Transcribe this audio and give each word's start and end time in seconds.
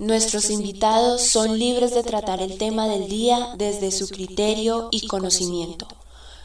Nuestros 0.00 0.50
invitados 0.50 1.22
son 1.22 1.56
libres 1.56 1.94
de 1.94 2.02
tratar 2.02 2.42
el 2.42 2.58
tema 2.58 2.88
del 2.88 3.08
día 3.08 3.54
desde 3.56 3.92
su 3.92 4.08
criterio 4.08 4.88
y 4.90 5.06
conocimiento. 5.06 5.86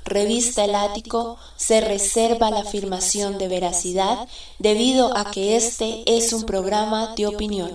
Revista 0.05 0.65
El 0.65 0.75
Ático 0.75 1.35
se 1.55 1.81
reserva 1.81 2.51
la 2.51 2.59
afirmación 2.59 3.39
de 3.39 3.47
veracidad 3.47 4.27
debido 4.59 5.17
a 5.17 5.31
que 5.31 5.57
este 5.57 6.03
es 6.05 6.31
un 6.31 6.43
programa 6.43 7.15
de 7.15 7.25
opinión. 7.25 7.71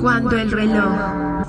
Cuando 0.00 0.36
el 0.36 0.50
reloj 0.50 1.46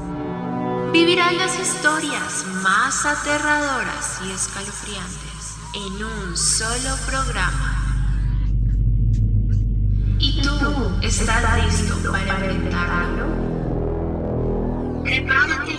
vivirá 0.94 1.32
las 1.32 1.60
historias 1.60 2.46
más 2.62 3.04
aterradoras 3.04 4.20
y 4.28 4.32
escalofriantes 4.32 5.56
en 5.74 6.04
un 6.04 6.38
solo 6.38 6.96
programa. 7.08 7.81
¿Y 10.42 10.44
tú 10.44 10.98
estás 11.04 11.66
listo 11.66 12.12
para 12.12 12.22
enfrentarlo? 12.22 13.28
Prepárate 15.04 15.78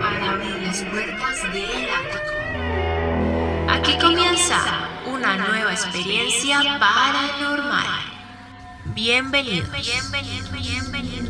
para 0.00 0.30
abrir 0.30 0.62
las 0.62 0.82
puertas 0.82 1.42
del 1.52 1.88
ático. 1.98 2.32
Aquí 3.70 3.98
comienza 4.00 4.60
una 5.12 5.36
nueva 5.36 5.72
experiencia 5.72 6.78
paranormal. 6.78 7.86
Bienvenidos. 8.86 9.70
Bienvenidos. 9.72 10.52
Bienvenidos. 10.52 11.27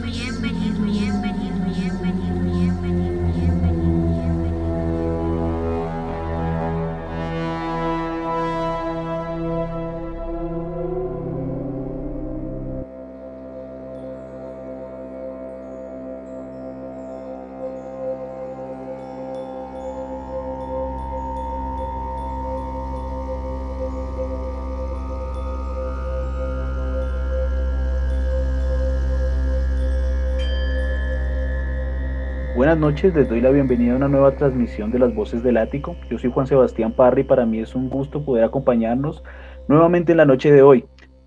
Buenas 32.79 32.95
noches, 32.95 33.15
les 33.17 33.29
doy 33.29 33.41
la 33.41 33.51
bienvenida 33.51 33.93
a 33.93 33.97
una 33.97 34.07
nueva 34.07 34.37
transmisión 34.37 34.93
de 34.93 35.01
las 35.01 35.13
Voces 35.13 35.43
del 35.43 35.57
Ático. 35.57 35.97
Yo 36.09 36.17
soy 36.17 36.31
Juan 36.31 36.47
Sebastián 36.47 36.93
Parra 36.93 37.19
y 37.19 37.25
para 37.25 37.45
mí 37.45 37.59
es 37.59 37.75
un 37.75 37.91
gusto 37.91 38.25
poder 38.25 38.45
acompañarnos 38.45 39.25
nuevamente 39.67 40.13
en 40.13 40.19
la 40.19 40.25
noche 40.25 40.53
de 40.53 40.63
hoy. 40.63 40.85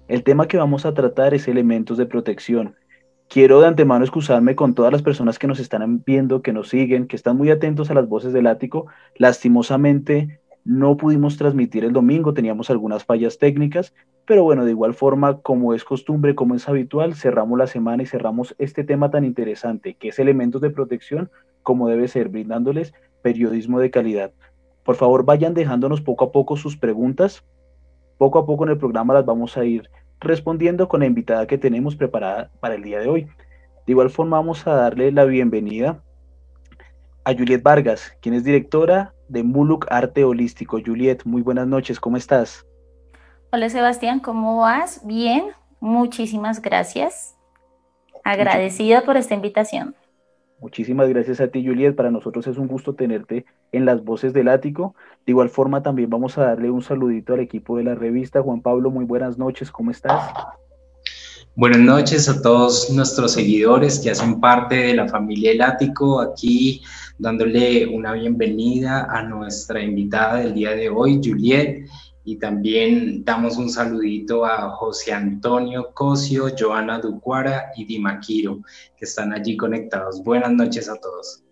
El 0.07 0.23
tema 0.23 0.47
que 0.47 0.55
vamos 0.55 0.85
a 0.85 0.93
tratar 0.93 1.33
es 1.33 1.49
elementos 1.49 1.97
de 1.97 2.05
protección. 2.05 2.77
Quiero 3.27 3.59
de 3.59 3.67
antemano 3.67 4.05
excusarme 4.05 4.55
con 4.55 4.75
todas 4.75 4.93
las 4.93 5.01
personas 5.01 5.37
que 5.37 5.47
nos 5.47 5.59
están 5.59 6.01
viendo, 6.05 6.41
que 6.41 6.53
nos 6.53 6.69
siguen, 6.69 7.05
que 7.05 7.17
están 7.17 7.35
muy 7.35 7.51
atentos 7.51 7.91
a 7.91 7.95
las 7.95 8.07
Voces 8.07 8.31
del 8.31 8.47
Ático. 8.47 8.87
Lastimosamente, 9.17 10.39
no 10.63 10.97
pudimos 10.97 11.37
transmitir 11.37 11.83
el 11.83 11.93
domingo, 11.93 12.33
teníamos 12.33 12.69
algunas 12.69 13.03
fallas 13.03 13.37
técnicas, 13.37 13.93
pero 14.25 14.43
bueno, 14.43 14.63
de 14.65 14.71
igual 14.71 14.93
forma, 14.93 15.39
como 15.41 15.73
es 15.73 15.83
costumbre, 15.83 16.35
como 16.35 16.55
es 16.55 16.69
habitual, 16.69 17.15
cerramos 17.15 17.57
la 17.57 17.67
semana 17.67 18.03
y 18.03 18.05
cerramos 18.05 18.55
este 18.59 18.83
tema 18.83 19.09
tan 19.09 19.25
interesante, 19.25 19.95
que 19.95 20.09
es 20.09 20.19
elementos 20.19 20.61
de 20.61 20.69
protección, 20.69 21.31
como 21.63 21.87
debe 21.87 22.07
ser, 22.07 22.29
brindándoles 22.29 22.93
periodismo 23.21 23.79
de 23.79 23.91
calidad. 23.91 24.31
Por 24.83 24.95
favor, 24.95 25.25
vayan 25.25 25.53
dejándonos 25.53 26.01
poco 26.01 26.25
a 26.25 26.31
poco 26.31 26.57
sus 26.57 26.77
preguntas. 26.77 27.43
Poco 28.17 28.39
a 28.39 28.45
poco 28.45 28.63
en 28.63 28.71
el 28.71 28.77
programa 28.77 29.13
las 29.13 29.25
vamos 29.25 29.57
a 29.57 29.65
ir 29.65 29.89
respondiendo 30.19 30.87
con 30.87 30.99
la 30.99 31.07
invitada 31.07 31.47
que 31.47 31.57
tenemos 31.57 31.95
preparada 31.95 32.51
para 32.59 32.75
el 32.75 32.83
día 32.83 32.99
de 32.99 33.07
hoy. 33.07 33.23
De 33.85 33.93
igual 33.93 34.09
forma, 34.09 34.37
vamos 34.37 34.65
a 34.67 34.75
darle 34.75 35.11
la 35.11 35.25
bienvenida 35.25 36.03
a 37.23 37.33
Juliet 37.33 37.63
Vargas, 37.63 38.15
quien 38.21 38.35
es 38.35 38.43
directora 38.43 39.13
de 39.31 39.43
Muluk 39.43 39.87
Arte 39.89 40.25
Holístico. 40.25 40.79
Juliet, 40.85 41.23
muy 41.23 41.41
buenas 41.41 41.65
noches, 41.65 41.99
¿cómo 41.99 42.17
estás? 42.17 42.65
Hola 43.51 43.69
Sebastián, 43.69 44.19
¿cómo 44.19 44.57
vas? 44.57 45.05
Bien, 45.05 45.45
muchísimas 45.79 46.61
gracias. 46.61 47.37
Agradecida 48.23 49.01
por 49.01 49.17
esta 49.17 49.33
invitación. 49.33 49.95
Muchísimas 50.59 51.09
gracias 51.09 51.41
a 51.41 51.47
ti, 51.47 51.65
Juliet. 51.65 51.95
Para 51.95 52.11
nosotros 52.11 52.45
es 52.45 52.57
un 52.57 52.67
gusto 52.67 52.93
tenerte 52.93 53.45
en 53.71 53.85
las 53.85 54.03
voces 54.03 54.31
del 54.31 54.47
ático. 54.47 54.95
De 55.25 55.31
igual 55.31 55.49
forma, 55.49 55.81
también 55.81 56.09
vamos 56.09 56.37
a 56.37 56.43
darle 56.43 56.69
un 56.69 56.83
saludito 56.83 57.33
al 57.33 57.39
equipo 57.39 57.77
de 57.77 57.83
la 57.83 57.95
revista. 57.95 58.43
Juan 58.43 58.61
Pablo, 58.61 58.91
muy 58.91 59.05
buenas 59.05 59.39
noches, 59.39 59.71
¿cómo 59.71 59.89
estás? 59.89 60.31
Buenas 61.53 61.81
noches 61.81 62.29
a 62.29 62.41
todos 62.41 62.89
nuestros 62.91 63.33
seguidores 63.33 63.99
que 63.99 64.09
hacen 64.09 64.39
parte 64.39 64.75
de 64.75 64.95
la 64.95 65.09
familia 65.09 65.51
El 65.51 65.61
Ático, 65.61 66.21
aquí 66.21 66.81
dándole 67.17 67.85
una 67.87 68.13
bienvenida 68.13 69.05
a 69.11 69.21
nuestra 69.23 69.81
invitada 69.83 70.37
del 70.37 70.53
día 70.53 70.71
de 70.71 70.89
hoy, 70.89 71.19
Juliet, 71.21 71.89
y 72.23 72.37
también 72.37 73.25
damos 73.25 73.57
un 73.57 73.69
saludito 73.69 74.45
a 74.45 74.69
José 74.69 75.11
Antonio 75.11 75.91
Cosio, 75.93 76.45
Joana 76.57 76.99
Ducuara 76.99 77.73
y 77.75 77.83
Dimaquiro, 77.83 78.61
que 78.95 79.03
están 79.03 79.33
allí 79.33 79.57
conectados. 79.57 80.23
Buenas 80.23 80.53
noches 80.53 80.87
a 80.87 80.95
todos. 80.95 81.43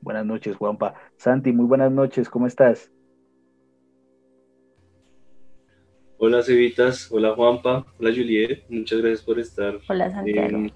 Buenas 0.00 0.24
noches, 0.24 0.56
Juanpa. 0.56 0.94
Santi, 1.18 1.52
muy 1.52 1.66
buenas 1.66 1.92
noches, 1.92 2.30
¿cómo 2.30 2.46
estás? 2.46 2.90
Hola 6.20 6.42
Cevitas, 6.42 7.12
hola 7.12 7.32
Juanpa, 7.36 7.86
hola 7.96 8.10
Juliet, 8.10 8.64
muchas 8.68 8.98
gracias 8.98 9.22
por 9.22 9.38
estar 9.38 9.78
en, 10.26 10.72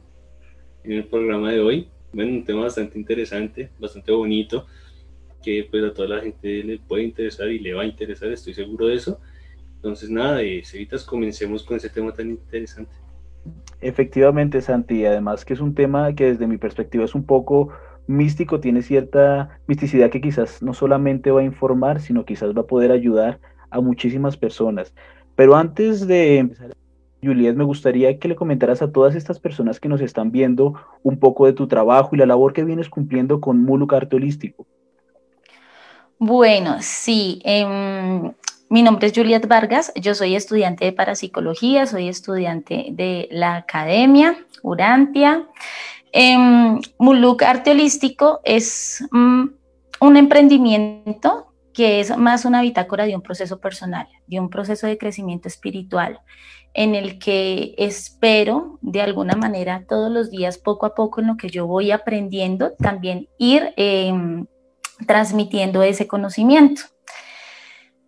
el 0.85 1.05
programa 1.07 1.51
de 1.51 1.59
hoy. 1.59 1.89
Bueno, 2.13 2.31
un 2.31 2.45
tema 2.45 2.63
bastante 2.63 2.97
interesante, 2.97 3.69
bastante 3.77 4.13
bonito, 4.13 4.67
que 5.43 5.67
pues 5.69 5.83
a 5.83 5.93
toda 5.93 6.07
la 6.07 6.21
gente 6.21 6.63
le 6.63 6.79
puede 6.79 7.03
interesar 7.03 7.49
y 7.49 7.59
le 7.59 7.75
va 7.75 7.83
a 7.83 7.87
interesar, 7.87 8.31
estoy 8.31 8.55
seguro 8.55 8.87
de 8.87 8.95
eso. 8.95 9.19
Entonces 9.75 10.11
nada, 10.11 10.41
eh, 10.43 10.63
Cevitas, 10.65 11.03
comencemos 11.03 11.65
con 11.65 11.77
ese 11.77 11.91
tema 11.91 12.15
tan 12.15 12.31
interesante. 12.31 12.93
Efectivamente, 13.81 14.61
Santi, 14.61 15.05
además 15.05 15.45
que 15.45 15.55
es 15.55 15.61
un 15.61 15.75
tema 15.75 16.15
que 16.15 16.27
desde 16.27 16.47
mi 16.47 16.57
perspectiva 16.57 17.05
es 17.05 17.17
un 17.17 17.27
poco 17.27 17.71
místico, 18.07 18.61
tiene 18.61 18.81
cierta 18.81 19.59
misticidad 19.67 20.09
que 20.09 20.21
quizás 20.21 20.63
no 20.63 20.73
solamente 20.73 21.33
va 21.33 21.41
a 21.41 21.45
informar, 21.45 22.01
sino 22.01 22.25
quizás 22.25 22.57
va 22.57 22.61
a 22.61 22.67
poder 22.69 22.93
ayudar 22.93 23.41
a 23.71 23.81
muchísimas 23.81 24.37
personas. 24.37 24.95
Pero 25.35 25.57
antes 25.57 26.07
de 26.07 26.39
empezar, 26.39 26.73
Juliet, 27.23 27.55
me 27.55 27.65
gustaría 27.65 28.19
que 28.19 28.29
le 28.29 28.37
comentaras 28.37 28.83
a 28.83 28.91
todas 28.91 29.15
estas 29.15 29.39
personas 29.39 29.79
que 29.79 29.89
nos 29.89 30.01
están 30.01 30.33
viendo 30.33 30.75
un 31.03 31.19
poco 31.19 31.47
de 31.47 31.53
tu 31.53 31.69
trabajo 31.69 32.11
y 32.13 32.19
la 32.19 32.27
labor 32.27 32.53
que 32.53 32.65
vienes 32.65 32.89
cumpliendo 32.89 33.41
con 33.41 33.63
Muluk 33.63 33.93
Arte 33.93 34.17
Holístico. 34.17 34.67
Bueno, 36.19 36.77
sí. 36.81 37.41
Em, 37.45 38.33
mi 38.69 38.83
nombre 38.83 39.07
es 39.07 39.13
Juliet 39.15 39.47
Vargas, 39.47 39.93
yo 39.95 40.15
soy 40.15 40.35
estudiante 40.35 40.85
de 40.85 40.93
parapsicología, 40.93 41.87
soy 41.87 42.09
estudiante 42.09 42.87
de 42.91 43.29
la 43.31 43.57
academia 43.57 44.37
Urantia. 44.63 45.47
Em, 46.11 46.81
Muluk 46.99 47.43
Arte 47.43 47.71
Holístico 47.71 48.41
es 48.45 49.05
mm, 49.13 49.45
un 50.01 50.17
emprendimiento 50.17 51.52
que 51.73 52.01
es 52.01 52.17
más 52.17 52.45
una 52.45 52.63
bitácora 52.63 53.07
de 53.07 53.15
un 53.15 53.23
proceso 53.23 53.61
personal, 53.61 54.09
de 54.27 54.41
un 54.41 54.51
proceso 54.51 54.87
de 54.87 54.99
crecimiento 54.99 55.49
espiritual, 55.49 56.21
en 56.75 56.95
el 56.95 57.19
que 57.19 57.75
espero 57.79 58.79
de 58.81 59.03
alguna 59.03 59.35
manera 59.35 59.85
todos 59.89 60.11
los 60.11 60.31
días, 60.31 60.59
poco 60.59 60.87
a 60.87 60.95
poco, 60.95 61.21
en 61.21 61.27
lo 61.29 61.37
que 61.37 61.49
yo 61.49 61.67
voy 61.67 61.91
aprendiendo, 61.91 62.73
también 62.79 63.29
ir 63.39 63.75
em, 63.77 64.47
transmitiendo 65.07 65.83
ese 65.83 66.07
conocimiento. 66.07 66.83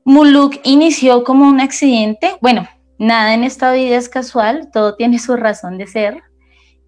Muluk 0.05 0.57
inició 0.65 1.25
como 1.25 1.49
un 1.49 1.61
accidente, 1.61 2.37
bueno, 2.41 2.69
nada 2.99 3.35
en 3.35 3.45
esta 3.45 3.73
vida 3.73 3.97
es 3.97 4.09
casual, 4.09 4.71
todo 4.73 4.97
tiene 4.97 5.19
su 5.19 5.37
razón 5.37 5.79
de 5.79 5.87
ser, 5.87 6.23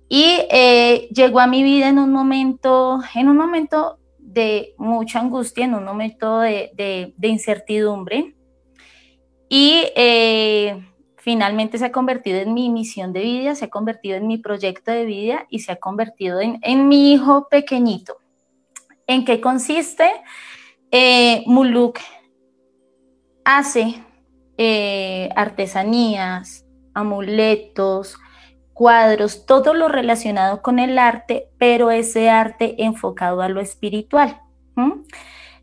y 0.09 0.47
eh, 0.51 1.09
llegó 1.15 1.41
a 1.41 1.47
mi 1.47 1.63
vida 1.63 1.89
en 1.89 1.99
un 1.99 2.13
momento, 2.13 3.01
en 3.15 3.29
un 3.29 3.37
momento 3.37 3.99
de 4.37 4.75
mucha 4.77 5.19
angustia, 5.21 5.65
en 5.65 5.75
un 5.75 5.85
momento 5.85 6.41
de, 6.41 7.15
incertidumbre. 7.23 8.37
Y 9.49 9.85
eh, 9.97 10.85
finalmente 11.17 11.79
se 11.79 11.87
ha 11.87 11.93
convertido 11.93 12.39
en 12.39 12.53
mi 12.53 12.69
misión 12.69 13.13
de 13.13 13.23
vida, 13.23 13.55
se 13.55 13.65
ha 13.65 13.71
convertido 13.71 14.17
en 14.17 14.27
mi 14.27 14.37
proyecto 14.39 14.91
de 14.91 15.07
vida 15.07 15.47
y 15.49 15.61
se 15.61 15.73
ha 15.73 15.77
convertido 15.77 16.41
en, 16.41 16.89
mi 16.89 17.13
hijo 17.13 17.49
pequeñito. 17.49 18.19
¿En 19.07 19.25
qué 19.25 19.41
consiste? 19.41 20.11
Eh, 20.91 21.43
Muluk 21.47 21.99
hace 23.45 24.03
eh, 24.59 25.31
artesanías, 25.35 26.67
amuletos, 26.93 28.19
cuadros, 28.77 29.47
todo 29.47 29.73
lo 29.73 29.89
relacionado 29.89 30.61
con 30.61 30.79
el 30.79 30.99
arte, 30.99 31.49
pero 31.57 31.91
ese 31.91 32.29
arte 32.29 32.85
enfocado 32.85 33.41
a 33.41 33.49
lo 33.49 33.63
espiritual. 33.63 34.43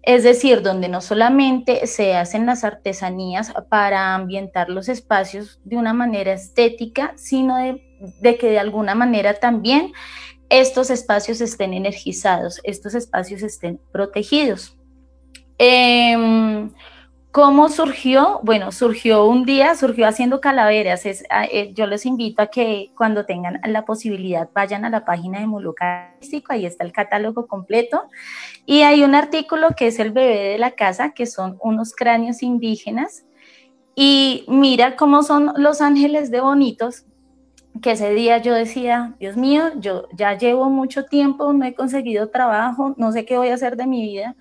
es 0.01 0.23
decir, 0.23 0.63
donde 0.63 0.89
no 0.89 0.99
solamente 0.99 1.85
se 1.85 2.15
hacen 2.15 2.47
las 2.47 2.63
artesanías 2.63 3.53
para 3.69 4.15
ambientar 4.15 4.69
los 4.69 4.89
espacios 4.89 5.61
de 5.63 5.77
una 5.77 5.93
manera 5.93 6.33
estética, 6.33 7.13
sino 7.15 7.57
de, 7.57 8.37
que 8.37 8.49
de 8.49 8.57
alguna 8.57 8.95
manera 8.95 9.35
también 9.35 9.93
estos 10.49 10.89
espacios 10.89 11.39
estén 11.39 11.75
energizados, 11.75 12.61
estos 12.63 12.95
espacios 12.95 13.43
estén 13.43 13.79
protegidos. 13.91 14.75
Em, 15.59 16.71
¿Cómo 17.33 17.67
surgió? 17.69 18.41
Bueno, 18.43 18.71
surgió 18.71 19.25
un 19.25 19.43
día, 19.43 19.73
surgió 19.73 20.05
haciendo 20.07 20.39
calaveras. 20.39 21.03
Eh, 21.03 21.71
yo 21.73 21.87
les 21.87 22.05
invito 22.05 22.43
a 22.43 22.45
que 22.45 22.91
cuando 22.95 23.25
tengan 23.25 23.59
la 23.65 23.85
posibilidad 23.85 24.47
vayan 24.53 24.85
a 24.85 24.91
la 24.91 25.03
página 25.03 25.39
de 25.39 25.47
Molucástico, 25.47 26.53
ahí 26.53 26.67
está 26.67 26.83
el 26.83 26.91
catálogo 26.91 27.47
completo. 27.47 28.03
Y 28.67 28.81
hay 28.81 29.03
un 29.03 29.15
artículo 29.15 29.69
que 29.75 29.87
es 29.87 29.97
el 29.97 30.11
bebé 30.11 30.49
de 30.49 30.57
la 30.59 30.75
casa, 30.75 31.13
que 31.15 31.25
son 31.25 31.57
unos 31.63 31.95
cráneos 31.95 32.43
indígenas. 32.43 33.25
Y 33.95 34.45
mira 34.47 34.95
cómo 34.95 35.23
son 35.23 35.53
los 35.57 35.81
ángeles 35.81 36.29
de 36.29 36.39
bonitos, 36.39 37.05
que 37.81 37.93
ese 37.93 38.13
día 38.13 38.37
yo 38.37 38.53
decía, 38.53 39.15
Dios 39.19 39.37
mío, 39.37 39.71
yo 39.79 40.07
ya 40.13 40.37
llevo 40.37 40.69
mucho 40.69 41.05
tiempo, 41.05 41.51
no 41.51 41.65
he 41.65 41.73
conseguido 41.73 42.29
trabajo, 42.29 42.93
no 42.95 43.11
sé 43.11 43.25
qué 43.25 43.39
voy 43.39 43.47
a 43.47 43.55
hacer 43.55 43.75
de 43.75 43.87
mi 43.87 44.03
vida. 44.03 44.35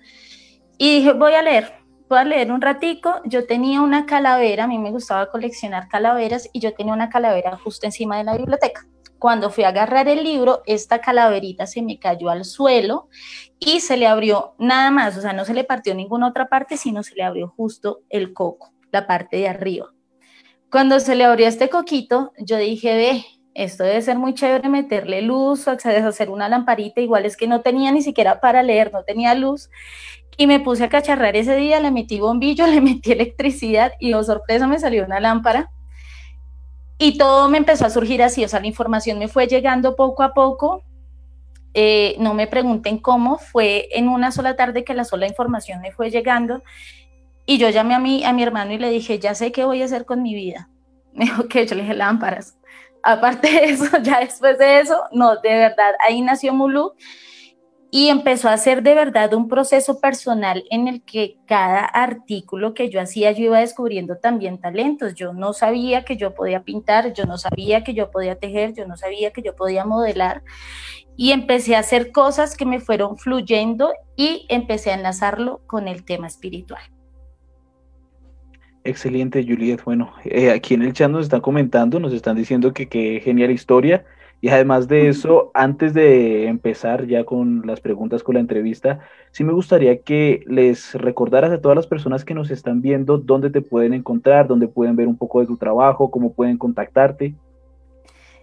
Y 0.77 0.97
dije, 0.97 1.13
voy 1.13 1.33
a 1.33 1.41
leer 1.41 1.82
a 2.15 2.23
leer 2.23 2.51
un 2.51 2.61
ratico, 2.61 3.21
yo 3.25 3.45
tenía 3.45 3.81
una 3.81 4.05
calavera, 4.05 4.65
a 4.65 4.67
mí 4.67 4.77
me 4.79 4.91
gustaba 4.91 5.29
coleccionar 5.29 5.87
calaveras 5.87 6.49
y 6.53 6.59
yo 6.59 6.73
tenía 6.73 6.93
una 6.93 7.09
calavera 7.09 7.57
justo 7.57 7.85
encima 7.85 8.17
de 8.17 8.23
la 8.23 8.37
biblioteca. 8.37 8.87
Cuando 9.19 9.49
fui 9.49 9.63
a 9.63 9.69
agarrar 9.69 10.07
el 10.09 10.23
libro, 10.23 10.63
esta 10.65 10.99
calaverita 10.99 11.65
se 11.65 11.81
me 11.81 11.97
cayó 11.97 12.29
al 12.29 12.43
suelo 12.43 13.07
y 13.57 13.79
se 13.79 13.95
le 13.95 14.07
abrió 14.07 14.55
nada 14.59 14.91
más, 14.91 15.17
o 15.17 15.21
sea, 15.21 15.33
no 15.33 15.45
se 15.45 15.53
le 15.53 15.63
partió 15.63 15.95
ninguna 15.95 16.27
otra 16.27 16.49
parte, 16.49 16.75
sino 16.75 17.03
se 17.03 17.15
le 17.15 17.23
abrió 17.23 17.47
justo 17.47 18.01
el 18.09 18.33
coco, 18.33 18.73
la 18.91 19.07
parte 19.07 19.37
de 19.37 19.47
arriba. 19.47 19.93
Cuando 20.69 20.99
se 20.99 21.15
le 21.15 21.23
abrió 21.23 21.47
este 21.47 21.69
coquito, 21.69 22.33
yo 22.37 22.57
dije, 22.57 22.95
ve, 22.95 23.25
esto 23.55 23.83
debe 23.83 24.01
ser 24.01 24.17
muy 24.17 24.33
chévere 24.33 24.67
meterle 24.69 25.21
luz, 25.21 25.67
o 25.67 25.71
hacer 25.71 26.29
una 26.29 26.49
lamparita, 26.49 27.01
igual 27.01 27.25
es 27.25 27.37
que 27.37 27.47
no 27.47 27.61
tenía 27.61 27.91
ni 27.91 28.01
siquiera 28.01 28.39
para 28.39 28.63
leer, 28.63 28.91
no 28.91 29.03
tenía 29.03 29.35
luz. 29.35 29.69
Y 30.37 30.47
me 30.47 30.59
puse 30.59 30.83
a 30.83 30.89
cacharrar 30.89 31.35
ese 31.35 31.55
día, 31.55 31.79
le 31.79 31.91
metí 31.91 32.19
bombillo, 32.19 32.65
le 32.67 32.81
metí 32.81 33.11
electricidad 33.11 33.93
y, 33.99 34.13
oh 34.13 34.23
sorpresa, 34.23 34.67
me 34.67 34.79
salió 34.79 35.05
una 35.05 35.19
lámpara. 35.19 35.69
Y 36.97 37.17
todo 37.17 37.49
me 37.49 37.57
empezó 37.57 37.85
a 37.85 37.89
surgir 37.89 38.23
así, 38.23 38.43
o 38.43 38.47
sea, 38.47 38.59
la 38.59 38.67
información 38.67 39.19
me 39.19 39.27
fue 39.27 39.47
llegando 39.47 39.95
poco 39.95 40.23
a 40.23 40.33
poco. 40.33 40.83
Eh, 41.75 42.15
no 42.19 42.33
me 42.33 42.47
pregunten 42.47 42.99
cómo, 42.99 43.39
fue 43.39 43.89
en 43.91 44.07
una 44.07 44.31
sola 44.31 44.55
tarde 44.55 44.83
que 44.83 44.93
la 44.93 45.03
sola 45.03 45.27
información 45.27 45.81
me 45.81 45.91
fue 45.91 46.09
llegando. 46.09 46.63
Y 47.45 47.57
yo 47.57 47.69
llamé 47.69 47.93
a 47.95 47.99
mi, 47.99 48.23
a 48.23 48.31
mi 48.31 48.41
hermano 48.41 48.73
y 48.73 48.77
le 48.77 48.89
dije, 48.89 49.19
ya 49.19 49.35
sé 49.35 49.51
qué 49.51 49.65
voy 49.65 49.81
a 49.81 49.85
hacer 49.85 50.05
con 50.05 50.23
mi 50.23 50.33
vida. 50.33 50.69
Me 51.13 51.25
dijo 51.25 51.47
que 51.47 51.67
yo 51.67 51.75
le 51.75 51.83
dije 51.83 51.93
lámparas. 51.93 52.57
Aparte 53.03 53.51
de 53.51 53.65
eso, 53.65 53.85
ya 54.03 54.21
después 54.21 54.57
de 54.57 54.79
eso, 54.79 55.01
no, 55.11 55.35
de 55.37 55.49
verdad, 55.49 55.93
ahí 55.99 56.21
nació 56.21 56.53
Mulu 56.53 56.93
y 57.95 58.09
empezó 58.09 58.49
a 58.49 58.57
ser 58.57 58.81
de 58.81 58.95
verdad 58.95 59.35
un 59.35 59.47
proceso 59.47 59.99
personal 59.99 60.63
en 60.71 60.87
el 60.87 61.03
que 61.03 61.37
cada 61.45 61.85
artículo 61.85 62.73
que 62.73 62.89
yo 62.89 62.99
hacía 62.99 63.31
yo 63.33 63.43
iba 63.43 63.59
descubriendo 63.59 64.17
también 64.17 64.59
talentos. 64.59 65.13
Yo 65.13 65.31
no 65.31 65.53
sabía 65.53 66.03
que 66.03 66.17
yo 66.17 66.33
podía 66.33 66.63
pintar, 66.63 67.13
yo 67.13 67.25
no 67.25 67.37
sabía 67.37 67.83
que 67.83 67.93
yo 67.93 68.09
podía 68.09 68.39
tejer, 68.39 68.73
yo 68.73 68.87
no 68.87 68.97
sabía 68.97 69.29
que 69.29 69.43
yo 69.43 69.55
podía 69.55 69.85
modelar 69.85 70.41
y 71.15 71.33
empecé 71.33 71.75
a 71.75 71.79
hacer 71.81 72.11
cosas 72.11 72.57
que 72.57 72.65
me 72.65 72.79
fueron 72.79 73.15
fluyendo 73.15 73.93
y 74.15 74.47
empecé 74.49 74.89
a 74.89 74.95
enlazarlo 74.95 75.61
con 75.67 75.87
el 75.87 76.03
tema 76.03 76.25
espiritual. 76.25 76.81
Excelente, 78.83 79.43
Juliet. 79.43 79.83
Bueno, 79.85 80.13
eh, 80.25 80.51
aquí 80.51 80.73
en 80.73 80.81
el 80.81 80.93
chat 80.93 81.09
nos 81.09 81.23
están 81.23 81.41
comentando, 81.41 81.99
nos 81.99 82.13
están 82.13 82.35
diciendo 82.35 82.73
que 82.73 82.87
qué 82.87 83.21
genial 83.23 83.51
historia 83.51 84.03
y 84.43 84.49
además 84.49 84.89
de 84.89 85.07
eso, 85.07 85.51
antes 85.53 85.93
de 85.93 86.47
empezar 86.47 87.07
ya 87.07 87.23
con 87.23 87.65
las 87.65 87.79
preguntas 87.79 88.23
con 88.23 88.33
la 88.33 88.41
entrevista, 88.41 88.99
sí 89.31 89.45
me 89.45 89.53
gustaría 89.53 90.01
que 90.01 90.43
les 90.47 90.95
recordaras 90.95 91.49
a 91.53 91.61
todas 91.61 91.77
las 91.77 91.87
personas 91.87 92.25
que 92.25 92.33
nos 92.33 92.51
están 92.51 92.81
viendo 92.81 93.17
dónde 93.17 93.49
te 93.51 93.61
pueden 93.61 93.93
encontrar, 93.93 94.49
dónde 94.49 94.67
pueden 94.67 94.97
ver 94.97 95.07
un 95.07 95.15
poco 95.15 95.39
de 95.39 95.47
tu 95.47 95.55
trabajo, 95.55 96.11
cómo 96.11 96.33
pueden 96.33 96.57
contactarte. 96.57 97.35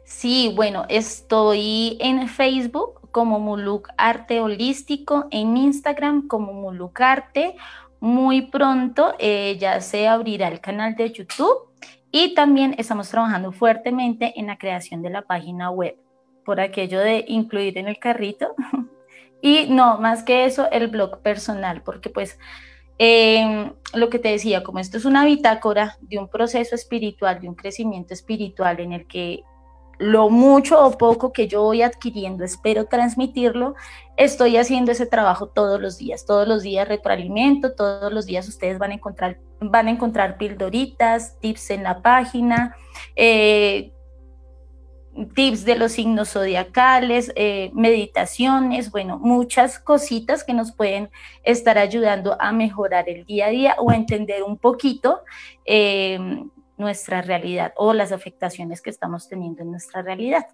Sí, 0.05 0.55
bueno, 0.57 0.87
estoy 0.89 1.99
en 2.01 2.27
Facebook 2.29 3.11
como 3.11 3.39
Muluk 3.39 3.91
Arte 3.99 4.41
Holístico, 4.41 5.27
en 5.31 5.59
Instagram 5.59 6.29
como 6.29 6.55
Muluk 6.55 6.99
Arte. 6.99 7.57
Muy 8.01 8.43
pronto 8.43 9.15
eh, 9.19 9.59
ya 9.61 9.81
se 9.81 10.09
abrirá 10.09 10.49
el 10.49 10.61
canal 10.61 10.97
de 10.97 11.13
YouTube 11.13 11.69
y 12.11 12.35
también 12.35 12.75
estamos 12.79 13.09
trabajando 13.11 13.53
fuertemente 13.53 14.33
en 14.37 14.47
la 14.47 14.59
creación 14.59 15.03
de 15.03 15.11
la 15.11 15.23
página 15.23 15.71
web, 15.71 15.97
por 16.45 16.61
aquello 16.61 16.99
de 16.99 17.25
incluir 17.29 17.79
en 17.79 17.89
el 17.89 17.99
carrito. 17.99 18.55
y 19.43 19.67
no, 19.69 19.99
más 19.99 20.23
que 20.23 20.45
eso, 20.45 20.69
el 20.71 20.89
blog 20.89 21.21
personal, 21.21 21.83
porque 21.83 22.11
pues 22.11 22.39
em, 22.99 23.73
lo 23.95 24.09
que 24.09 24.19
te 24.19 24.31
decía, 24.31 24.63
como 24.63 24.79
esto 24.79 24.97
es 24.97 25.05
una 25.05 25.25
bitácora 25.25 25.99
de 26.01 26.19
un 26.19 26.29
proceso 26.29 26.75
espiritual, 26.75 27.41
de 27.41 27.49
un 27.49 27.55
crecimiento 27.55 28.15
espiritual 28.15 28.81
en 28.81 28.93
el 28.93 29.07
que 29.07 29.43
lo 30.01 30.31
mucho 30.31 30.83
o 30.83 30.97
poco 30.97 31.31
que 31.31 31.47
yo 31.47 31.63
voy 31.63 31.83
adquiriendo, 31.83 32.43
espero 32.43 32.87
transmitirlo, 32.87 33.75
estoy 34.17 34.57
haciendo 34.57 34.93
ese 34.93 35.05
trabajo 35.05 35.49
todos 35.49 35.79
los 35.79 35.99
días, 35.99 36.25
todos 36.25 36.49
los 36.49 36.63
días 36.63 36.89
retroalimento, 36.89 37.75
todos 37.75 38.11
los 38.11 38.25
días 38.25 38.49
ustedes 38.49 38.79
van 38.79 38.93
a 38.93 38.95
encontrar, 38.95 39.39
van 39.61 39.89
a 39.89 39.91
encontrar 39.91 40.39
pildoritas, 40.39 41.39
tips 41.41 41.69
en 41.69 41.83
la 41.83 42.01
página, 42.01 42.75
eh, 43.15 43.93
tips 45.35 45.67
de 45.67 45.77
los 45.77 45.93
signos 45.93 46.31
zodiacales, 46.31 47.31
eh, 47.37 47.71
meditaciones, 47.75 48.91
bueno, 48.91 49.19
muchas 49.19 49.79
cositas 49.79 50.45
que 50.45 50.55
nos 50.55 50.73
pueden 50.73 51.11
estar 51.43 51.77
ayudando 51.77 52.39
a 52.41 52.53
mejorar 52.53 53.07
el 53.11 53.27
día 53.27 53.49
a 53.49 53.51
día 53.51 53.77
o 53.79 53.91
a 53.91 53.97
entender 53.97 54.45
un 54.45 54.57
poquito 54.57 55.21
eh, 55.67 56.19
nuestra 56.81 57.23
realidad 57.23 57.73
o 57.77 57.93
las 57.93 58.11
afectaciones 58.11 58.83
que 58.83 58.91
estamos 58.91 59.29
teniendo 59.29 59.63
en 59.63 59.71
nuestra 59.71 60.03
realidad. 60.03 60.47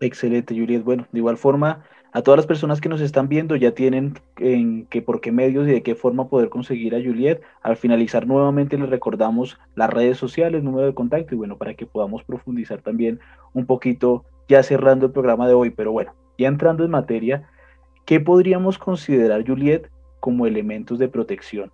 Excelente, 0.00 0.54
Juliet. 0.54 0.82
Bueno, 0.82 1.06
de 1.12 1.18
igual 1.18 1.36
forma, 1.36 1.84
a 2.12 2.22
todas 2.22 2.36
las 2.36 2.46
personas 2.46 2.80
que 2.80 2.88
nos 2.90 3.00
están 3.00 3.28
viendo 3.28 3.56
ya 3.56 3.72
tienen 3.72 4.18
en 4.36 4.84
qué 4.86 5.00
por 5.00 5.20
qué 5.20 5.32
medios 5.32 5.66
y 5.66 5.70
de 5.70 5.82
qué 5.82 5.94
forma 5.94 6.28
poder 6.28 6.50
conseguir 6.50 6.94
a 6.94 6.98
Juliet. 6.98 7.40
Al 7.62 7.76
finalizar 7.76 8.26
nuevamente 8.26 8.76
les 8.76 8.90
recordamos 8.90 9.58
las 9.76 9.88
redes 9.88 10.18
sociales, 10.18 10.62
número 10.62 10.86
de 10.86 10.94
contacto 10.94 11.34
y 11.34 11.38
bueno, 11.38 11.56
para 11.56 11.74
que 11.74 11.86
podamos 11.86 12.22
profundizar 12.24 12.82
también 12.82 13.20
un 13.54 13.64
poquito 13.64 14.24
ya 14.48 14.62
cerrando 14.62 15.06
el 15.06 15.12
programa 15.12 15.48
de 15.48 15.54
hoy. 15.54 15.70
Pero 15.70 15.92
bueno, 15.92 16.12
ya 16.36 16.48
entrando 16.48 16.84
en 16.84 16.90
materia, 16.90 17.48
¿qué 18.04 18.20
podríamos 18.20 18.76
considerar, 18.76 19.46
Juliet, 19.46 19.88
como 20.20 20.46
elementos 20.46 20.98
de 20.98 21.08
protección? 21.08 21.72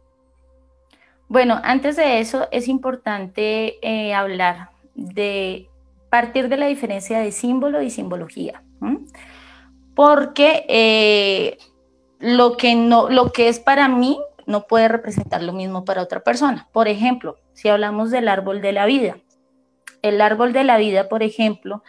Bueno, 1.28 1.60
antes 1.62 1.96
de 1.96 2.20
eso 2.20 2.48
es 2.50 2.68
importante 2.68 3.78
eh, 3.82 4.14
hablar 4.14 4.70
de 4.94 5.68
partir 6.10 6.48
de 6.48 6.56
la 6.56 6.66
diferencia 6.66 7.18
de 7.20 7.32
símbolo 7.32 7.82
y 7.82 7.90
simbología, 7.90 8.62
porque 9.94 10.64
eh, 10.68 11.58
lo, 12.18 12.56
que 12.56 12.74
no, 12.74 13.10
lo 13.10 13.30
que 13.30 13.48
es 13.48 13.60
para 13.60 13.88
mí 13.88 14.18
no 14.46 14.66
puede 14.66 14.88
representar 14.88 15.42
lo 15.42 15.52
mismo 15.52 15.84
para 15.84 16.02
otra 16.02 16.24
persona. 16.24 16.68
Por 16.72 16.88
ejemplo, 16.88 17.36
si 17.52 17.68
hablamos 17.68 18.10
del 18.10 18.28
árbol 18.28 18.62
de 18.62 18.72
la 18.72 18.86
vida, 18.86 19.18
el 20.00 20.22
árbol 20.22 20.54
de 20.54 20.64
la 20.64 20.78
vida, 20.78 21.10
por 21.10 21.22
ejemplo, 21.22 21.82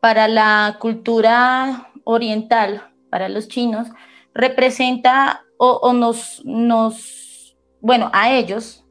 para 0.00 0.28
la 0.28 0.78
cultura 0.80 1.90
oriental, 2.04 2.88
para 3.10 3.28
los 3.28 3.48
chinos, 3.48 3.88
representa 4.32 5.42
o, 5.58 5.92
nos, 5.92 6.42
nos 6.44 7.27
bueno, 7.80 8.10
a 8.12 8.32
ellos 8.32 8.84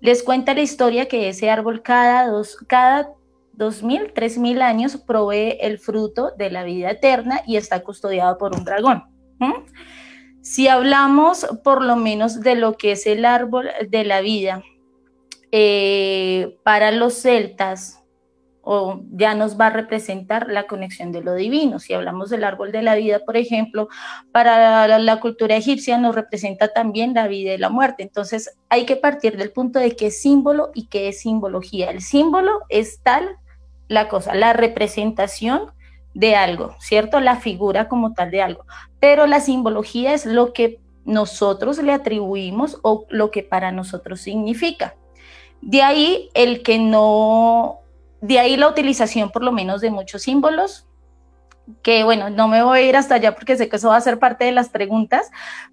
les 0.00 0.22
cuenta 0.22 0.54
la 0.54 0.62
historia 0.62 1.08
que 1.08 1.28
ese 1.28 1.50
árbol 1.50 1.82
cada 1.82 2.26
dos, 2.28 2.56
cada 2.66 3.10
dos 3.52 3.82
mil, 3.82 4.12
tres 4.14 4.38
mil 4.38 4.62
años 4.62 4.96
provee 4.96 5.58
el 5.60 5.78
fruto 5.78 6.32
de 6.36 6.50
la 6.50 6.64
vida 6.64 6.90
eterna 6.90 7.42
y 7.46 7.56
está 7.56 7.82
custodiado 7.82 8.38
por 8.38 8.56
un 8.56 8.64
dragón. 8.64 9.04
Si 10.40 10.68
hablamos 10.68 11.46
por 11.62 11.82
lo 11.82 11.96
menos 11.96 12.40
de 12.40 12.54
lo 12.54 12.76
que 12.76 12.92
es 12.92 13.06
el 13.06 13.24
árbol 13.24 13.68
de 13.88 14.04
la 14.04 14.22
vida, 14.22 14.62
eh, 15.52 16.56
para 16.62 16.92
los 16.92 17.14
celtas, 17.14 17.99
o 18.62 19.00
ya 19.12 19.34
nos 19.34 19.58
va 19.58 19.68
a 19.68 19.70
representar 19.70 20.48
la 20.48 20.66
conexión 20.66 21.12
de 21.12 21.22
lo 21.22 21.34
divino. 21.34 21.78
Si 21.78 21.94
hablamos 21.94 22.30
del 22.30 22.44
árbol 22.44 22.72
de 22.72 22.82
la 22.82 22.94
vida, 22.94 23.20
por 23.24 23.36
ejemplo, 23.36 23.88
para 24.32 24.86
la, 24.98 25.20
cultura 25.20 25.56
egipcia 25.56 25.98
nos 25.98 26.14
representa 26.14 26.68
también 26.68 27.14
la 27.14 27.26
vida 27.26 27.54
y 27.54 27.58
la 27.58 27.70
muerte. 27.70 28.02
Entonces 28.02 28.56
hay 28.68 28.84
que 28.86 28.96
partir 28.96 29.36
del 29.36 29.50
punto 29.50 29.78
de 29.78 29.96
qué 29.96 30.06
es 30.06 30.20
símbolo 30.20 30.70
y 30.74 30.86
qué 30.86 31.08
es 31.08 31.20
simbología. 31.20 31.90
El 31.90 32.02
símbolo 32.02 32.60
es 32.68 33.00
tal 33.02 33.36
la 33.88 34.08
cosa, 34.08 34.34
la 34.34 34.52
representación 34.52 35.72
de 36.14 36.36
algo, 36.36 36.74
¿cierto? 36.80 37.20
La 37.20 37.36
figura 37.36 37.88
como 37.88 38.12
tal 38.12 38.30
de 38.30 38.42
algo. 38.42 38.64
Pero 39.00 39.26
la 39.26 39.40
simbología 39.40 40.12
es 40.12 40.26
lo 40.26 40.52
que 40.52 40.80
nosotros 41.04 41.78
le 41.82 41.92
atribuimos 41.92 42.78
o 42.82 43.06
lo 43.08 43.30
que 43.30 43.42
para 43.42 43.72
nosotros 43.72 44.20
significa. 44.20 44.94
De 45.60 45.82
ahí 45.82 46.30
el 46.34 46.62
que 46.62 46.78
no, 46.78 47.79
de 48.20 48.38
ahí 48.38 48.56
la 48.56 48.68
utilización 48.68 49.30
por 49.30 49.42
lo 49.42 49.52
menos 49.52 49.80
de 49.80 49.90
muchos 49.90 50.22
símbolos, 50.22 50.86
que 51.82 52.04
bueno, 52.04 52.30
no 52.30 52.48
me 52.48 52.62
voy 52.62 52.78
a 52.78 52.82
ir 52.82 52.96
hasta 52.96 53.16
allá 53.16 53.34
porque 53.34 53.56
sé 53.56 53.68
que 53.68 53.76
eso 53.76 53.88
va 53.88 53.96
a 53.96 54.00
ser 54.00 54.18
parte 54.18 54.44
de 54.44 54.52
las 54.52 54.68
preguntas, 54.68 55.30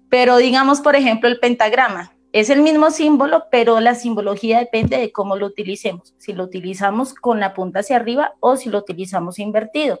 pero 0.08 0.36
digamos, 0.36 0.80
por 0.80 0.96
ejemplo, 0.96 1.28
el 1.28 1.40
pentagrama. 1.40 2.12
Es 2.32 2.50
el 2.50 2.60
mismo 2.60 2.90
símbolo, 2.90 3.44
pero 3.50 3.80
la 3.80 3.94
simbología 3.94 4.58
depende 4.58 4.98
de 4.98 5.12
cómo 5.12 5.36
lo 5.36 5.46
utilicemos. 5.46 6.14
Si 6.18 6.34
lo 6.34 6.44
utilizamos 6.44 7.14
con 7.14 7.40
la 7.40 7.54
punta 7.54 7.80
hacia 7.80 7.96
arriba 7.96 8.34
o 8.40 8.56
si 8.56 8.68
lo 8.68 8.78
utilizamos 8.78 9.38
invertido. 9.38 10.00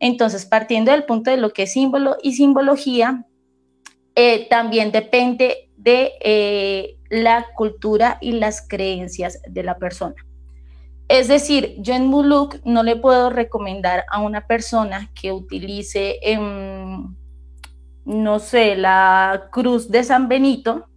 Entonces, 0.00 0.46
partiendo 0.46 0.92
del 0.92 1.04
punto 1.04 1.30
de 1.30 1.36
lo 1.36 1.52
que 1.52 1.64
es 1.64 1.72
símbolo 1.72 2.16
y 2.22 2.32
simbología, 2.32 3.26
eh, 4.14 4.48
también 4.48 4.92
depende 4.92 5.70
de 5.76 6.12
eh, 6.20 6.96
la 7.10 7.46
cultura 7.54 8.16
y 8.20 8.32
las 8.32 8.66
creencias 8.66 9.40
de 9.46 9.62
la 9.62 9.76
persona. 9.78 10.14
Es 11.08 11.28
decir, 11.28 11.74
yo 11.78 11.94
en 11.94 12.06
Muluk 12.06 12.56
no 12.64 12.82
le 12.82 12.96
puedo 12.96 13.30
recomendar 13.30 14.04
a 14.10 14.20
una 14.20 14.46
persona 14.46 15.10
que 15.14 15.32
utilice, 15.32 16.18
em, 16.22 17.16
no 18.04 18.38
sé, 18.38 18.76
la 18.76 19.48
cruz 19.50 19.90
de 19.90 20.04
San 20.04 20.28
Benito, 20.28 20.88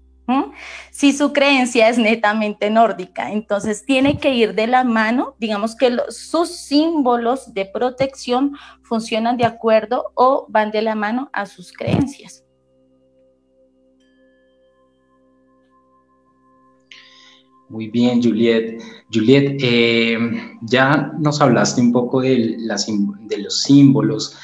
si 0.91 1.13
su 1.13 1.33
creencia 1.33 1.89
es 1.89 1.97
netamente 1.97 2.69
nórdica. 2.69 3.31
Entonces 3.31 3.85
tiene 3.85 4.17
que 4.17 4.33
ir 4.33 4.53
de 4.53 4.67
la 4.67 4.83
mano, 4.83 5.35
digamos 5.39 5.75
que 5.75 5.97
sus 6.09 6.49
símbolos 6.49 7.53
de 7.53 7.65
protección 7.65 8.55
funcionan 8.83 9.37
de 9.37 9.45
acuerdo 9.45 10.11
o 10.15 10.45
van 10.49 10.71
de 10.71 10.81
la 10.81 10.95
mano 10.95 11.29
a 11.33 11.45
sus 11.45 11.71
creencias. 11.71 12.43
Muy 17.71 17.87
bien, 17.87 18.21
Juliet. 18.21 18.83
Juliet, 19.13 19.57
eh, 19.61 20.17
ya 20.61 21.13
nos 21.17 21.39
hablaste 21.39 21.79
un 21.79 21.93
poco 21.93 22.19
de, 22.19 22.57
los 22.57 23.63
símbolos, 23.63 24.35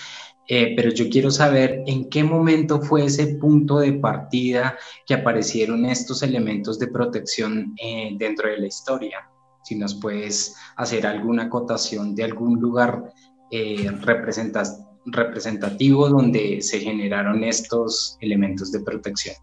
eh, 0.48 0.74
pero 0.78 0.92
yo 0.92 1.10
quiero 1.10 1.30
saber 1.30 1.84
en 1.88 2.10
qué 2.10 2.24
momento 2.24 2.82
fue 2.82 3.04
ese 3.04 3.36
punto 3.36 3.80
de 3.80 3.92
partida 3.92 4.78
que 5.06 5.14
aparecieron 5.14 5.84
estos 5.84 6.24
elementos 6.24 6.80
de 6.80 6.88
protección 6.88 7.76
eh, 7.84 8.16
dentro 8.18 8.48
de 8.48 8.60
la 8.60 8.68
historia. 8.68 9.30
Si 9.62 9.76
nos 9.76 9.96
puedes 9.96 10.56
hacer 10.78 11.06
alguna 11.06 11.44
acotación 11.44 12.16
de 12.16 12.24
algún 12.24 12.62
lugar 12.62 13.12
representativo 13.52 16.08
donde 16.08 16.62
se 16.62 16.80
generaron 16.80 17.44
estos 17.44 18.18
elementos 18.22 18.72
de 18.72 18.80
protección. 18.80 19.36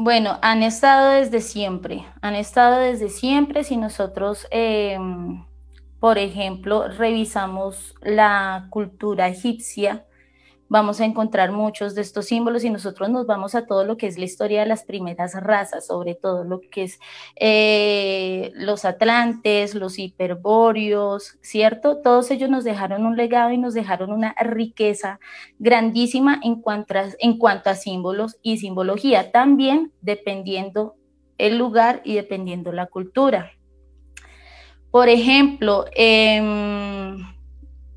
Bueno, 0.00 0.38
han 0.42 0.62
estado 0.62 1.10
desde 1.10 1.40
siempre, 1.40 2.06
han 2.22 2.36
estado 2.36 2.78
desde 2.78 3.08
siempre. 3.08 3.64
Si 3.64 3.76
nosotros, 3.76 4.46
em, 4.52 5.44
por 5.98 6.18
ejemplo, 6.18 6.86
revisamos 6.86 7.96
la 8.00 8.68
cultura 8.70 9.26
egipcia, 9.26 10.06
vamos 10.68 11.00
a 11.00 11.04
encontrar 11.04 11.52
muchos 11.52 11.94
de 11.94 12.02
estos 12.02 12.26
símbolos 12.26 12.64
y 12.64 12.70
nosotros 12.70 13.08
nos 13.08 13.26
vamos 13.26 13.54
a 13.54 13.66
todo 13.66 13.84
lo 13.84 13.96
que 13.96 14.06
es 14.06 14.18
la 14.18 14.24
historia 14.24 14.60
de 14.60 14.66
las 14.66 14.84
primeras 14.84 15.34
razas, 15.34 15.86
sobre 15.86 16.14
todo 16.14 16.44
lo 16.44 16.60
que 16.60 16.84
es 16.84 17.00
eh, 17.36 18.52
los 18.54 18.84
atlantes, 18.84 19.74
los 19.74 19.98
hiperbóreos, 19.98 21.38
¿cierto? 21.40 21.98
Todos 21.98 22.30
ellos 22.30 22.50
nos 22.50 22.64
dejaron 22.64 23.06
un 23.06 23.16
legado 23.16 23.50
y 23.52 23.58
nos 23.58 23.74
dejaron 23.74 24.12
una 24.12 24.34
riqueza 24.40 25.20
grandísima 25.58 26.40
en 26.42 26.60
cuanto 26.60 26.98
a, 26.98 27.04
en 27.18 27.38
cuanto 27.38 27.70
a 27.70 27.74
símbolos 27.74 28.36
y 28.42 28.58
simbología, 28.58 29.32
también 29.32 29.92
dependiendo 30.02 30.96
el 31.38 31.56
lugar 31.56 32.02
y 32.04 32.14
dependiendo 32.14 32.72
la 32.72 32.86
cultura. 32.86 33.52
Por 34.90 35.08
ejemplo, 35.08 35.84
em, 35.94 37.18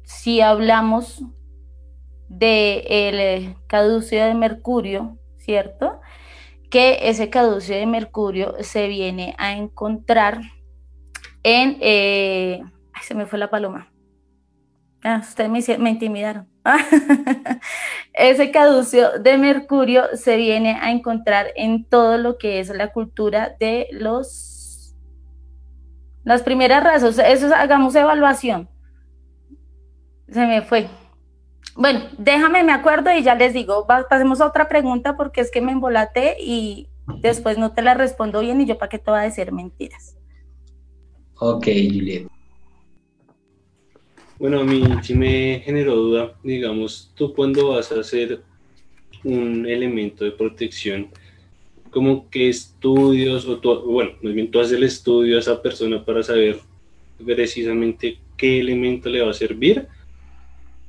si 0.04 0.42
hablamos 0.42 1.24
del 2.38 3.20
eh, 3.20 3.56
caducio 3.68 4.24
de 4.26 4.34
mercurio, 4.34 5.18
¿cierto? 5.38 6.00
Que 6.70 7.10
ese 7.10 7.30
caducio 7.30 7.76
de 7.76 7.86
mercurio 7.86 8.56
se 8.62 8.88
viene 8.88 9.36
a 9.38 9.54
encontrar 9.54 10.42
en... 11.44 11.78
Eh, 11.82 12.62
se 13.02 13.16
me 13.16 13.26
fue 13.26 13.40
la 13.40 13.50
paloma. 13.50 13.92
Ah, 15.04 15.20
ustedes 15.22 15.80
me, 15.80 15.90
intimidaron. 15.90 16.48
ese 18.14 18.52
caducio 18.52 19.20
de 19.20 19.38
mercurio 19.38 20.16
se 20.16 20.38
viene 20.38 20.78
a 20.80 20.92
encontrar 20.92 21.48
en 21.56 21.86
todo 21.86 22.18
lo 22.18 22.38
que 22.38 22.60
es 22.60 22.70
la 22.70 22.92
cultura 22.94 23.56
de 23.60 23.88
los... 23.92 24.96
Las 26.24 26.44
primeras 26.44 26.84
razas, 26.84 27.18
eso 27.18 27.54
hagamos 27.54 27.96
evaluación. 27.96 28.70
Se 30.30 30.46
me 30.46 30.62
fue. 30.62 30.88
Bueno, 31.76 32.02
déjame, 32.18 32.64
me 32.64 32.74
acuerdo 32.74 33.12
y 33.16 33.24
ya 33.24 33.36
les 33.36 33.54
digo, 33.54 33.88
pasemos 33.88 34.42
a 34.42 34.48
otra 34.48 34.68
pregunta 34.68 35.16
porque 35.16 35.42
es 35.42 35.52
que 35.52 35.62
me 35.62 35.72
embolaté 35.72 36.36
y 36.40 36.88
después 37.22 37.58
no 37.58 37.74
te 37.74 37.82
la 37.82 37.94
respondo 37.94 38.42
bien 38.42 38.60
y 38.62 38.66
yo 38.66 38.78
para 38.78 38.90
qué 38.90 39.00
te 39.00 39.10
voy 39.10 39.20
a 39.20 39.24
decir 39.24 39.52
mentiras. 39.52 40.18
Ok, 41.40 41.66
Juliet. 41.66 42.28
Bueno, 44.38 44.60
a 44.60 44.64
mí 44.64 44.84
sí 45.02 45.14
me 45.14 45.62
generó 45.64 45.96
duda, 45.96 46.34
digamos, 46.44 47.12
tú 47.16 47.34
cuando 47.34 47.70
vas 47.70 47.92
a 47.92 48.00
hacer 48.00 48.42
un 49.24 49.68
elemento 49.68 50.26
de 50.26 50.32
protección, 50.32 51.10
como 51.92 52.30
qué 52.30 52.50
estudios, 52.50 53.48
o 53.48 53.60
tú, 53.60 53.82
bueno, 53.82 54.12
más 54.22 54.34
bien 54.34 54.50
tú 54.50 54.60
haces 54.60 54.74
el 54.74 54.84
estudio 54.84 55.38
a 55.38 55.42
esa 55.42 55.62
persona 55.62 56.04
para 56.04 56.24
saber 56.24 56.60
precisamente 57.24 58.18
qué 58.36 58.60
elemento 58.60 59.10
le 59.10 59.22
va 59.22 59.30
a 59.30 59.34
servir 59.36 59.88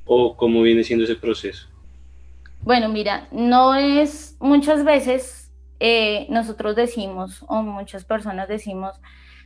o 0.05 0.35
cómo 0.35 0.61
viene 0.61 0.83
siendo 0.83 1.05
ese 1.05 1.15
proceso? 1.15 1.67
Bueno, 2.61 2.89
mira, 2.89 3.27
no 3.31 3.75
es 3.75 4.37
muchas 4.39 4.85
veces 4.85 5.51
eh, 5.79 6.27
nosotros 6.29 6.75
decimos 6.75 7.43
o 7.47 7.61
muchas 7.61 8.05
personas 8.05 8.47
decimos, 8.47 8.99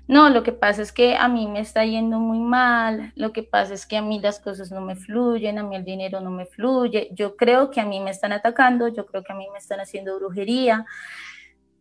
no, 0.08 0.30
lo 0.30 0.44
que 0.44 0.54
pasa 0.54 0.82
es 0.82 0.92
que 0.92 1.18
a 1.18 1.28
mí 1.28 1.48
me 1.48 1.60
está 1.60 1.84
yendo 1.84 2.20
muy 2.20 2.40
mal, 2.40 3.12
lo 3.16 3.34
que 3.34 3.44
pasa 3.44 3.74
es 3.74 3.86
que 3.86 3.98
a 3.98 4.02
mí 4.02 4.20
las 4.20 4.40
cosas 4.40 4.72
no 4.72 4.80
me 4.80 4.96
fluyen, 4.96 5.58
a 5.58 5.64
mí 5.64 5.76
el 5.76 5.84
dinero 5.84 6.22
no 6.22 6.32
me 6.32 6.46
fluye, 6.46 7.10
yo 7.12 7.36
creo 7.36 7.72
que 7.72 7.82
a 7.82 7.86
mí 7.86 8.00
me 8.00 8.12
están 8.12 8.32
atacando, 8.32 8.88
yo 8.88 9.06
creo 9.06 9.24
que 9.24 9.34
a 9.34 9.36
mí 9.36 9.48
me 9.52 9.60
están 9.60 9.82
haciendo 9.82 10.18
brujería, 10.18 10.86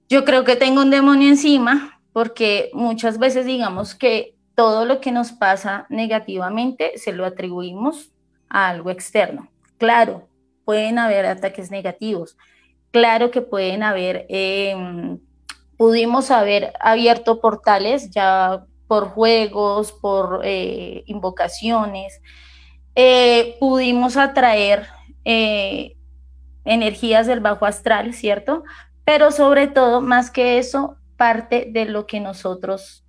yo 0.09 0.25
creo 0.25 0.43
que 0.45 0.57
tengo 0.57 0.81
un 0.81 0.91
demonio 0.91 1.29
encima, 1.29 2.01
porque 2.13 2.71
muchas 2.73 3.19
veces 3.19 3.47
digamos 3.47 3.95
que 3.95 4.35
todo 4.57 4.87
lo 4.87 5.01
que 5.01 5.13
nos 5.13 5.33
pasa 5.33 5.87
negativamente 5.91 6.97
se 6.97 7.13
lo 7.13 7.27
atribuimos 7.27 8.11
a 8.49 8.69
algo 8.69 8.91
externo. 8.91 9.49
Claro, 9.79 10.29
pueden 10.65 10.99
haber 10.99 11.27
ataques 11.27 11.71
negativos, 11.71 12.37
claro 12.91 13.31
que 13.31 13.43
pueden 13.43 13.83
haber, 13.83 14.27
em, 14.29 15.19
pudimos 15.77 16.31
haber 16.31 16.73
abierto 16.81 17.41
portales 17.41 18.11
ya 18.11 18.65
por 18.89 19.09
juegos, 19.09 19.93
por 19.93 20.41
eh, 20.45 21.03
invocaciones, 21.07 22.21
eh, 22.95 23.57
pudimos 23.61 24.17
atraer 24.17 24.87
eh, 25.25 25.97
energías 26.65 27.27
del 27.27 27.41
bajo 27.41 27.67
astral, 27.67 28.15
¿cierto? 28.15 28.65
Pero 29.05 29.31
sobre 29.31 29.69
todo, 29.69 30.01
más 30.01 30.31
que 30.31 30.59
eso, 30.59 30.97
parte 31.17 31.69
de 31.71 31.85
lo 31.85 32.07
que 32.07 32.21
nosotros 32.21 33.06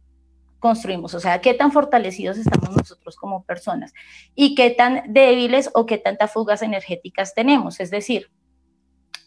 construimos, 0.60 1.14
o 1.14 1.20
sea, 1.20 1.40
qué 1.42 1.54
tan 1.54 1.72
fortalecidos 1.72 2.38
estamos 2.38 2.76
nosotros 2.76 3.16
como 3.16 3.44
personas 3.44 3.94
y 4.36 4.56
qué 4.56 4.72
tan 4.72 5.04
débiles 5.08 5.70
o 5.74 5.86
qué 5.86 5.98
tantas 5.98 6.32
fugas 6.32 6.62
energéticas 6.62 7.34
tenemos, 7.34 7.80
es 7.80 7.92
decir, 7.92 8.32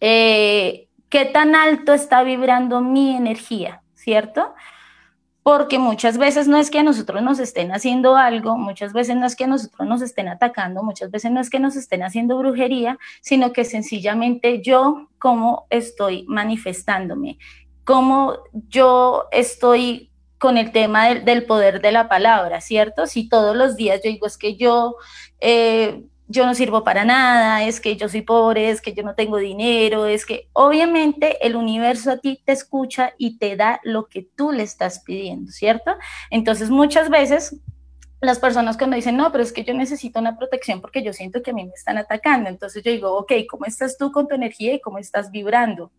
eh, 0.01 0.89
qué 1.09 1.27
tan 1.27 1.55
alto 1.55 1.93
está 1.93 2.23
vibrando 2.23 2.81
mi 2.81 3.15
energía, 3.17 3.83
¿cierto? 3.95 4.55
Porque 5.43 5.79
muchas 5.79 6.19
veces 6.19 6.49
no 6.49 6.59
es 6.59 6.71
que 6.71 6.81
a 6.81 6.83
nosotros 6.83 7.23
nos 7.23 7.39
estén 7.39 7.73
haciendo 7.73 8.17
algo, 8.17 8.59
muchas 8.59 8.93
veces 8.93 9.17
no 9.17 9.27
es 9.27 9.37
que 9.37 9.45
a 9.45 9.49
nosotros 9.49 9.89
nos 9.89 10.03
estén 10.03 10.29
atacando, 10.29 10.83
muchas 10.83 11.11
veces 11.11 11.31
no 11.31 11.41
es 11.41 11.51
que 11.51 11.61
nos 11.61 11.77
estén 11.77 12.03
haciendo 12.03 12.39
brujería, 12.39 12.99
sino 13.23 13.53
que 13.53 13.65
sencillamente 13.65 14.63
yo 14.63 15.09
cómo 15.19 15.67
estoy 15.71 16.25
manifestándome, 16.29 17.39
cómo 17.85 18.37
yo 18.53 19.25
estoy 19.33 20.10
con 20.41 20.57
el 20.57 20.73
tema 20.73 21.15
del, 21.15 21.45
poder 21.45 21.83
de 21.83 21.93
la 21.93 22.09
palabra, 22.09 22.63
¿cierto? 22.63 23.07
Si 23.07 23.29
todos 23.29 23.55
los 23.55 23.77
días 23.77 24.01
yo 24.03 24.11
digo 24.11 24.27
es 24.27 24.39
que 24.39 24.57
yo, 24.57 24.97
eh, 25.39 26.03
yo 26.29 26.47
no 26.47 26.55
sirvo 26.55 26.83
para 26.83 27.05
nada, 27.05 27.63
es 27.63 27.79
que 27.79 27.95
yo 27.97 28.09
soy 28.09 28.23
pobre, 28.23 28.71
es 28.71 28.81
que 28.81 28.95
yo 28.95 29.03
no 29.03 29.15
tengo 29.15 29.37
dinero, 29.37 30.07
es 30.07 30.25
que 30.25 30.49
obviamente 30.55 31.47
el 31.47 31.57
universo 31.57 32.11
a 32.11 32.17
ti 32.17 32.41
te 32.43 32.53
escucha 32.53 33.13
y 33.19 33.37
te 33.37 33.55
da 33.55 33.81
lo 33.85 34.07
que 34.07 34.23
tú 34.35 34.51
le 34.51 34.63
estás 34.63 35.01
pidiendo, 35.01 35.53
¿cierto? 35.53 35.95
Entonces 36.31 36.71
muchas 36.71 37.11
veces 37.11 37.61
las 38.23 38.39
personas 38.39 38.79
cuando 38.79 38.97
dicen, 38.97 39.19
no, 39.19 39.31
pero 39.33 39.45
es 39.45 39.53
que 39.53 39.65
yo 39.65 39.75
necesito 39.75 40.21
una 40.21 40.39
protección 40.39 40.81
porque 40.81 41.03
yo 41.03 41.13
siento 41.13 41.43
que 41.43 41.51
a 41.51 41.55
mí 41.55 41.67
me 41.67 41.75
están 41.75 41.99
atacando, 41.99 42.49
entonces 42.49 42.83
yo 42.83 42.91
digo, 42.91 43.15
ok, 43.19 43.33
¿cómo 43.47 43.67
estás 43.67 43.99
tú 43.99 44.11
con 44.11 44.27
tu 44.27 44.35
energía 44.35 44.73
y 44.73 44.81
cómo 44.81 44.97
estás 44.97 45.31
vibrando? 45.31 45.93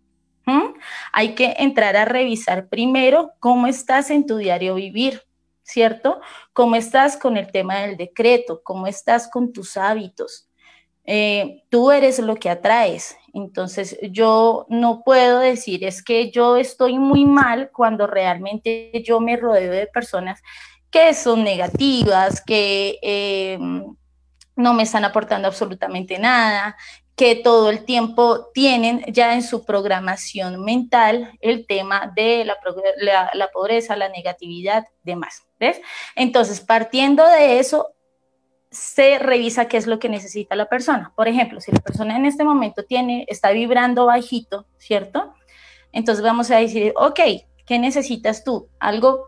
Hay 1.11 1.35
que 1.35 1.55
entrar 1.59 1.95
a 1.95 2.05
revisar 2.05 2.67
primero 2.67 3.31
cómo 3.39 3.67
estás 3.67 4.09
en 4.09 4.25
tu 4.25 4.37
diario 4.37 4.75
vivir, 4.75 5.23
¿cierto? 5.63 6.21
¿Cómo 6.53 6.75
estás 6.75 7.17
con 7.17 7.37
el 7.37 7.51
tema 7.51 7.79
del 7.81 7.97
decreto? 7.97 8.61
¿Cómo 8.63 8.87
estás 8.87 9.29
con 9.29 9.53
tus 9.53 9.77
hábitos? 9.77 10.49
Eh, 11.03 11.63
tú 11.69 11.91
eres 11.91 12.19
lo 12.19 12.35
que 12.35 12.49
atraes. 12.49 13.17
Entonces 13.33 13.97
yo 14.11 14.65
no 14.69 15.03
puedo 15.03 15.39
decir 15.39 15.83
es 15.85 16.03
que 16.03 16.31
yo 16.31 16.57
estoy 16.57 16.97
muy 16.99 17.25
mal 17.25 17.71
cuando 17.71 18.07
realmente 18.07 18.91
yo 19.05 19.19
me 19.19 19.37
rodeo 19.37 19.71
de 19.71 19.87
personas 19.87 20.41
que 20.89 21.13
son 21.13 21.43
negativas, 21.43 22.41
que 22.41 22.99
eh, 23.01 23.57
no 24.55 24.73
me 24.73 24.83
están 24.83 25.05
aportando 25.05 25.47
absolutamente 25.47 26.19
nada, 26.19 26.75
que 27.21 27.35
todo 27.35 27.69
el 27.69 27.85
tiempo 27.85 28.47
tienen 28.51 29.05
ya 29.07 29.35
en 29.35 29.43
su 29.43 29.63
programación 29.63 30.63
mental 30.63 31.37
el 31.39 31.67
tema 31.67 32.11
de 32.15 32.43
la, 32.45 32.57
pobreza, 33.53 33.95
la 33.95 34.09
negatividad, 34.09 34.87
demás. 35.03 35.43
¿ves? 35.59 35.79
Entonces, 36.15 36.61
partiendo 36.61 37.23
de 37.27 37.59
eso, 37.59 37.89
se 38.71 39.19
revisa 39.19 39.67
qué 39.67 39.77
es 39.77 39.85
lo 39.85 39.99
que 39.99 40.09
necesita 40.09 40.55
la 40.55 40.67
persona. 40.67 41.13
Por 41.15 41.27
ejemplo, 41.27 41.61
si 41.61 41.71
la 41.71 41.79
persona 41.79 42.17
en 42.17 42.25
este 42.25 42.43
momento 42.43 42.85
tiene, 42.85 43.27
está 43.27 43.51
vibrando 43.51 44.07
bajito, 44.07 44.65
¿cierto? 44.79 45.35
Entonces 45.91 46.23
vamos 46.23 46.49
a 46.49 46.57
decir, 46.57 46.91
ok, 46.95 47.19
¿qué 47.67 47.77
necesitas 47.77 48.43
tú? 48.43 48.67
¿Algo 48.79 49.27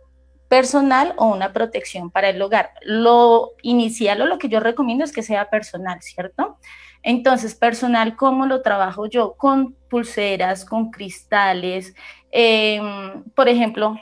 personal 0.50 1.14
o 1.18 1.28
una 1.28 1.54
protección 1.54 2.10
para 2.10 2.30
el 2.30 2.42
hogar? 2.42 2.72
Lo 2.82 3.52
inicial 3.62 4.20
o 4.24 4.26
lo 4.26 4.40
que 4.40 4.50
yo 4.50 4.60
recomiendo 4.60 5.04
es 5.04 5.12
que 5.12 5.22
sea 5.22 5.52
personal, 5.52 6.02
¿cierto? 6.02 6.58
Entonces, 7.04 7.54
personal, 7.54 8.16
¿cómo 8.16 8.46
lo 8.46 8.62
trabajo 8.62 9.06
yo? 9.08 9.36
Con 9.36 9.74
pulseras, 9.90 10.64
con 10.66 10.90
cristales. 10.90 11.94
Em, 12.32 13.24
por 13.36 13.50
ejemplo, 13.50 13.98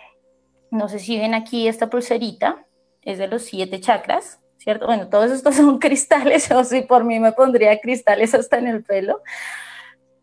no 0.70 0.88
sé 0.88 1.00
si 1.00 1.18
ven 1.18 1.34
aquí 1.34 1.68
esta 1.68 1.90
pulserita, 1.90 2.66
es 3.02 3.18
de 3.18 3.28
los 3.28 3.42
siete 3.44 3.80
chakras, 3.80 4.40
¿cierto? 4.58 4.86
Bueno, 4.86 5.10
todos 5.10 5.32
estos 5.32 5.56
son 5.58 5.80
cristales, 5.80 6.50
o 6.52 6.64
si 6.64 6.82
por 6.82 7.04
mí 7.04 7.20
me 7.20 7.32
pondría 7.34 7.80
cristales 7.80 8.34
hasta 8.36 8.60
en 8.60 8.68
el 8.68 8.84
pelo. 8.84 9.22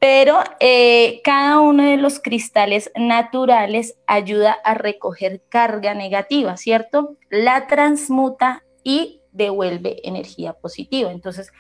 Pero 0.01 0.39
eh, 0.61 1.21
cada 1.25 1.59
uno 1.59 1.83
de 1.83 1.97
los 1.97 2.21
cristales 2.21 2.93
naturales 2.95 3.99
ayuda 4.07 4.57
a 4.65 4.75
recoger 4.75 5.43
carga 5.49 5.93
negativa, 5.95 6.57
¿cierto? 6.57 7.17
La 7.31 7.67
transmuta 7.67 8.63
y 8.85 9.23
devuelve 9.33 9.97
energía 10.05 10.53
positiva. 10.53 11.11
Entonces, 11.11 11.51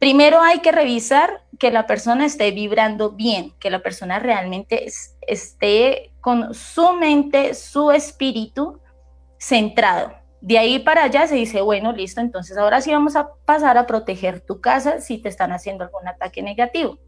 primero 0.00 0.40
hay 0.42 0.58
que 0.58 0.72
revisar 0.72 1.44
que 1.60 1.70
la 1.70 1.86
persona 1.86 2.26
esté 2.26 2.50
vibrando 2.50 3.12
bien, 3.12 3.54
que 3.60 3.70
la 3.70 3.80
persona 3.80 4.18
realmente 4.18 4.90
esté 5.20 6.12
con 6.20 6.52
su 6.54 6.94
mente, 6.94 7.54
su 7.54 7.92
espíritu 7.92 8.80
centrado, 9.38 10.20
de 10.40 10.58
ahí 10.58 10.78
para 10.78 11.04
allá 11.04 11.26
se 11.26 11.34
dice, 11.34 11.60
bueno, 11.60 11.92
listo, 11.92 12.20
entonces 12.20 12.56
ahora 12.56 12.80
sí 12.80 12.90
vamos 12.90 13.14
a 13.14 13.28
pasar 13.44 13.76
a 13.76 13.86
proteger 13.86 14.40
tu 14.40 14.60
casa 14.60 15.00
si 15.00 15.18
te 15.18 15.28
están 15.28 15.52
haciendo 15.52 15.84
algún 15.84 16.08
ataque 16.08 16.42
negativo. 16.42 16.98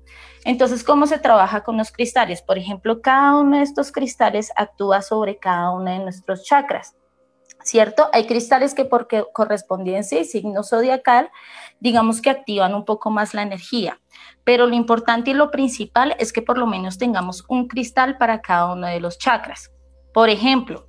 Entonces, 0.44 0.84
¿cómo 0.84 1.06
se 1.06 1.18
trabaja 1.18 1.62
con 1.62 1.78
los 1.78 1.92
cristales? 1.92 2.42
Por 2.42 2.58
ejemplo, 2.58 3.00
cada 3.00 3.36
uno 3.36 3.56
de 3.56 3.62
estos 3.62 3.90
cristales 3.90 4.52
actúa 4.54 5.00
sobre 5.00 5.38
cada 5.38 5.70
uno 5.70 5.90
de 5.90 6.00
nuestros 6.00 6.44
chakras, 6.44 6.94
¿cierto? 7.62 8.10
Hay 8.12 8.26
cristales 8.26 8.74
que 8.74 8.84
por 8.84 9.08
correspondencia 9.32 10.20
y 10.20 10.26
signo 10.26 10.62
zodiacal, 10.62 11.30
digamos 11.82 12.22
que 12.22 12.30
activan 12.30 12.76
un 12.76 12.84
poco 12.84 13.10
más 13.10 13.34
la 13.34 13.42
energía, 13.42 13.98
pero 14.44 14.68
lo 14.68 14.76
importante 14.76 15.32
y 15.32 15.34
lo 15.34 15.50
principal 15.50 16.14
es 16.20 16.32
que 16.32 16.40
por 16.40 16.56
lo 16.56 16.66
menos 16.66 16.96
tengamos 16.96 17.44
un 17.48 17.66
cristal 17.66 18.16
para 18.18 18.40
cada 18.40 18.72
uno 18.72 18.86
de 18.86 19.00
los 19.00 19.18
chakras. 19.18 19.72
Por 20.14 20.30
ejemplo, 20.30 20.86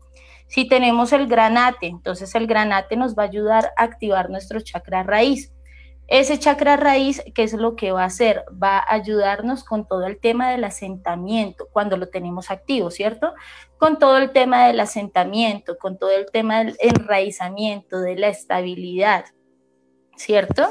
si 0.48 0.68
tenemos 0.68 1.12
el 1.12 1.26
granate, 1.26 1.88
entonces 1.88 2.36
el 2.36 2.46
granate 2.46 2.96
nos 2.96 3.16
va 3.18 3.24
a 3.24 3.26
ayudar 3.26 3.72
a 3.76 3.84
activar 3.84 4.30
nuestro 4.30 4.62
chakra 4.62 5.02
raíz. 5.02 5.52
Ese 6.08 6.38
chakra 6.38 6.78
raíz, 6.78 7.24
¿qué 7.34 7.42
es 7.42 7.54
lo 7.54 7.76
que 7.76 7.92
va 7.92 8.04
a 8.04 8.08
hacer? 8.08 8.44
Va 8.62 8.78
a 8.78 8.94
ayudarnos 8.94 9.64
con 9.64 9.88
todo 9.88 10.06
el 10.06 10.20
tema 10.20 10.52
del 10.52 10.64
asentamiento, 10.64 11.70
cuando 11.74 11.98
lo 11.98 12.10
tenemos 12.10 12.52
activo, 12.52 12.92
¿cierto? 12.92 13.34
Con 13.80 13.98
todo 13.98 14.20
el 14.20 14.32
tema 14.32 14.68
del 14.68 14.80
asentamiento, 14.80 15.76
con 15.80 15.98
todo 15.98 16.12
el 16.12 16.28
tema 16.32 16.60
del 16.60 16.76
enraizamiento, 16.80 18.00
de 18.00 18.16
la 18.16 18.28
estabilidad, 18.28 19.26
¿cierto? 20.16 20.70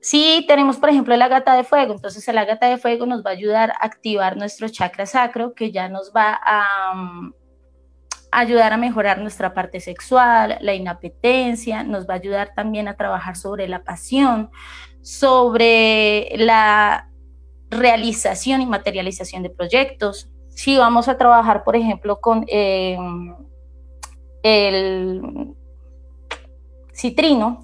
Si 0.00 0.44
tenemos, 0.46 0.76
por 0.76 0.90
ejemplo, 0.90 1.16
la 1.16 1.26
gata 1.26 1.56
de 1.56 1.64
fuego, 1.64 1.92
entonces 1.92 2.32
la 2.32 2.44
gata 2.44 2.68
de 2.68 2.78
fuego 2.78 3.06
nos 3.06 3.24
va 3.24 3.30
a 3.30 3.32
ayudar 3.32 3.70
a 3.72 3.86
activar 3.86 4.36
nuestro 4.36 4.68
chakra 4.68 5.04
sacro, 5.04 5.52
que 5.52 5.72
ya 5.72 5.88
nos 5.88 6.12
va 6.14 6.38
a, 6.44 6.94
mm, 6.94 7.34
ayudar 8.30 8.72
a 8.72 8.76
mejorar 8.76 9.18
nuestra 9.18 9.52
parte 9.52 9.80
sexual, 9.80 10.58
la 10.60 10.74
inapetencia, 10.74 11.82
nos 11.82 12.06
va 12.08 12.14
a 12.14 12.18
ayudar 12.18 12.52
también 12.54 12.86
a 12.86 12.96
trabajar 12.96 13.34
sobre 13.36 13.66
la 13.66 13.82
pasión, 13.82 14.50
sobre 15.02 16.28
la 16.36 17.08
realización 17.70 18.60
y 18.60 18.66
materialización 18.66 19.42
de 19.42 19.50
proyectos. 19.50 20.30
Si 20.50 20.76
vamos 20.76 21.08
a 21.08 21.18
trabajar, 21.18 21.64
por 21.64 21.76
ejemplo, 21.76 22.20
con 22.20 22.44
eh, 22.48 22.96
el 24.42 25.54
citrino, 26.94 27.62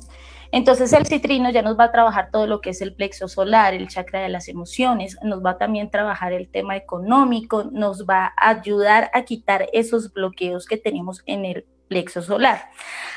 entonces 0.52 0.92
el 0.92 1.06
citrino 1.06 1.50
ya 1.50 1.62
nos 1.62 1.78
va 1.78 1.84
a 1.84 1.92
trabajar 1.92 2.28
todo 2.30 2.46
lo 2.46 2.60
que 2.60 2.70
es 2.70 2.82
el 2.82 2.94
plexo 2.94 3.26
solar, 3.26 3.72
el 3.72 3.88
chakra 3.88 4.20
de 4.20 4.28
las 4.28 4.48
emociones, 4.48 5.16
nos 5.22 5.42
va 5.42 5.52
a 5.52 5.58
también 5.58 5.90
trabajar 5.90 6.34
el 6.34 6.48
tema 6.48 6.76
económico, 6.76 7.64
nos 7.64 8.04
va 8.04 8.34
a 8.36 8.50
ayudar 8.50 9.10
a 9.14 9.22
quitar 9.22 9.68
esos 9.72 10.12
bloqueos 10.12 10.66
que 10.66 10.76
tenemos 10.76 11.22
en 11.24 11.46
el 11.46 11.66
plexo 11.88 12.22
solar. 12.22 12.70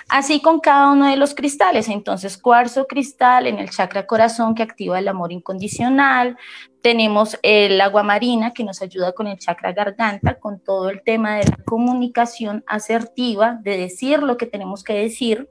Así 0.07 0.41
con 0.41 0.59
cada 0.59 0.91
uno 0.91 1.09
de 1.09 1.17
los 1.17 1.33
cristales, 1.33 1.89
entonces 1.89 2.37
cuarzo 2.37 2.87
cristal 2.87 3.47
en 3.47 3.59
el 3.59 3.69
chakra 3.69 4.05
corazón 4.05 4.55
que 4.55 4.63
activa 4.63 4.99
el 4.99 5.07
amor 5.07 5.31
incondicional, 5.31 6.37
tenemos 6.81 7.39
el 7.41 7.81
agua 7.81 8.03
marina 8.03 8.51
que 8.51 8.63
nos 8.63 8.81
ayuda 8.81 9.13
con 9.13 9.27
el 9.27 9.39
chakra 9.39 9.73
garganta, 9.73 10.39
con 10.39 10.59
todo 10.59 10.89
el 10.89 11.01
tema 11.03 11.37
de 11.37 11.45
la 11.45 11.57
comunicación 11.65 12.63
asertiva, 12.67 13.59
de 13.61 13.77
decir 13.77 14.21
lo 14.21 14.37
que 14.37 14.45
tenemos 14.45 14.83
que 14.83 14.93
decir, 14.93 15.49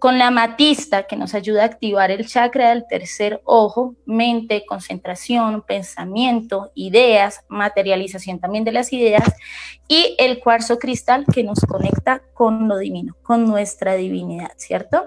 con 0.00 0.18
la 0.18 0.30
matista 0.30 1.02
que 1.02 1.14
nos 1.14 1.34
ayuda 1.34 1.62
a 1.62 1.66
activar 1.66 2.10
el 2.10 2.26
chakra 2.26 2.70
del 2.70 2.86
tercer 2.88 3.42
ojo, 3.44 3.94
mente, 4.06 4.64
concentración, 4.66 5.60
pensamiento, 5.60 6.72
ideas, 6.74 7.44
materialización 7.48 8.40
también 8.40 8.64
de 8.64 8.72
las 8.72 8.94
ideas, 8.94 9.30
y 9.88 10.16
el 10.18 10.40
cuarzo 10.40 10.78
cristal 10.78 11.26
que 11.32 11.44
nos 11.44 11.60
conecta 11.60 12.22
con 12.32 12.66
lo 12.66 12.78
divino, 12.78 13.14
con 13.22 13.44
nuestra 13.44 13.94
divinidad, 13.94 14.52
¿cierto? 14.56 15.04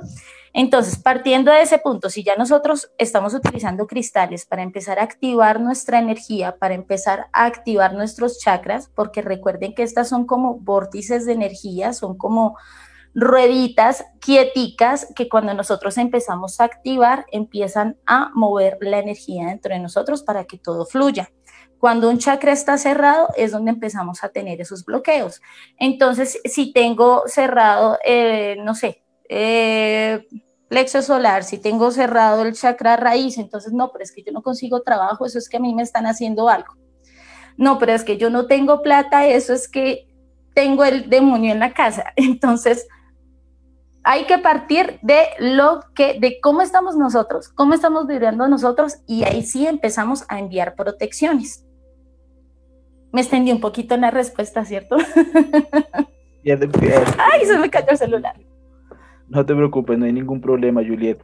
Entonces, 0.53 0.99
partiendo 0.99 1.51
de 1.51 1.63
ese 1.63 1.79
punto, 1.79 2.12
si 2.12 2.23
ya 2.23 2.36
nosotros 2.36 2.91
estamos 2.99 3.34
utilizando 3.34 3.88
cristales 3.88 4.45
para 4.45 4.62
empezar 4.62 4.99
a 4.99 5.03
activar 5.03 5.60
nuestra 5.60 5.97
energía, 5.97 6.58
para 6.58 6.75
empezar 6.75 7.25
a 7.34 7.45
activar 7.45 7.93
nuestros 7.93 8.38
chakras, 8.38 8.91
porque 8.93 9.23
recuerden 9.23 9.73
que 9.73 9.82
estas 9.82 10.08
son 10.08 10.27
como 10.27 10.60
vórtices 10.60 11.25
de 11.25 11.34
energía, 11.34 11.93
son 11.93 12.15
como 12.15 12.56
rueditas 13.15 14.06
quieticas 14.19 15.08
que 15.15 15.30
cuando 15.30 15.54
nosotros 15.54 15.97
empezamos 15.97 16.60
a 16.60 16.65
activar 16.65 17.26
empiezan 17.32 17.97
a 18.06 18.32
mover 18.34 18.78
la 18.82 18.99
energía 18.99 19.47
dentro 19.47 19.73
de 19.73 19.80
nosotros 19.80 20.23
para 20.23 20.45
que 20.45 20.58
todo 20.58 20.86
fluya. 20.86 21.30
Cuando 21.78 22.10
un 22.10 22.17
chakra 22.17 22.54
está 22.54 22.78
cerrado 22.78 23.28
es 23.36 23.52
donde 23.52 23.71
empezamos 23.71 24.23
a 24.23 24.30
tener 24.30 24.62
esos 24.62 24.86
bloqueos. 24.86 25.41
Entonces, 25.78 26.39
si 26.45 26.71
tengo 26.71 27.23
cerrado, 27.28 27.99
eh, 28.06 28.56
no 28.63 28.73
sé, 28.73 29.04
eh, 29.28 30.26
plexo 30.69 31.02
solar, 31.02 31.43
si 31.43 31.58
tengo 31.58 31.91
cerrado 31.91 32.43
el 32.43 32.54
chakra 32.54 32.95
raíz, 32.95 33.38
entonces 33.38 33.73
no, 33.73 33.91
pero 33.91 34.04
es 34.04 34.12
que 34.12 34.23
yo 34.23 34.32
no 34.32 34.41
consigo 34.41 34.82
trabajo, 34.82 35.26
eso 35.26 35.38
es 35.38 35.49
que 35.49 35.58
a 35.58 35.60
mí 35.60 35.76
me 35.76 35.84
están 35.84 36.08
haciendo 36.08 36.49
algo. 36.49 36.73
No, 37.58 37.78
pero 37.78 37.91
es 37.93 38.04
que 38.04 38.17
yo 38.17 38.30
no 38.30 38.47
tengo 38.47 38.82
plata, 38.82 39.28
eso 39.28 39.54
es 39.54 39.67
que 39.67 40.08
tengo 40.56 40.84
el 40.84 41.10
demonio 41.10 41.52
en 41.52 41.60
la 41.60 41.73
casa. 41.73 42.06
Entonces, 42.15 42.88
hay 44.03 44.25
que 44.25 44.37
partir 44.37 44.99
de 45.01 45.23
lo 45.39 45.79
que, 45.95 46.19
de 46.19 46.39
cómo 46.41 46.61
estamos 46.61 46.97
nosotros, 46.97 47.49
cómo 47.49 47.73
estamos 47.73 48.05
viviendo 48.05 48.47
nosotros 48.47 48.97
y 49.07 49.23
ahí 49.23 49.43
sí 49.43 49.65
empezamos 49.65 50.25
a 50.27 50.39
enviar 50.39 50.75
protecciones. 50.75 51.65
Me 53.13 53.21
extendí 53.21 53.51
un 53.51 53.61
poquito 53.61 53.95
en 53.95 54.01
la 54.01 54.11
respuesta, 54.11 54.65
¿cierto? 54.65 54.97
Ay, 57.17 57.45
se 57.45 57.57
me 57.57 57.69
cayó 57.69 57.87
el 57.89 57.97
celular. 57.97 58.35
No 59.29 59.45
te 59.45 59.55
preocupes, 59.55 59.97
no 59.97 60.05
hay 60.05 60.13
ningún 60.13 60.41
problema, 60.41 60.81
Juliet. 60.81 61.23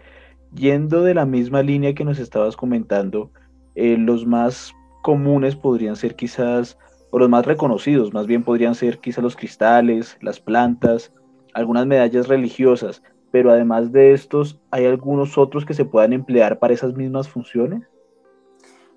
Yendo 0.54 1.04
de 1.04 1.14
la 1.14 1.26
misma 1.26 1.62
línea 1.62 1.94
que 1.94 2.06
nos 2.06 2.20
estabas 2.20 2.56
comentando, 2.56 3.32
eh, 3.76 3.98
los 3.98 4.26
más 4.26 4.74
comunes 5.04 5.56
podrían 5.56 5.96
ser 5.96 6.16
quizás, 6.16 6.78
o 7.12 7.20
los 7.20 7.30
más 7.30 7.46
reconocidos, 7.46 8.14
más 8.14 8.28
bien 8.28 8.44
podrían 8.44 8.76
ser 8.76 9.00
quizás 9.00 9.24
los 9.24 9.36
cristales, 9.36 10.18
las 10.22 10.40
plantas, 10.40 11.12
algunas 11.54 11.86
medallas 11.86 12.28
religiosas, 12.28 13.02
pero 13.32 13.52
además 13.52 13.92
de 13.92 14.14
estos, 14.14 14.60
¿hay 14.72 14.86
algunos 14.86 15.38
otros 15.38 15.66
que 15.66 15.74
se 15.74 15.86
puedan 15.86 16.14
emplear 16.14 16.60
para 16.60 16.74
esas 16.74 16.94
mismas 16.96 17.28
funciones? 17.28 17.84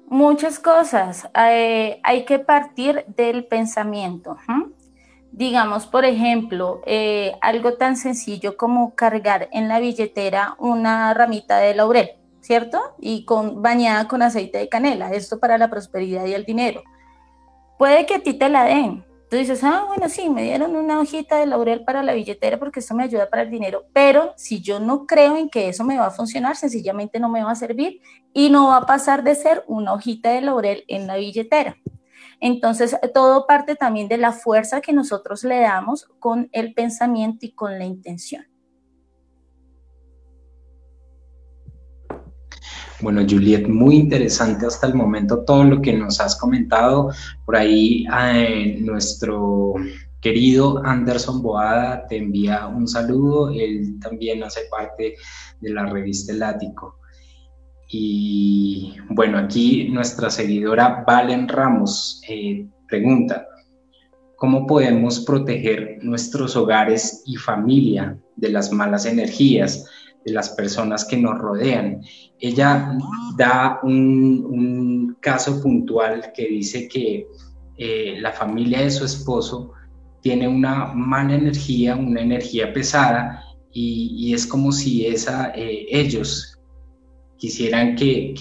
Muchas 0.08 0.58
cosas. 0.58 1.28
Eh, 1.34 1.98
hay 2.02 2.24
que 2.24 2.38
partir 2.38 3.04
del 3.16 3.46
pensamiento. 3.46 4.36
Digamos, 5.30 5.86
por 5.86 6.04
ejemplo, 6.04 6.82
eh, 6.84 7.32
algo 7.40 7.74
tan 7.74 7.96
sencillo 7.96 8.58
como 8.58 8.94
cargar 8.94 9.48
en 9.52 9.68
la 9.68 9.80
billetera 9.80 10.54
una 10.58 11.14
ramita 11.14 11.56
de 11.58 11.74
laurel, 11.74 12.10
¿cierto? 12.40 12.78
Y 13.00 13.24
con, 13.24 13.62
bañada 13.62 14.06
con 14.06 14.20
aceite 14.20 14.58
de 14.58 14.68
canela. 14.68 15.10
Esto 15.12 15.40
para 15.40 15.56
la 15.56 15.70
prosperidad 15.70 16.26
y 16.26 16.34
el 16.34 16.44
dinero. 16.44 16.82
Puede 17.78 18.04
que 18.04 18.16
a 18.16 18.22
ti 18.22 18.34
te 18.34 18.50
la 18.50 18.64
den, 18.64 19.04
Tú 19.32 19.38
dices, 19.38 19.64
ah, 19.64 19.86
bueno, 19.88 20.10
sí, 20.10 20.28
me 20.28 20.42
dieron 20.42 20.76
una 20.76 21.00
hojita 21.00 21.38
de 21.38 21.46
laurel 21.46 21.84
para 21.84 22.02
la 22.02 22.12
billetera 22.12 22.58
porque 22.58 22.80
eso 22.80 22.94
me 22.94 23.04
ayuda 23.04 23.30
para 23.30 23.40
el 23.40 23.50
dinero, 23.50 23.86
pero 23.94 24.34
si 24.36 24.60
yo 24.60 24.78
no 24.78 25.06
creo 25.06 25.38
en 25.38 25.48
que 25.48 25.70
eso 25.70 25.84
me 25.84 25.96
va 25.96 26.08
a 26.08 26.10
funcionar, 26.10 26.54
sencillamente 26.54 27.18
no 27.18 27.30
me 27.30 27.42
va 27.42 27.52
a 27.52 27.54
servir 27.54 28.02
y 28.34 28.50
no 28.50 28.68
va 28.68 28.76
a 28.76 28.84
pasar 28.84 29.24
de 29.24 29.34
ser 29.34 29.64
una 29.66 29.94
hojita 29.94 30.32
de 30.32 30.42
laurel 30.42 30.84
en 30.86 31.06
la 31.06 31.16
billetera. 31.16 31.78
Entonces, 32.40 32.94
todo 33.14 33.46
parte 33.46 33.74
también 33.74 34.06
de 34.06 34.18
la 34.18 34.32
fuerza 34.32 34.82
que 34.82 34.92
nosotros 34.92 35.44
le 35.44 35.60
damos 35.60 36.10
con 36.18 36.50
el 36.52 36.74
pensamiento 36.74 37.46
y 37.46 37.52
con 37.52 37.78
la 37.78 37.86
intención. 37.86 38.44
Bueno, 43.02 43.22
Juliet, 43.28 43.66
muy 43.66 43.96
interesante 43.96 44.64
hasta 44.64 44.86
el 44.86 44.94
momento 44.94 45.44
todo 45.44 45.64
lo 45.64 45.82
que 45.82 45.92
nos 45.92 46.20
has 46.20 46.36
comentado. 46.36 47.10
Por 47.44 47.56
ahí 47.56 48.06
eh, 48.32 48.78
nuestro 48.80 49.74
querido 50.20 50.80
Anderson 50.84 51.42
Boada 51.42 52.06
te 52.06 52.18
envía 52.18 52.68
un 52.68 52.86
saludo. 52.86 53.50
Él 53.50 53.98
también 54.00 54.44
hace 54.44 54.60
parte 54.70 55.16
de 55.60 55.70
la 55.70 55.86
revista 55.86 56.32
El 56.32 56.44
Ático. 56.44 57.00
Y 57.88 58.94
bueno, 59.10 59.36
aquí 59.36 59.88
nuestra 59.88 60.30
seguidora 60.30 61.02
Valen 61.04 61.48
Ramos 61.48 62.22
eh, 62.28 62.68
pregunta, 62.86 63.48
¿cómo 64.36 64.64
podemos 64.64 65.18
proteger 65.20 65.98
nuestros 66.02 66.54
hogares 66.54 67.24
y 67.26 67.34
familia 67.34 68.16
de 68.36 68.48
las 68.50 68.70
malas 68.70 69.06
energías? 69.06 69.88
De 70.24 70.32
las 70.32 70.50
personas 70.50 71.04
que 71.04 71.16
nos 71.16 71.38
rodean. 71.38 72.02
Ella 72.38 72.96
da 73.37 73.80
un, 73.82 75.16
caso 75.20 75.62
puntual 75.62 76.32
que 76.35 76.48
dice 76.48 76.88
que 76.88 77.28
eh, 77.76 78.16
la 78.20 78.32
familia 78.32 78.80
de 78.80 78.90
su 78.90 79.04
esposo 79.04 79.72
tiene 80.20 80.48
una 80.48 80.87
mala 80.94 81.35
energía, 81.35 81.94
una 81.94 82.20
energía 82.20 82.72
pesada, 82.72 83.44
y, 83.72 84.35
es 84.35 84.46
como 84.46 84.70
si 84.72 85.06
esa, 85.06 85.50
eh, 85.54 85.87
ellos 85.88 86.58
quisieran 87.38 87.96
que, 87.96 88.35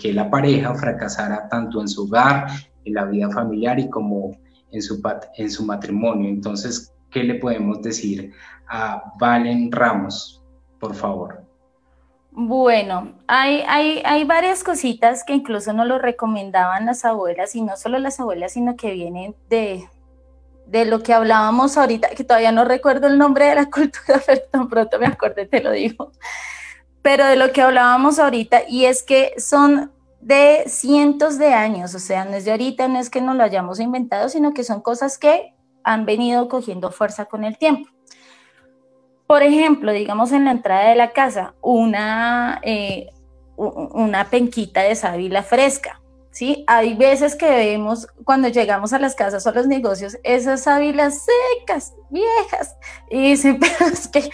que, 0.00 0.12
la 0.12 0.30
pareja 0.30 0.74
fracasara 0.74 1.48
tanto 1.48 1.80
en 1.80 1.88
su 1.88 2.04
hogar, 2.04 2.46
en 2.84 2.94
la 2.94 3.04
vida 3.04 3.28
familiar 3.30 3.78
y 3.78 3.90
como 3.90 4.30
en 4.72 4.80
su, 4.80 5.02
en 5.36 5.50
su 5.50 5.64
matrimonio. 5.64 6.28
Entonces, 6.28 6.92
¿qué 7.10 7.24
le 7.24 7.34
podemos 7.34 7.82
decir 7.82 8.32
a 8.68 9.12
Valen 9.18 9.72
Ramos? 9.72 10.35
Por 10.78 10.94
favor? 10.94 11.42
Bueno, 12.38 13.14
hay, 13.26 13.64
hay, 13.66 14.02
hay, 14.04 14.24
varias 14.24 14.62
cositas 14.62 15.24
que 15.24 15.32
incluso 15.32 15.72
nos 15.72 15.86
lo 15.86 15.98
recomendaban 15.98 16.84
las 16.84 17.04
abuelas, 17.06 17.56
y 17.56 17.62
no 17.62 17.78
solo 17.78 17.98
las 17.98 18.20
abuelas, 18.20 18.52
sino 18.52 18.76
que 18.76 18.92
vienen 18.92 19.34
de, 19.48 19.88
de 20.66 20.84
lo 20.84 21.02
que 21.02 21.14
hablábamos 21.14 21.78
ahorita, 21.78 22.10
que 22.10 22.24
todavía 22.24 22.52
no 22.52 22.66
recuerdo 22.66 23.06
el 23.06 23.16
nombre 23.16 23.46
de 23.46 23.54
la 23.54 23.70
cultura, 23.70 24.20
pero 24.26 24.42
tan 24.50 24.68
pronto 24.68 24.98
me 24.98 25.06
acuerdo 25.06 25.46
te 25.48 25.62
lo 25.62 25.70
digo, 25.70 26.12
pero 27.00 27.24
de 27.24 27.36
lo 27.36 27.52
que 27.52 27.62
hablábamos 27.62 28.18
ahorita, 28.18 28.68
y 28.68 28.84
es 28.84 29.02
que 29.02 29.32
son 29.38 29.92
de 30.20 30.64
cientos 30.66 31.38
de 31.38 31.54
años, 31.54 31.94
o 31.94 32.00
sea, 32.00 32.24
no 32.26 32.34
es 32.34 32.44
de 32.44 32.50
ahorita, 32.50 32.88
no 32.88 32.98
es 32.98 33.08
que 33.08 33.22
nos 33.22 33.36
lo 33.36 33.44
hayamos 33.44 33.80
inventado, 33.80 34.28
sino 34.28 34.52
que 34.52 34.64
son 34.64 34.82
cosas 34.82 35.16
que 35.16 35.54
han 35.84 36.04
venido 36.04 36.48
cogiendo 36.48 36.90
fuerza 36.90 37.26
con 37.26 37.44
el 37.44 37.56
tiempo. 37.56 37.88
Por 39.26 39.42
ejemplo, 39.42 39.92
digamos 39.92 40.32
en 40.32 40.44
la 40.44 40.52
entrada 40.52 40.88
de 40.88 40.96
la 40.96 41.12
casa, 41.12 41.54
una, 41.60 42.60
eh, 42.62 43.10
una 43.56 44.30
penquita 44.30 44.82
de 44.82 44.94
sábila 44.94 45.42
fresca. 45.42 46.00
¿Sí? 46.36 46.64
Hay 46.66 46.92
veces 46.92 47.34
que 47.34 47.48
vemos 47.48 48.06
cuando 48.24 48.48
llegamos 48.48 48.92
a 48.92 48.98
las 48.98 49.14
casas 49.14 49.46
o 49.46 49.48
a 49.48 49.52
los 49.54 49.66
negocios 49.66 50.18
esas 50.22 50.64
sábilas 50.64 51.24
secas, 51.24 51.94
viejas, 52.10 52.76
y 53.10 53.30
dicen, 53.30 53.58
pero 53.60 53.90
es 53.90 54.06
que 54.06 54.28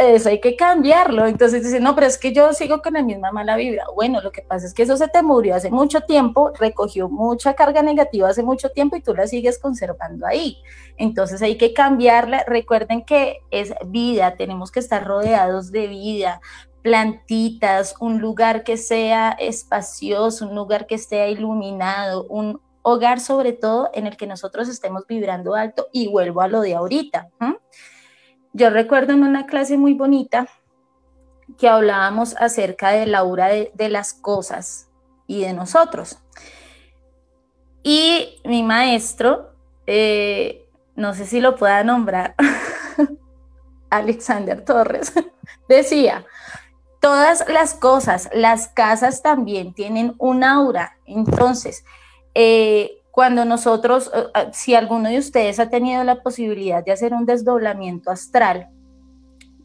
eso 0.00 0.30
hay 0.30 0.40
que 0.40 0.56
cambiarlo. 0.56 1.26
Entonces 1.26 1.62
dicen, 1.62 1.82
no, 1.82 1.94
pero 1.94 2.06
es 2.06 2.16
que 2.16 2.32
yo 2.32 2.54
sigo 2.54 2.80
con 2.80 2.94
la 2.94 3.02
misma 3.02 3.32
mala 3.32 3.54
vibra. 3.56 3.84
Bueno, 3.94 4.22
lo 4.22 4.32
que 4.32 4.40
pasa 4.40 4.66
es 4.66 4.72
que 4.72 4.84
eso 4.84 4.96
se 4.96 5.08
te 5.08 5.22
murió 5.22 5.54
hace 5.54 5.70
mucho 5.70 6.00
tiempo, 6.00 6.52
recogió 6.58 7.10
mucha 7.10 7.52
carga 7.52 7.82
negativa 7.82 8.30
hace 8.30 8.42
mucho 8.42 8.70
tiempo 8.70 8.96
y 8.96 9.02
tú 9.02 9.14
la 9.14 9.26
sigues 9.26 9.58
conservando 9.58 10.26
ahí. 10.26 10.62
Entonces 10.96 11.42
hay 11.42 11.58
que 11.58 11.74
cambiarla. 11.74 12.44
Recuerden 12.46 13.04
que 13.04 13.40
es 13.50 13.74
vida, 13.88 14.36
tenemos 14.36 14.70
que 14.70 14.80
estar 14.80 15.04
rodeados 15.06 15.70
de 15.70 15.86
vida, 15.86 16.40
plantitas, 16.86 17.96
un 17.98 18.20
lugar 18.20 18.62
que 18.62 18.76
sea 18.76 19.32
espacioso, 19.40 20.46
un 20.46 20.54
lugar 20.54 20.86
que 20.86 20.94
esté 20.94 21.28
iluminado, 21.32 22.26
un 22.28 22.60
hogar 22.82 23.18
sobre 23.18 23.52
todo 23.52 23.90
en 23.92 24.06
el 24.06 24.16
que 24.16 24.28
nosotros 24.28 24.68
estemos 24.68 25.04
vibrando 25.08 25.56
alto 25.56 25.88
y 25.92 26.06
vuelvo 26.06 26.42
a 26.42 26.46
lo 26.46 26.60
de 26.60 26.76
ahorita. 26.76 27.28
Yo 28.52 28.70
recuerdo 28.70 29.14
en 29.14 29.24
una 29.24 29.46
clase 29.46 29.76
muy 29.76 29.94
bonita 29.94 30.46
que 31.58 31.68
hablábamos 31.68 32.36
acerca 32.38 32.90
de 32.90 33.06
la 33.06 33.18
aura 33.18 33.48
de, 33.48 33.88
las 33.88 34.12
cosas 34.12 34.88
y 35.26 35.40
de 35.40 35.54
nosotros. 35.54 36.18
Y 37.82 38.40
mi 38.44 38.62
maestro, 38.62 39.56
eh, 39.88 40.68
no 40.94 41.14
sé 41.14 41.26
si 41.26 41.40
lo 41.40 41.56
pueda 41.56 41.82
nombrar, 41.82 42.36
Alexander 43.90 44.64
Torres, 44.64 45.12
decía, 45.68 46.24
todas 47.06 47.48
las 47.48 47.74
cosas, 47.74 48.28
las 48.32 48.66
casas 48.66 49.22
también 49.22 49.74
tienen 49.74 50.16
un 50.18 50.42
aura. 50.42 50.98
Entonces, 51.06 51.84
eh, 52.34 53.00
cuando 53.12 53.44
nosotros, 53.44 54.10
eh, 54.12 54.24
eh, 54.34 54.48
si 54.52 54.74
alguno 54.74 55.08
de 55.08 55.18
ustedes 55.18 55.60
ha 55.60 55.70
tenido 55.70 56.02
la 56.02 56.24
posibilidad 56.24 56.84
de 56.84 56.90
hacer 56.90 57.14
un 57.14 57.24
desdoblamiento 57.24 58.10
astral, 58.10 58.70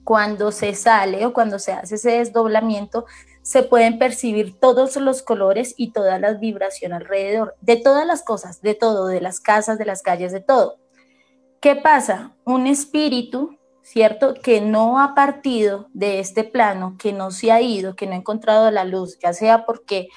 cuando 0.03 0.51
se 0.51 0.75
sale 0.75 1.25
o 1.25 1.33
cuando 1.33 1.57
se 1.57 1.71
hace 1.71 1.95
ese 1.95 2.11
desdoblamiento, 2.11 3.07
se 3.41 3.63
pueden 3.63 3.97
percibir 3.97 4.59
todos 4.59 4.95
los 4.97 5.23
colores 5.23 5.73
y 5.77 5.93
toda 5.93 6.19
la 6.19 6.33
vibración 6.33 6.93
alrededor, 6.93 7.55
de 7.59 7.77
todas 7.77 8.05
las 8.05 8.21
cosas, 8.21 8.61
de 8.61 8.75
todo, 8.75 9.07
de 9.07 9.19
las 9.19 9.39
casas, 9.39 9.79
de 9.79 9.85
las 9.85 10.03
calles, 10.03 10.31
de 10.31 10.41
todo. 10.41 10.77
¿Qué 11.59 11.75
pasa? 11.75 12.35
Un 12.45 12.67
espíritu 12.67 13.57
¿cierto? 13.91 14.35
Que 14.35 14.61
no 14.61 15.01
ha 15.01 15.13
partido 15.13 15.89
de 15.91 16.21
este 16.21 16.45
plano, 16.45 16.95
que 16.97 17.11
no 17.11 17.29
se 17.29 17.51
ha 17.51 17.59
ido, 17.59 17.93
que 17.93 18.07
no 18.07 18.13
ha 18.13 18.15
encontrado 18.15 18.71
la 18.71 18.85
luz, 18.85 19.19
ya 19.19 19.33
sea 19.33 19.65
porque 19.65 20.07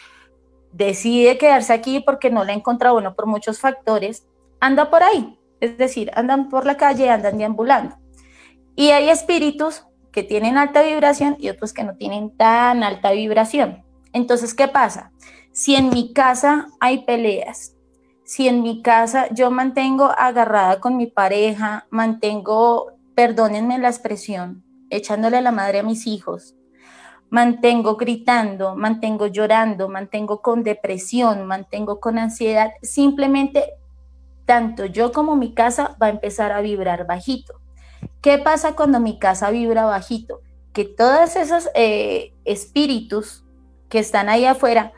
decide 0.70 1.38
quedarse 1.38 1.72
aquí 1.72 1.98
porque 1.98 2.30
no 2.30 2.44
la 2.44 2.52
ha 2.52 2.54
encontrado, 2.54 2.94
bueno, 2.94 3.16
por 3.16 3.26
muchos 3.26 3.58
factores, 3.58 4.28
anda 4.60 4.90
por 4.90 5.02
ahí, 5.02 5.36
es 5.58 5.76
decir, 5.76 6.12
andan 6.14 6.50
por 6.50 6.66
la 6.66 6.76
calle, 6.76 7.10
andan 7.10 7.36
deambulando. 7.36 7.96
Y 8.76 8.90
hay 8.90 9.08
espíritus 9.08 9.84
que 10.12 10.22
tienen 10.22 10.56
alta 10.56 10.82
vibración 10.82 11.36
y 11.40 11.48
otros 11.48 11.72
que 11.72 11.82
no 11.82 11.96
tienen 11.96 12.30
tan 12.36 12.84
alta 12.84 13.10
vibración. 13.10 13.84
Entonces, 14.12 14.54
¿qué 14.54 14.68
pasa? 14.68 15.10
Si 15.50 15.74
en 15.74 15.90
mi 15.90 16.12
casa 16.12 16.68
hay 16.78 17.04
peleas, 17.04 17.74
si 18.22 18.46
en 18.46 18.62
mi 18.62 18.82
casa 18.82 19.26
yo 19.32 19.50
mantengo 19.50 20.12
agarrada 20.16 20.78
con 20.78 20.96
mi 20.96 21.08
pareja, 21.08 21.88
mantengo 21.90 22.93
perdónenme 23.14 23.78
la 23.78 23.88
expresión, 23.88 24.64
echándole 24.90 25.40
la 25.42 25.52
madre 25.52 25.80
a 25.80 25.82
mis 25.82 26.06
hijos, 26.06 26.54
mantengo 27.30 27.96
gritando, 27.96 28.76
mantengo 28.76 29.26
llorando, 29.26 29.88
mantengo 29.88 30.40
con 30.40 30.62
depresión, 30.62 31.46
mantengo 31.46 32.00
con 32.00 32.18
ansiedad, 32.18 32.72
simplemente 32.82 33.74
tanto 34.46 34.86
yo 34.86 35.12
como 35.12 35.36
mi 35.36 35.54
casa 35.54 35.96
va 36.00 36.06
a 36.06 36.10
empezar 36.10 36.52
a 36.52 36.60
vibrar 36.60 37.06
bajito. 37.06 37.60
¿Qué 38.20 38.38
pasa 38.38 38.76
cuando 38.76 39.00
mi 39.00 39.18
casa 39.18 39.50
vibra 39.50 39.84
bajito? 39.84 40.40
Que 40.72 40.84
todos 40.84 41.36
esos 41.36 41.68
eh, 41.74 42.34
espíritus 42.44 43.44
que 43.88 43.98
están 43.98 44.28
ahí 44.28 44.44
afuera, 44.44 44.92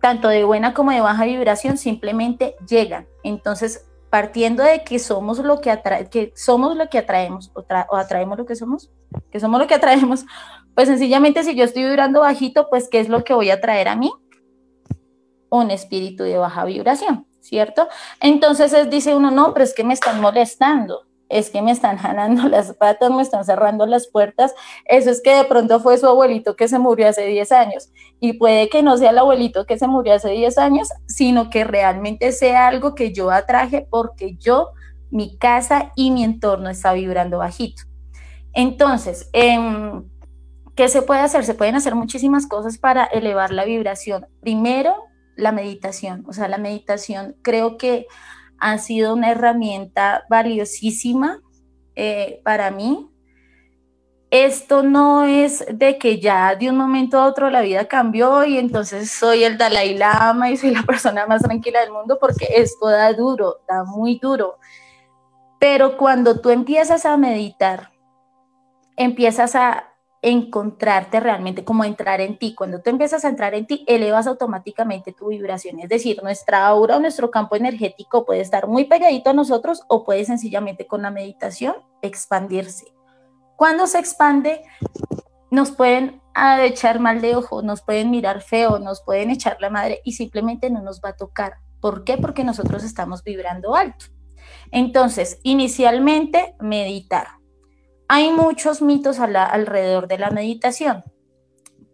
tanto 0.00 0.28
de 0.28 0.44
buena 0.44 0.74
como 0.74 0.90
de 0.90 1.00
baja 1.00 1.24
vibración, 1.24 1.76
simplemente 1.76 2.56
llegan. 2.68 3.06
Entonces 3.22 3.88
partiendo 4.12 4.62
de 4.62 4.84
que 4.84 4.98
somos 4.98 5.38
lo 5.38 5.62
que, 5.62 5.80
que 6.10 6.34
somos 6.36 6.76
lo 6.76 6.90
que 6.90 6.98
atraemos 6.98 7.50
o, 7.54 7.64
atraemos 7.96 8.36
lo 8.36 8.44
que 8.44 8.54
somos, 8.54 8.90
que 9.30 9.40
somos 9.40 9.58
lo 9.58 9.66
que 9.66 9.72
atraemos, 9.72 10.26
pues 10.74 10.88
sencillamente 10.88 11.42
si 11.44 11.54
yo 11.54 11.64
estoy 11.64 11.84
vibrando 11.84 12.20
bajito, 12.20 12.68
pues 12.68 12.90
¿qué 12.90 13.00
es 13.00 13.08
lo 13.08 13.24
que 13.24 13.32
voy 13.32 13.48
a 13.48 13.62
traer 13.62 13.88
a 13.88 13.96
mí? 13.96 14.12
Un 15.48 15.70
espíritu 15.70 16.24
de 16.24 16.36
baja 16.36 16.66
vibración, 16.66 17.26
¿cierto? 17.40 17.88
Entonces 18.20 18.90
dice 18.90 19.14
uno, 19.14 19.30
no, 19.30 19.54
pero 19.54 19.64
es 19.64 19.72
que 19.72 19.82
me 19.82 19.94
están 19.94 20.20
molestando. 20.20 21.06
Es 21.32 21.50
que 21.50 21.62
me 21.62 21.70
están 21.70 21.96
jalando 21.96 22.48
las 22.48 22.74
patas, 22.74 23.10
me 23.10 23.22
están 23.22 23.44
cerrando 23.44 23.86
las 23.86 24.06
puertas, 24.06 24.54
eso 24.84 25.10
es 25.10 25.20
que 25.22 25.34
de 25.34 25.44
pronto 25.44 25.80
fue 25.80 25.98
su 25.98 26.06
abuelito 26.06 26.54
que 26.56 26.68
se 26.68 26.78
murió 26.78 27.08
hace 27.08 27.26
10 27.26 27.52
años. 27.52 27.90
Y 28.20 28.34
puede 28.34 28.68
que 28.68 28.82
no 28.82 28.96
sea 28.98 29.10
el 29.10 29.18
abuelito 29.18 29.66
que 29.66 29.78
se 29.78 29.88
murió 29.88 30.14
hace 30.14 30.30
10 30.30 30.58
años, 30.58 30.88
sino 31.06 31.50
que 31.50 31.64
realmente 31.64 32.32
sea 32.32 32.68
algo 32.68 32.94
que 32.94 33.12
yo 33.12 33.30
atraje 33.30 33.86
porque 33.90 34.36
yo, 34.36 34.68
mi 35.10 35.36
casa 35.38 35.92
y 35.96 36.10
mi 36.10 36.22
entorno 36.22 36.68
está 36.70 36.92
vibrando 36.92 37.38
bajito. 37.38 37.82
Entonces, 38.52 39.28
em, 39.32 40.04
¿qué 40.74 40.88
se 40.88 41.02
puede 41.02 41.20
hacer? 41.20 41.44
Se 41.44 41.54
pueden 41.54 41.74
hacer 41.74 41.94
muchísimas 41.94 42.46
cosas 42.46 42.78
para 42.78 43.04
elevar 43.04 43.50
la 43.52 43.64
vibración. 43.64 44.26
Primero, 44.40 44.94
la 45.36 45.52
meditación. 45.52 46.24
O 46.28 46.32
sea, 46.32 46.48
la 46.48 46.58
meditación 46.58 47.36
creo 47.42 47.78
que 47.78 48.06
ha 48.62 48.78
sido 48.78 49.12
una 49.12 49.32
herramienta 49.32 50.24
valiosísima 50.30 51.40
eh, 51.96 52.40
para 52.44 52.70
mí. 52.70 53.10
Esto 54.30 54.84
no 54.84 55.24
es 55.24 55.66
de 55.68 55.98
que 55.98 56.20
ya 56.20 56.54
de 56.54 56.70
un 56.70 56.76
momento 56.76 57.18
a 57.18 57.26
otro 57.26 57.50
la 57.50 57.60
vida 57.60 57.86
cambió 57.86 58.44
y 58.44 58.56
entonces 58.56 59.10
soy 59.10 59.42
el 59.42 59.58
Dalai 59.58 59.98
Lama 59.98 60.50
y 60.50 60.56
soy 60.56 60.70
la 60.70 60.82
persona 60.86 61.26
más 61.26 61.42
tranquila 61.42 61.80
del 61.80 61.90
mundo, 61.90 62.18
porque 62.20 62.46
esto 62.54 62.88
da 62.88 63.12
duro, 63.12 63.58
da 63.68 63.82
muy 63.82 64.20
duro. 64.20 64.58
Pero 65.58 65.96
cuando 65.96 66.40
tú 66.40 66.50
empiezas 66.50 67.04
a 67.04 67.16
meditar, 67.16 67.90
empiezas 68.96 69.56
a 69.56 69.91
encontrarte 70.22 71.18
realmente, 71.18 71.64
como 71.64 71.84
entrar 71.84 72.20
en 72.20 72.38
ti. 72.38 72.54
Cuando 72.54 72.80
tú 72.80 72.90
empiezas 72.90 73.24
a 73.24 73.28
entrar 73.28 73.54
en 73.54 73.66
ti, 73.66 73.84
elevas 73.88 74.28
automáticamente 74.28 75.12
tu 75.12 75.28
vibración. 75.28 75.80
Es 75.80 75.88
decir, 75.88 76.22
nuestra 76.22 76.64
aura 76.66 76.96
o 76.96 77.00
nuestro 77.00 77.30
campo 77.32 77.56
energético 77.56 78.24
puede 78.24 78.40
estar 78.40 78.68
muy 78.68 78.84
pegadito 78.84 79.30
a 79.30 79.34
nosotros 79.34 79.82
o 79.88 80.04
puede 80.04 80.24
sencillamente 80.24 80.86
con 80.86 81.02
la 81.02 81.10
meditación 81.10 81.74
expandirse. 82.02 82.86
Cuando 83.56 83.88
se 83.88 83.98
expande, 83.98 84.62
nos 85.50 85.72
pueden 85.72 86.22
echar 86.62 87.00
mal 87.00 87.20
de 87.20 87.36
ojo, 87.36 87.60
nos 87.62 87.82
pueden 87.82 88.10
mirar 88.10 88.42
feo, 88.42 88.78
nos 88.78 89.02
pueden 89.02 89.28
echar 89.28 89.58
la 89.60 89.70
madre 89.70 90.00
y 90.04 90.12
simplemente 90.12 90.70
no 90.70 90.82
nos 90.82 91.00
va 91.00 91.10
a 91.10 91.16
tocar. 91.16 91.56
¿Por 91.80 92.04
qué? 92.04 92.16
Porque 92.16 92.44
nosotros 92.44 92.84
estamos 92.84 93.24
vibrando 93.24 93.74
alto. 93.74 94.06
Entonces, 94.70 95.40
inicialmente, 95.42 96.54
meditar 96.60 97.41
hay 98.14 98.30
muchos 98.30 98.82
mitos 98.82 99.20
alrededor 99.20 100.06
de 100.06 100.18
la 100.18 100.28
meditación, 100.28 101.02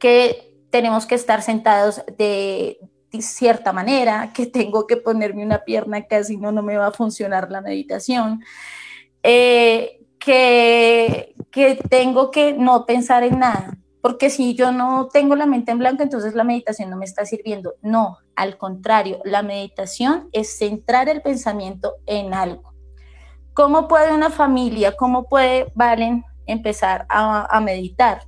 que 0.01 0.53
tenemos 0.69 1.07
que 1.07 1.15
estar 1.15 1.43
sentados 1.43 2.03
de, 2.19 2.81
cierta 3.21 3.73
manera, 3.73 4.33
que 4.35 4.47
tengo 4.47 4.89
que 4.89 4.97
ponerme 4.97 5.45
una 5.45 5.63
pierna 5.63 6.03
que 6.03 6.25
si 6.25 6.37
no, 6.37 6.51
no 6.51 6.65
me 6.65 6.77
va 6.77 6.89
a 6.89 6.93
funcionar 6.93 7.53
la 7.53 7.61
meditación, 7.61 8.43
eh, 9.23 10.01
que, 10.19 11.37
que 11.53 11.77
tengo 11.89 12.33
que 12.33 12.53
no 12.53 12.85
pensar 12.85 13.23
en 13.23 13.39
nada, 13.39 13.79
porque 14.03 14.29
si 14.29 14.57
yo 14.57 14.73
no 14.73 15.07
tengo 15.13 15.37
la 15.37 15.47
mente 15.47 15.71
en 15.71 15.79
blanco, 15.79 16.03
entonces 16.03 16.35
la 16.35 16.43
meditación 16.43 16.91
no 16.91 16.97
me 16.97 17.05
está 17.05 17.27
sirviendo. 17.27 17.75
No, 17.81 18.19
al 18.35 18.59
contrario, 18.59 19.21
la 19.25 19.45
meditación 19.45 20.31
es 20.33 20.59
centrar 20.59 21.09
el 21.09 21.23
pensamiento 21.23 21.95
en 22.07 22.35
algo. 22.35 22.78
¿Cómo 23.59 23.89
puede 23.89 24.15
una 24.15 24.31
familia, 24.31 24.95
cómo 24.97 25.29
puede 25.29 25.73
Valen 25.75 26.25
empezar 26.47 27.07
a, 27.09 27.59
meditar? 27.59 28.23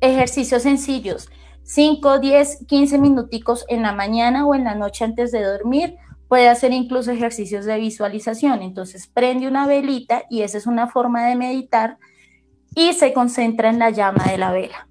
Ejercicios 0.00 0.62
sencillos, 0.62 1.28
5, 1.64 2.18
10, 2.18 2.64
15 2.66 2.96
minuticos 2.96 3.66
en 3.68 3.82
la 3.82 3.92
mañana 3.92 4.46
o 4.46 4.54
en 4.54 4.64
la 4.64 4.74
noche 4.74 5.04
antes 5.04 5.32
de 5.32 5.44
dormir. 5.44 5.96
Puede 6.28 6.48
hacer 6.48 6.72
incluso 6.72 7.10
ejercicios 7.10 7.66
de 7.66 7.76
visualización. 7.76 8.62
Entonces 8.62 9.06
prende 9.06 9.46
una 9.46 9.66
velita 9.66 10.22
y 10.30 10.40
esa 10.44 10.56
es 10.56 10.66
una 10.66 10.86
forma 10.86 11.26
de 11.26 11.36
meditar 11.36 11.98
y 12.74 12.94
se 12.94 13.12
concentra 13.12 13.68
en 13.68 13.78
la 13.78 13.90
llama 13.90 14.24
de 14.30 14.38
la 14.38 14.50
vela, 14.50 14.88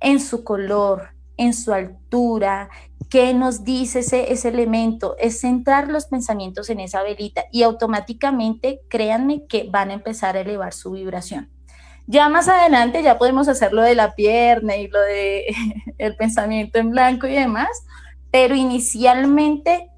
en 0.00 0.18
su 0.18 0.42
color, 0.42 1.13
en 1.36 1.54
su 1.54 1.72
altura, 1.72 2.70
¿Qué 3.14 3.32
nos 3.32 3.62
dice 3.62 4.00
ese, 4.00 4.32
ese 4.32 4.48
elemento? 4.48 5.14
Es 5.20 5.40
centrar 5.40 5.86
los 5.86 6.06
pensamientos 6.06 6.68
en 6.68 6.80
esa 6.80 7.02
velita 7.04 7.44
y 7.52 7.62
automáticamente, 7.62 8.80
créanme 8.88 9.46
que 9.46 9.68
van 9.70 9.90
a 9.90 9.94
empezar 9.94 10.36
a 10.36 10.40
elevar 10.40 10.72
su 10.72 10.90
vibración. 10.90 11.48
Ya 12.08 12.28
más 12.28 12.48
adelante 12.48 13.04
ya 13.04 13.16
podemos 13.16 13.46
hacer 13.46 13.72
lo 13.72 13.82
de 13.82 13.94
la 13.94 14.16
pierna 14.16 14.76
y 14.76 14.88
lo 14.88 15.00
de 15.00 15.46
el 15.98 16.16
pensamiento 16.16 16.80
en 16.80 16.90
blanco 16.90 17.28
y 17.28 17.34
demás, 17.34 17.68
pero 18.32 18.56
inicialmente 18.56 19.90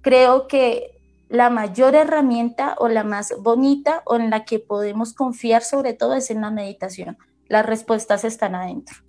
creo 0.00 0.48
que 0.48 1.02
la 1.28 1.50
mayor 1.50 1.94
herramienta 1.94 2.76
o 2.78 2.88
la 2.88 3.04
más 3.04 3.34
bonita 3.40 4.02
o 4.06 4.16
en 4.16 4.30
la 4.30 4.46
que 4.46 4.58
podemos 4.58 5.12
confiar 5.12 5.62
sobre 5.62 5.92
todo 5.92 6.14
es 6.14 6.30
en 6.30 6.40
la 6.40 6.50
meditación. 6.50 7.18
Las 7.46 7.66
respuestas 7.66 8.24
están 8.24 8.54
adentro. 8.54 9.07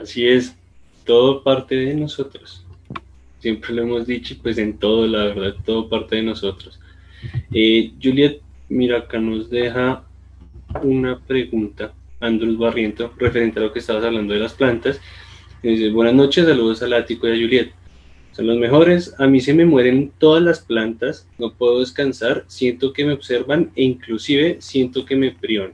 Así 0.00 0.26
es, 0.26 0.56
todo 1.04 1.42
parte 1.42 1.76
de 1.76 1.94
nosotros. 1.94 2.64
Siempre 3.38 3.74
lo 3.74 3.82
hemos 3.82 4.06
dicho, 4.06 4.34
pues 4.42 4.58
en 4.58 4.78
todo, 4.78 5.06
la 5.06 5.24
verdad, 5.24 5.54
todo 5.64 5.88
parte 5.88 6.16
de 6.16 6.22
nosotros. 6.22 6.80
Eh, 7.52 7.92
Juliet, 8.02 8.40
mira, 8.68 8.98
acá 8.98 9.18
nos 9.18 9.50
deja 9.50 10.04
una 10.82 11.18
pregunta, 11.18 11.92
Andrés 12.20 12.56
Barriento, 12.56 13.12
referente 13.18 13.60
a 13.60 13.62
lo 13.62 13.72
que 13.72 13.78
estabas 13.78 14.04
hablando 14.04 14.34
de 14.34 14.40
las 14.40 14.54
plantas. 14.54 15.00
Dice, 15.62 15.90
buenas 15.90 16.14
noches, 16.14 16.46
saludos 16.46 16.82
al 16.82 16.92
Ático 16.92 17.28
y 17.28 17.32
a 17.32 17.34
Juliet. 17.34 17.72
Son 18.32 18.46
los 18.48 18.58
mejores, 18.58 19.14
a 19.18 19.28
mí 19.28 19.40
se 19.40 19.54
me 19.54 19.64
mueren 19.64 20.10
todas 20.18 20.42
las 20.42 20.60
plantas, 20.60 21.28
no 21.38 21.52
puedo 21.52 21.78
descansar, 21.78 22.44
siento 22.48 22.92
que 22.92 23.04
me 23.04 23.12
observan 23.12 23.70
e 23.76 23.84
inclusive 23.84 24.56
siento 24.60 25.04
que 25.04 25.14
me 25.14 25.30
privan. 25.30 25.72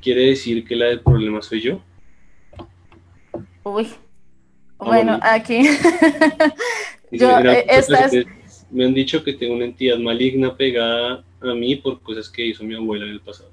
¿Quiere 0.00 0.26
decir 0.26 0.64
que 0.64 0.74
la 0.74 0.86
del 0.86 1.00
problema 1.00 1.42
soy 1.42 1.60
yo? 1.60 1.80
Uy. 3.64 3.88
Ah, 4.78 4.84
bueno, 4.84 5.18
aquí. 5.22 5.68
Yo, 7.10 7.38
eh, 7.38 7.64
estas... 7.68 8.12
Me 8.70 8.86
han 8.86 8.94
dicho 8.94 9.22
que 9.22 9.34
tengo 9.34 9.54
una 9.54 9.66
entidad 9.66 9.98
maligna 9.98 10.56
pegada 10.56 11.22
a 11.42 11.54
mí 11.54 11.76
por 11.76 12.00
cosas 12.00 12.30
que 12.30 12.46
hizo 12.46 12.64
mi 12.64 12.74
abuela 12.74 13.04
en 13.04 13.10
el 13.12 13.20
pasado. 13.20 13.50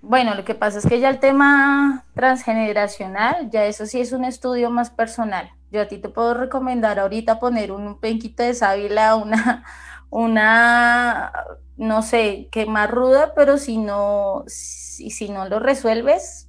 Bueno, 0.00 0.34
lo 0.34 0.44
que 0.44 0.54
pasa 0.54 0.78
es 0.78 0.86
que 0.86 1.00
ya 1.00 1.10
el 1.10 1.18
tema 1.18 2.04
transgeneracional, 2.14 3.50
ya 3.50 3.66
eso 3.66 3.86
sí 3.86 4.00
es 4.00 4.12
un 4.12 4.24
estudio 4.24 4.70
más 4.70 4.90
personal. 4.90 5.50
Yo 5.70 5.80
a 5.80 5.86
ti 5.86 5.98
te 5.98 6.08
puedo 6.08 6.34
recomendar 6.34 6.98
ahorita 6.98 7.40
poner 7.40 7.72
un 7.72 7.98
penquito 7.98 8.42
de 8.42 8.54
sábila, 8.54 9.16
una, 9.16 9.64
una, 10.10 11.32
no 11.76 12.02
sé, 12.02 12.48
que 12.52 12.66
más 12.66 12.90
ruda, 12.90 13.32
pero 13.34 13.58
si 13.58 13.78
no, 13.78 14.44
si, 14.46 15.10
si 15.10 15.28
no 15.28 15.48
lo 15.48 15.58
resuelves, 15.58 16.48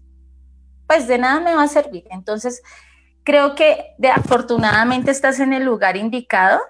pues 0.87 1.07
de 1.07 1.17
nada 1.17 1.39
me 1.39 1.55
va 1.55 1.63
a 1.63 1.67
servir. 1.67 2.05
Entonces, 2.09 2.61
creo 3.23 3.55
que 3.55 3.95
de, 3.97 4.09
afortunadamente 4.09 5.11
estás 5.11 5.39
en 5.39 5.53
el 5.53 5.63
lugar 5.63 5.97
indicado. 5.97 6.61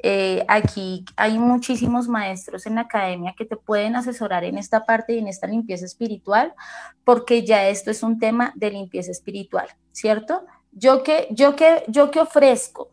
Eh, 0.00 0.44
aquí 0.46 1.04
hay 1.16 1.38
muchísimos 1.38 2.06
maestros 2.06 2.66
en 2.66 2.76
la 2.76 2.82
academia 2.82 3.34
que 3.36 3.44
te 3.44 3.56
pueden 3.56 3.96
asesorar 3.96 4.44
en 4.44 4.56
esta 4.56 4.86
parte 4.86 5.14
y 5.14 5.18
en 5.18 5.26
esta 5.26 5.48
limpieza 5.48 5.84
espiritual, 5.84 6.54
porque 7.04 7.44
ya 7.44 7.68
esto 7.68 7.90
es 7.90 8.02
un 8.02 8.18
tema 8.18 8.52
de 8.54 8.70
limpieza 8.70 9.10
espiritual, 9.10 9.66
¿cierto? 9.90 10.44
Yo 10.70 11.02
que, 11.02 11.26
yo 11.30 11.56
que, 11.56 11.82
yo 11.88 12.12
que 12.12 12.20
ofrezco, 12.20 12.92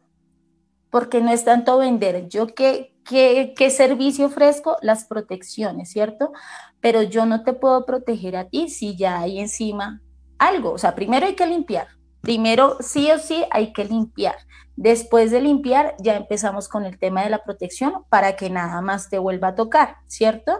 porque 0.89 1.21
no 1.21 1.31
es 1.31 1.45
tanto 1.45 1.77
vender, 1.77 2.27
yo 2.27 2.47
que, 2.47 2.91
¿Qué, 3.07 3.53
¿Qué, 3.55 3.69
servicio 3.69 4.25
ofrezco? 4.25 4.77
Las 4.81 5.05
protecciones, 5.05 5.91
¿cierto? 5.91 6.33
Pero 6.81 7.03
yo 7.03 7.27
no 7.27 7.43
te 7.43 7.53
puedo 7.53 7.85
proteger 7.85 8.35
a 8.35 8.49
ti 8.49 8.67
si 8.67 8.95
ya 8.95 9.19
hay 9.19 9.39
encima 9.39 10.01
algo. 10.47 10.71
O 10.71 10.77
sea, 10.77 10.95
primero 10.95 11.25
hay 11.25 11.35
que 11.35 11.45
limpiar. 11.47 11.87
Primero, 12.21 12.77
sí 12.79 13.11
o 13.11 13.19
sí, 13.19 13.45
hay 13.51 13.71
que 13.71 13.85
limpiar. 13.85 14.35
Después 14.75 15.31
de 15.31 15.41
limpiar, 15.41 15.95
ya 15.99 16.17
empezamos 16.17 16.67
con 16.67 16.85
el 16.85 16.99
tema 16.99 17.23
de 17.23 17.29
la 17.29 17.43
protección 17.43 18.03
para 18.09 18.35
que 18.35 18.49
nada 18.49 18.81
más 18.81 19.09
te 19.09 19.19
vuelva 19.19 19.49
a 19.49 19.55
tocar, 19.55 19.97
¿cierto? 20.07 20.59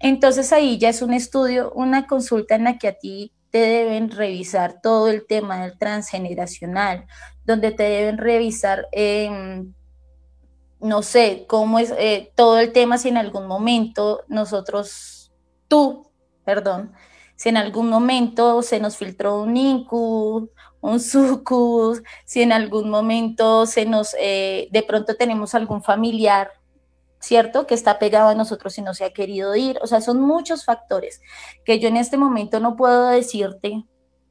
Entonces 0.00 0.52
ahí 0.52 0.76
ya 0.76 0.90
es 0.90 1.00
un 1.00 1.14
estudio, 1.14 1.72
una 1.74 2.06
consulta 2.06 2.56
en 2.56 2.64
la 2.64 2.78
que 2.78 2.88
a 2.88 2.98
ti 2.98 3.32
te 3.50 3.58
deben 3.58 4.10
revisar 4.10 4.80
todo 4.82 5.08
el 5.08 5.26
tema 5.26 5.62
del 5.62 5.78
transgeneracional, 5.78 7.06
donde 7.44 7.70
te 7.70 7.84
deben 7.84 8.18
revisar, 8.18 8.88
em, 8.92 9.72
no 10.80 11.02
sé, 11.02 11.46
cómo 11.48 11.78
es 11.78 11.94
eh, 11.96 12.32
todo 12.34 12.58
el 12.58 12.72
tema, 12.72 12.98
si 12.98 13.08
en 13.10 13.16
algún 13.16 13.46
momento 13.46 14.24
nosotros, 14.28 15.32
tú, 15.68 16.10
perdón, 16.44 16.92
si 17.36 17.48
en 17.48 17.56
algún 17.56 17.88
momento 17.88 18.62
se 18.62 18.80
nos 18.80 18.96
filtró 18.96 19.42
un 19.42 19.56
incus, 19.56 20.48
un 20.80 21.00
sucus, 21.00 22.02
si 22.24 22.42
en 22.42 22.52
algún 22.52 22.90
momento 22.90 23.66
se 23.66 23.86
nos, 23.86 24.14
eh, 24.20 24.68
de 24.70 24.82
pronto 24.82 25.16
tenemos 25.16 25.54
algún 25.54 25.82
familiar, 25.82 26.50
¿cierto? 27.20 27.66
Que 27.66 27.74
está 27.74 27.98
pegado 27.98 28.28
a 28.28 28.34
nosotros 28.34 28.76
y 28.78 28.82
no 28.82 28.92
se 28.94 29.04
ha 29.04 29.12
querido 29.12 29.56
ir. 29.56 29.78
O 29.82 29.86
sea, 29.86 30.00
son 30.00 30.20
muchos 30.20 30.64
factores 30.64 31.22
que 31.64 31.78
yo 31.78 31.88
en 31.88 31.96
este 31.96 32.18
momento 32.18 32.60
no 32.60 32.76
puedo 32.76 33.08
decirte, 33.08 33.84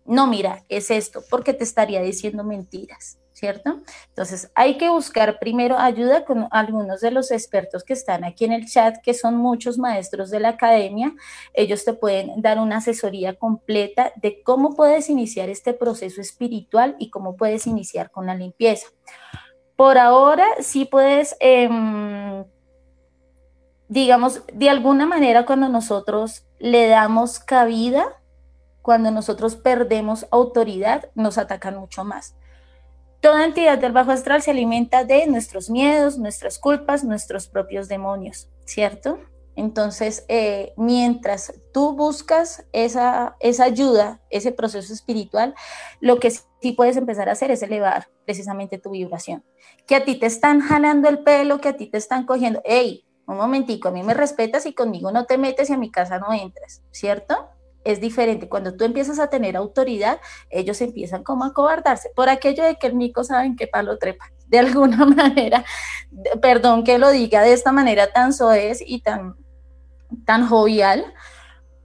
no, 0.06 0.28
mira, 0.28 0.64
es 0.70 0.92
esto, 0.92 1.24
porque 1.30 1.54
te 1.54 1.64
estaría 1.64 2.02
diciendo 2.02 2.44
mentiras. 2.44 3.18
¿Cierto? 3.44 3.82
Entonces 4.08 4.50
hay 4.56 4.78
que 4.78 4.88
buscar 4.88 5.38
primero 5.38 5.78
ayuda 5.78 6.24
con 6.24 6.48
algunos 6.52 7.02
de 7.02 7.12
los 7.12 7.30
expertos 7.30 7.84
que 7.84 7.92
están 7.92 8.24
aquí 8.24 8.46
en 8.46 8.54
el 8.54 8.68
chat, 8.68 9.02
que 9.04 9.14
son 9.14 9.36
muchos 9.36 9.78
maestros 9.78 10.30
de 10.30 10.40
la 10.40 10.48
academia. 10.50 11.14
Ellos 11.54 11.84
te 11.84 11.92
pueden 11.92 12.42
dar 12.42 12.58
una 12.58 12.78
asesoría 12.78 13.34
completa 13.34 14.14
de 14.16 14.42
cómo 14.44 14.78
puedes 14.78 15.10
iniciar 15.10 15.50
este 15.50 15.74
proceso 15.74 16.22
espiritual 16.22 16.96
y 17.00 17.10
cómo 17.10 17.36
puedes 17.36 17.68
iniciar 17.68 18.12
con 18.12 18.28
la 18.28 18.36
limpieza. 18.36 18.88
Por 19.76 19.98
ahora 19.98 20.46
sí 20.62 20.86
puedes... 20.86 21.36
Em, 21.42 22.46
digamos, 23.90 24.42
de 24.54 24.70
alguna 24.70 25.06
manera 25.06 25.46
cuando 25.46 25.68
nosotros 25.68 26.48
le 26.60 26.88
damos 26.88 27.40
cabida, 27.40 28.06
cuando 28.82 29.12
nosotros 29.12 29.58
perdemos 29.58 30.28
autoridad, 30.32 31.10
nos 31.14 31.38
atacan 31.38 31.76
mucho 31.78 32.06
más. 32.06 32.36
Toda 33.24 33.46
entidad 33.46 33.78
del 33.78 33.94
bajo 33.94 34.12
astral 34.12 34.42
se 34.42 34.52
alimenta 34.52 35.06
de 35.06 35.26
nuestros 35.28 35.70
miedos, 35.70 36.18
nuestras 36.18 36.60
culpas, 36.60 37.06
nuestros 37.06 37.48
propios 37.48 37.88
demonios, 37.88 38.50
¿cierto? 38.66 39.18
Entonces, 39.56 40.26
eh, 40.28 40.74
mientras 40.76 41.54
tú 41.74 41.96
buscas 41.96 42.66
esa, 42.74 43.38
esa 43.40 43.64
ayuda, 43.64 44.20
ese 44.30 44.52
proceso 44.52 44.92
espiritual, 44.92 45.56
lo 46.02 46.20
que 46.20 46.32
sí 46.32 46.74
puedes 46.74 46.98
empezar 46.98 47.30
a 47.30 47.32
hacer 47.32 47.50
es 47.50 47.64
elevar 47.64 48.10
precisamente 48.26 48.78
tu 48.78 48.90
vibración. 48.90 49.46
Que 49.88 49.96
a 49.96 50.04
ti 50.04 50.16
te 50.16 50.26
están 50.26 50.60
jalando 50.60 51.08
el 51.08 51.24
pelo, 51.24 51.62
que 51.62 51.70
a 51.70 51.78
ti 51.78 51.88
te 51.88 52.00
están 52.00 52.26
cogiendo, 52.26 52.62
hey, 52.66 53.06
un 53.26 53.38
momentico, 53.38 53.88
a 53.88 53.92
mí 53.92 54.04
me 54.04 54.14
respetas 54.14 54.66
y 54.66 54.74
conmigo 54.74 55.14
no 55.14 55.28
te 55.28 55.38
metes 55.38 55.70
y 55.70 55.74
a 55.74 55.78
mi 55.78 55.90
casa 55.90 56.20
no 56.20 56.34
entras, 56.34 56.84
¿cierto? 56.92 57.53
Es 57.84 58.00
diferente. 58.00 58.50
Cuando 58.50 58.76
tú 58.76 58.86
empiezas 58.86 59.20
a 59.20 59.30
tener 59.30 59.58
autoridad, 59.58 60.20
ellos 60.50 60.82
empiezan 60.82 61.24
como 61.24 61.44
a 61.46 61.54
cobardarse. 61.54 62.10
Por 62.16 62.30
aquello 62.30 62.64
de 62.64 62.76
que 62.76 62.88
el 62.88 62.96
mico 62.96 63.24
saben 63.24 63.56
qué 63.56 63.68
palo 63.68 63.98
trepa. 63.98 64.32
De 64.48 64.60
alguna 64.60 65.06
manera, 65.06 65.66
perdón 66.42 66.84
que 66.84 66.98
lo 66.98 67.10
diga 67.10 67.42
de 67.42 67.54
esta 67.54 67.72
manera 67.72 68.12
tan 68.12 68.34
soez 68.34 68.80
y 68.86 69.02
tan, 69.02 69.36
tan 70.26 70.48
jovial, 70.48 71.06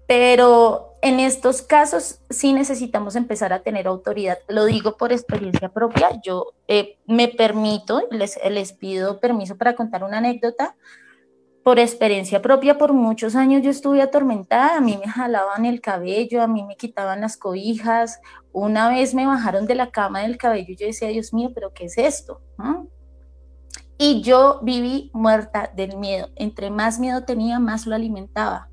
pero 0.07 0.89
en 1.01 1.21
estos 1.21 1.63
casos 1.63 2.21
sí 2.29 2.53
necesitamos 2.53 3.15
empezar 3.17 3.53
a 3.53 3.61
tener 3.63 3.87
autoridad. 3.87 4.39
Lo 4.49 4.65
digo 4.65 4.97
por 4.97 5.13
experiencia 5.13 5.69
propia. 5.69 6.11
Yo 6.23 6.55
eh, 6.67 6.99
me 7.07 7.29
permito, 7.29 8.03
les, 8.11 8.39
les 8.51 8.73
pido 8.73 9.21
permiso 9.21 9.57
para 9.57 9.75
contar 9.77 10.03
una 10.03 10.19
anécdota 10.19 10.77
por 11.69 11.79
experiencia 11.79 12.41
propia, 12.41 12.79
por 12.79 12.95
muchos 12.95 13.37
años 13.37 13.61
yo 13.61 13.69
estuve 13.69 14.01
atormentada, 14.01 14.79
a 14.79 14.81
mí 14.81 14.97
me 14.97 15.07
jalaban 15.07 15.67
el 15.67 15.83
cabello, 15.83 16.41
a 16.41 16.47
mí 16.47 16.65
me 16.65 16.77
quitaban 16.77 17.21
las 17.21 17.37
cobijas, 17.37 18.23
una 18.53 18.89
vez 18.89 19.13
me 19.13 19.27
bajaron 19.27 19.67
de 19.67 19.75
la 19.75 19.91
cama 19.91 20.23
del 20.23 20.39
cabello 20.39 20.73
y 20.73 20.77
yo 20.77 20.87
decía, 20.87 21.09
Dios 21.09 21.35
mío, 21.35 21.51
pero 21.55 21.75
¿qué 21.75 21.85
es 21.85 21.99
esto? 21.99 22.41
Y 23.99 24.23
yo 24.23 24.61
viví 24.63 25.11
muerta 25.13 25.71
del 25.77 25.99
miedo, 25.99 26.31
entre 26.37 26.71
más 26.71 26.99
miedo 26.99 27.25
tenía, 27.25 27.59
más 27.59 27.87
lo 27.87 27.95
alimentaba. 27.95 28.71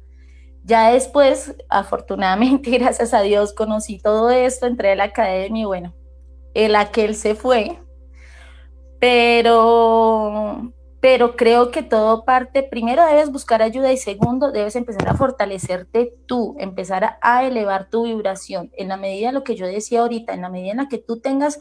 Ya 0.63 0.91
después, 0.91 1.53
afortunadamente, 1.67 2.69
gracias 2.79 3.13
a 3.13 3.19
Dios, 3.23 3.51
conocí 3.51 3.99
todo 3.99 4.29
esto, 4.29 4.67
entré 4.67 4.93
a 4.93 4.95
la 4.95 5.03
academia 5.03 5.63
y 5.63 5.65
bueno, 5.65 5.93
el 6.53 6.77
aquel 6.77 7.15
se 7.15 7.35
fue, 7.35 7.77
pero 9.01 10.71
pero 11.05 11.35
creo 11.35 11.69
que 11.69 11.83
todo 11.83 12.25
parte, 12.25 12.63
primero 12.63 13.05
debes 13.05 13.31
buscar 13.31 13.61
ayuda 13.61 13.93
y 13.93 13.97
segundo 13.97 14.51
debes 14.51 14.75
empezar 14.75 15.07
a 15.07 15.13
fortalecerte 15.13 16.11
tú, 16.25 16.55
empezar 16.57 17.19
a, 17.21 17.45
elevar 17.45 17.91
tu 17.91 18.05
vibración. 18.05 18.71
En 18.75 18.87
la 18.87 18.97
medida 18.97 19.27
de 19.27 19.33
lo 19.33 19.43
que 19.43 19.55
yo 19.55 19.67
decía 19.67 19.99
ahorita, 19.99 20.33
en 20.33 20.41
la 20.41 20.49
medida 20.49 20.71
en 20.71 20.77
la 20.77 20.87
que 20.87 20.97
tú 20.97 21.19
tengas 21.19 21.59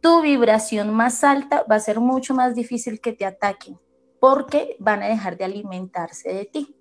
tu 0.00 0.22
vibración 0.22 0.94
más 0.94 1.22
alta, 1.22 1.66
va 1.70 1.74
a 1.74 1.80
ser 1.80 2.00
mucho 2.00 2.32
más 2.32 2.54
difícil 2.54 2.98
que 2.98 3.12
te 3.12 3.26
ataquen 3.26 3.76
porque 4.20 4.74
van 4.78 5.02
a 5.02 5.08
dejar 5.08 5.36
de 5.36 5.44
alimentarse 5.44 6.32
de 6.32 6.46
ti. 6.46 6.74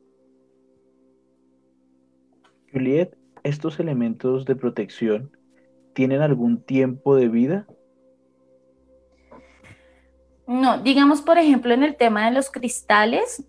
Juliet, 2.71 3.17
¿estos 3.43 3.81
elementos 3.81 4.45
de 4.45 4.55
protección 4.55 5.29
tienen 5.91 6.21
algún 6.21 6.61
tiempo 6.63 7.17
de 7.17 7.27
vida? 7.27 7.67
No, 10.47 10.77
digamos 10.77 11.21
por 11.21 11.37
ejemplo 11.37 11.73
en 11.73 11.83
el 11.83 11.97
tema 11.97 12.25
de 12.25 12.31
los 12.31 12.49
cristales, 12.49 13.43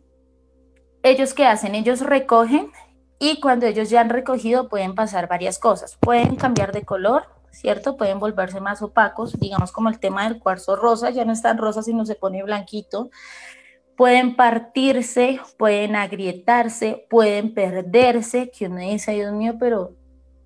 ellos 1.04 1.32
qué 1.32 1.46
hacen, 1.46 1.76
ellos 1.76 2.00
recogen 2.00 2.72
y 3.20 3.40
cuando 3.40 3.66
ellos 3.66 3.88
ya 3.88 4.00
han 4.00 4.10
recogido 4.10 4.68
pueden 4.68 4.96
pasar 4.96 5.28
varias 5.28 5.60
cosas. 5.60 5.96
Pueden 6.00 6.34
cambiar 6.34 6.72
de 6.72 6.82
color, 6.82 7.26
¿cierto? 7.52 7.96
Pueden 7.96 8.18
volverse 8.18 8.60
más 8.60 8.82
opacos, 8.82 9.38
digamos 9.38 9.70
como 9.70 9.88
el 9.88 10.00
tema 10.00 10.28
del 10.28 10.40
cuarzo 10.40 10.74
rosa, 10.74 11.10
ya 11.10 11.24
no 11.24 11.32
están 11.32 11.56
rosas 11.56 11.84
sino 11.84 12.04
se 12.04 12.16
pone 12.16 12.42
blanquito. 12.42 13.10
Pueden 13.96 14.34
partirse, 14.34 15.40
pueden 15.56 15.94
agrietarse, 15.94 17.06
pueden 17.08 17.54
perderse, 17.54 18.50
que 18.50 18.66
uno 18.66 18.80
dice, 18.80 19.12
Dios 19.12 19.32
mío, 19.32 19.54
pero 19.58 19.92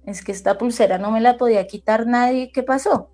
es 0.04 0.22
que 0.22 0.32
esta 0.32 0.56
pulsera 0.58 0.98
no 0.98 1.10
me 1.10 1.20
la 1.20 1.36
podía 1.36 1.66
quitar 1.66 2.06
nadie, 2.06 2.50
¿qué 2.52 2.62
pasó? 2.62 3.10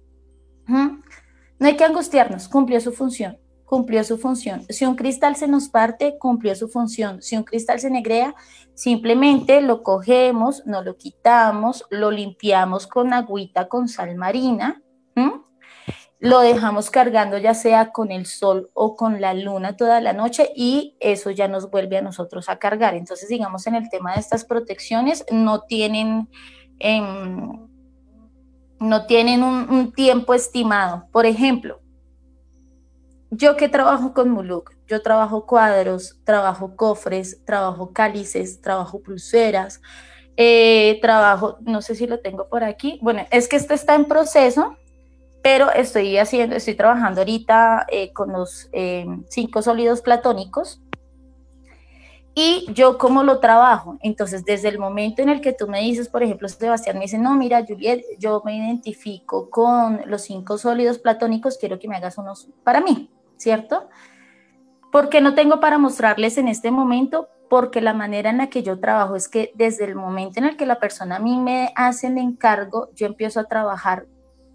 No 1.58 1.66
hay 1.66 1.76
que 1.76 1.84
angustiarnos, 1.84 2.48
cumplió 2.48 2.80
su 2.80 2.92
función, 2.92 3.38
cumplió 3.64 4.04
su 4.04 4.16
función. 4.18 4.64
Si 4.68 4.86
un 4.86 4.94
cristal 4.94 5.36
se 5.36 5.48
nos 5.48 5.68
parte, 5.68 6.16
cumplió 6.18 6.54
su 6.54 6.68
función. 6.68 7.20
Si 7.20 7.36
un 7.36 7.42
cristal 7.42 7.80
se 7.80 7.90
negrea, 7.90 8.34
simplemente 8.74 9.60
lo 9.60 9.82
cogemos, 9.82 10.64
no 10.66 10.82
lo 10.82 10.96
quitamos, 10.96 11.84
lo 11.90 12.10
limpiamos 12.10 12.86
con 12.86 13.12
agüita 13.12 13.68
con 13.68 13.88
sal 13.88 14.14
marina, 14.14 14.82
lo 16.20 16.40
dejamos 16.40 16.90
cargando 16.90 17.38
ya 17.38 17.54
sea 17.54 17.92
con 17.92 18.10
el 18.10 18.26
sol 18.26 18.70
o 18.74 18.96
con 18.96 19.20
la 19.20 19.34
luna 19.34 19.76
toda 19.76 20.00
la 20.00 20.12
noche 20.12 20.50
y 20.54 20.96
eso 20.98 21.30
ya 21.30 21.46
nos 21.46 21.70
vuelve 21.70 21.98
a 21.98 22.02
nosotros 22.02 22.48
a 22.48 22.58
cargar. 22.58 22.94
Entonces, 22.94 23.28
digamos, 23.28 23.66
en 23.66 23.76
el 23.76 23.88
tema 23.88 24.14
de 24.14 24.20
estas 24.20 24.44
protecciones, 24.44 25.24
no 25.30 25.62
tienen... 25.62 26.28
Em, 26.80 27.67
no 28.80 29.06
tienen 29.06 29.42
un, 29.42 29.92
tiempo 29.92 30.34
estimado. 30.34 31.06
Por 31.12 31.26
ejemplo, 31.26 31.80
yo 33.30 33.56
que 33.56 33.68
trabajo 33.68 34.14
con 34.14 34.30
Muluk, 34.30 34.72
yo 34.86 35.02
trabajo 35.02 35.46
cuadros, 35.46 36.18
trabajo 36.24 36.76
cofres, 36.76 37.44
trabajo 37.44 37.92
cálices, 37.92 38.60
trabajo 38.60 39.02
pulseras, 39.02 39.80
eh, 40.36 40.98
trabajo, 41.02 41.58
no 41.62 41.82
sé 41.82 41.94
si 41.94 42.06
lo 42.06 42.20
tengo 42.20 42.48
por 42.48 42.64
aquí, 42.64 42.98
bueno, 43.02 43.26
es 43.30 43.48
que 43.48 43.56
esto 43.56 43.74
está 43.74 43.94
en 43.94 44.04
proceso, 44.04 44.76
pero 45.42 45.70
estoy 45.72 46.16
haciendo, 46.18 46.56
estoy 46.56 46.74
trabajando 46.74 47.20
ahorita 47.20 47.86
eh, 47.90 48.12
con 48.12 48.32
los 48.32 48.68
eh, 48.72 49.06
cinco 49.28 49.62
sólidos 49.62 50.00
platónicos 50.00 50.80
y 52.40 52.72
yo 52.72 52.98
cómo 52.98 53.24
lo 53.24 53.40
trabajo. 53.40 53.98
Entonces, 54.00 54.44
desde 54.44 54.68
el 54.68 54.78
momento 54.78 55.22
en 55.22 55.28
el 55.28 55.40
que 55.40 55.52
tú 55.52 55.66
me 55.66 55.80
dices, 55.80 56.08
por 56.08 56.22
ejemplo, 56.22 56.48
Sebastián 56.48 56.96
me 56.96 57.06
dice, 57.06 57.18
no, 57.18 57.34
mira, 57.34 57.64
Juliet, 57.66 58.04
yo 58.20 58.42
me 58.44 58.56
identifico 58.56 59.50
con 59.50 60.02
los 60.06 60.22
cinco 60.22 60.56
sólidos 60.56 61.00
platónicos, 61.00 61.58
quiero 61.58 61.80
que 61.80 61.88
me 61.88 61.96
hagas 61.96 62.16
unos 62.16 62.48
para 62.62 62.80
mí, 62.80 63.10
¿cierto? 63.38 63.88
Porque 64.92 65.20
no 65.20 65.34
tengo 65.34 65.58
para 65.58 65.78
mostrarles 65.78 66.38
en 66.38 66.46
este 66.46 66.70
momento, 66.70 67.28
porque 67.50 67.80
la 67.80 67.92
manera 67.92 68.30
en 68.30 68.38
la 68.38 68.50
que 68.50 68.62
yo 68.62 68.78
trabajo 68.78 69.16
es 69.16 69.28
que 69.28 69.50
desde 69.56 69.86
el 69.86 69.96
momento 69.96 70.38
en 70.38 70.44
el 70.44 70.56
que 70.56 70.64
la 70.64 70.78
persona 70.78 71.16
a 71.16 71.18
mí 71.18 71.40
me 71.40 71.72
hace 71.74 72.06
el 72.06 72.18
encargo, 72.18 72.90
yo 72.94 73.08
empiezo 73.08 73.40
a 73.40 73.48
trabajar 73.48 74.06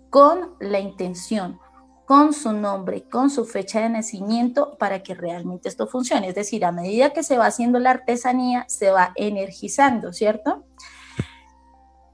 con 0.10 0.56
la 0.62 0.80
intención, 0.80 1.60
con 2.06 2.34
su 2.34 2.52
nombre, 2.52 3.04
con 3.04 3.30
su 3.30 3.46
fecha 3.46 3.82
de 3.82 3.90
nacimiento 3.90 4.78
para 4.78 5.04
que 5.04 5.16
realmente 5.16 5.70
esto 5.70 5.88
funcione. 5.88 6.30
Es 6.30 6.36
decir, 6.36 6.66
a 6.66 6.72
medida 6.72 7.12
que 7.12 7.24
se 7.24 7.38
va 7.38 7.46
haciendo 7.46 7.80
la 7.80 7.92
artesanía, 7.92 8.66
se 8.68 8.92
va 8.92 9.14
energizando, 9.16 10.12
¿cierto? 10.12 10.66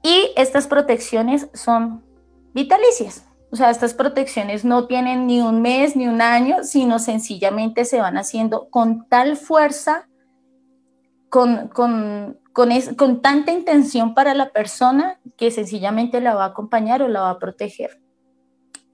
Y 0.02 0.30
estas 0.36 0.66
protecciones 0.66 1.48
son 1.54 2.04
vitalicias. 2.54 3.26
O 3.52 3.56
sea, 3.56 3.70
estas 3.70 3.94
protecciones 3.94 4.64
no 4.64 4.86
tienen 4.86 5.26
ni 5.26 5.40
un 5.40 5.60
mes 5.60 5.96
ni 5.96 6.06
un 6.06 6.22
año, 6.22 6.62
sino 6.62 7.00
sencillamente 7.00 7.84
se 7.84 8.00
van 8.00 8.16
haciendo 8.16 8.70
con 8.70 9.08
tal 9.08 9.36
fuerza, 9.36 10.08
con, 11.28 11.66
con, 11.68 12.38
con, 12.52 12.70
con 12.96 13.20
tanta 13.20 13.50
intención 13.50 14.14
para 14.14 14.34
la 14.34 14.50
persona 14.50 15.18
que 15.36 15.50
sencillamente 15.50 16.20
la 16.20 16.34
va 16.34 16.44
a 16.44 16.48
acompañar 16.48 17.02
o 17.02 17.08
la 17.08 17.22
va 17.22 17.30
a 17.30 17.38
proteger 17.40 18.00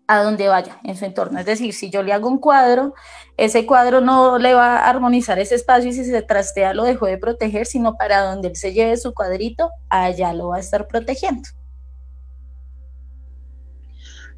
a 0.09 0.23
donde 0.23 0.49
vaya 0.49 0.79
en 0.85 0.97
su 0.97 1.05
entorno. 1.05 1.38
Es 1.38 1.47
decir, 1.47 1.73
si 1.75 1.90
yo 1.90 2.03
le 2.03 2.12
hago 2.12 2.29
un 2.29 2.38
cuadro, 2.38 2.95
ese 3.37 3.67
cuadro 3.67 4.00
no 4.00 4.38
le 4.38 4.54
va 4.54 4.79
a 4.79 4.88
armonizar 4.88 5.38
ese 5.38 5.54
espacio 5.54 5.90
y 5.90 5.92
si 5.92 6.04
se 6.04 6.23
trastea 6.23 6.75
lo 6.75 6.85
dejó 6.85 7.07
de 7.07 7.19
proteger, 7.19 7.67
sino 7.67 7.96
para 7.96 8.23
donde 8.23 8.48
él 8.48 8.57
se 8.57 8.73
lleve 8.73 8.96
su 8.96 9.13
cuadrito, 9.15 9.71
allá 9.88 10.33
lo 10.33 10.48
va 10.48 10.57
a 10.57 10.61
estar 10.61 10.87
protegiendo. 10.87 11.48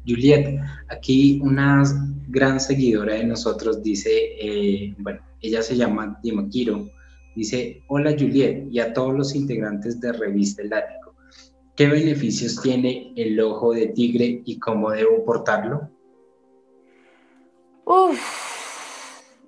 Juliet, 0.07 0.59
aquí 0.87 1.39
una 1.43 1.83
gran 2.27 2.59
seguidora 2.59 3.13
de 3.15 3.25
nosotros 3.25 3.83
dice, 3.83 4.09
eh, 4.11 4.95
bueno, 4.97 5.19
ella 5.41 5.61
se 5.61 5.75
llama 5.75 6.19
Dimakiro, 6.23 6.89
dice, 7.35 7.83
hola 7.87 8.15
Juliet 8.17 8.67
y 8.71 8.79
a 8.79 8.93
todos 8.93 9.13
los 9.13 9.35
integrantes 9.35 9.99
de 9.99 10.11
Revista 10.13 10.63
El 10.63 10.69
¿Qué 11.79 11.87
beneficios 11.87 12.61
tiene 12.61 13.13
el 13.15 13.39
ojo 13.39 13.71
de 13.71 13.87
tigre 13.87 14.41
y 14.43 14.59
cómo 14.59 14.91
debo 14.91 15.23
portarlo? 15.23 15.89
Uf, 17.85 18.19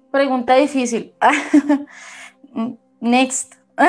pregunta 0.09 0.55
difícil. 0.55 1.13
next. 3.01 3.55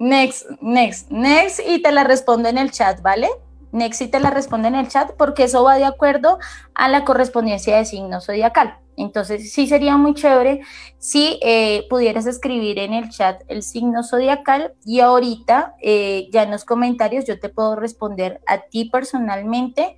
next, 0.00 0.46
next, 0.60 1.08
next 1.08 1.60
y 1.64 1.80
te 1.80 1.92
la 1.92 2.02
respondo 2.02 2.48
en 2.48 2.58
el 2.58 2.72
chat, 2.72 3.00
¿vale? 3.00 3.28
Next 3.76 4.02
y 4.02 4.08
te 4.08 4.18
la 4.18 4.30
respondo 4.30 4.66
en 4.66 4.74
el 4.74 4.88
chat 4.88 5.12
porque 5.16 5.44
eso 5.44 5.62
va 5.62 5.76
de 5.76 5.84
acuerdo 5.84 6.38
a 6.74 6.88
la 6.88 7.04
correspondencia 7.04 7.76
de 7.76 7.84
signo 7.84 8.20
zodiacal. 8.20 8.78
Entonces, 8.96 9.52
sí 9.52 9.66
sería 9.66 9.96
muy 9.96 10.14
chévere 10.14 10.62
si 10.98 11.38
eh, 11.42 11.86
pudieras 11.90 12.26
escribir 12.26 12.78
en 12.78 12.94
el 12.94 13.10
chat 13.10 13.42
el 13.48 13.62
signo 13.62 14.02
zodiacal 14.02 14.72
y 14.84 15.00
ahorita 15.00 15.74
eh, 15.82 16.28
ya 16.32 16.44
en 16.44 16.50
los 16.50 16.64
comentarios 16.64 17.26
yo 17.26 17.38
te 17.38 17.50
puedo 17.50 17.76
responder 17.76 18.40
a 18.46 18.62
ti 18.62 18.86
personalmente 18.86 19.96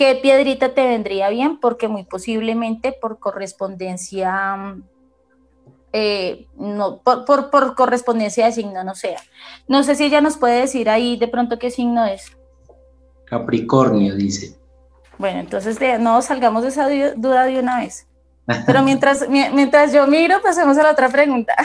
qué 0.00 0.14
piedrita 0.14 0.72
te 0.72 0.86
vendría 0.86 1.28
bien, 1.28 1.60
porque 1.60 1.86
muy 1.86 2.04
posiblemente 2.04 2.92
por 2.92 3.18
correspondencia, 3.18 4.76
eh, 5.92 6.46
no, 6.56 7.02
por, 7.02 7.26
por, 7.50 7.74
correspondencia 7.74 8.46
de 8.46 8.52
signo 8.52 8.82
no 8.82 8.94
sea. 8.94 9.20
No 9.68 9.82
sé 9.82 9.96
si 9.96 10.04
ella 10.04 10.22
nos 10.22 10.38
puede 10.38 10.60
decir 10.60 10.88
ahí 10.88 11.18
de 11.18 11.28
pronto 11.28 11.58
qué 11.58 11.70
signo 11.70 12.06
es. 12.06 12.34
Capricornio, 13.30 14.16
dice. 14.16 14.56
Bueno, 15.16 15.38
entonces 15.38 15.78
no 16.00 16.20
salgamos 16.20 16.64
de 16.64 16.68
esa 16.68 16.88
duda 17.14 17.44
de 17.44 17.60
una 17.60 17.78
vez. 17.78 18.08
Pero 18.66 18.82
mientras, 18.82 19.26
mientras 19.54 19.92
yo 19.92 20.06
miro, 20.08 20.42
pasemos 20.42 20.76
a 20.76 20.82
la 20.82 20.90
otra 20.92 21.08
pregunta. 21.08 21.54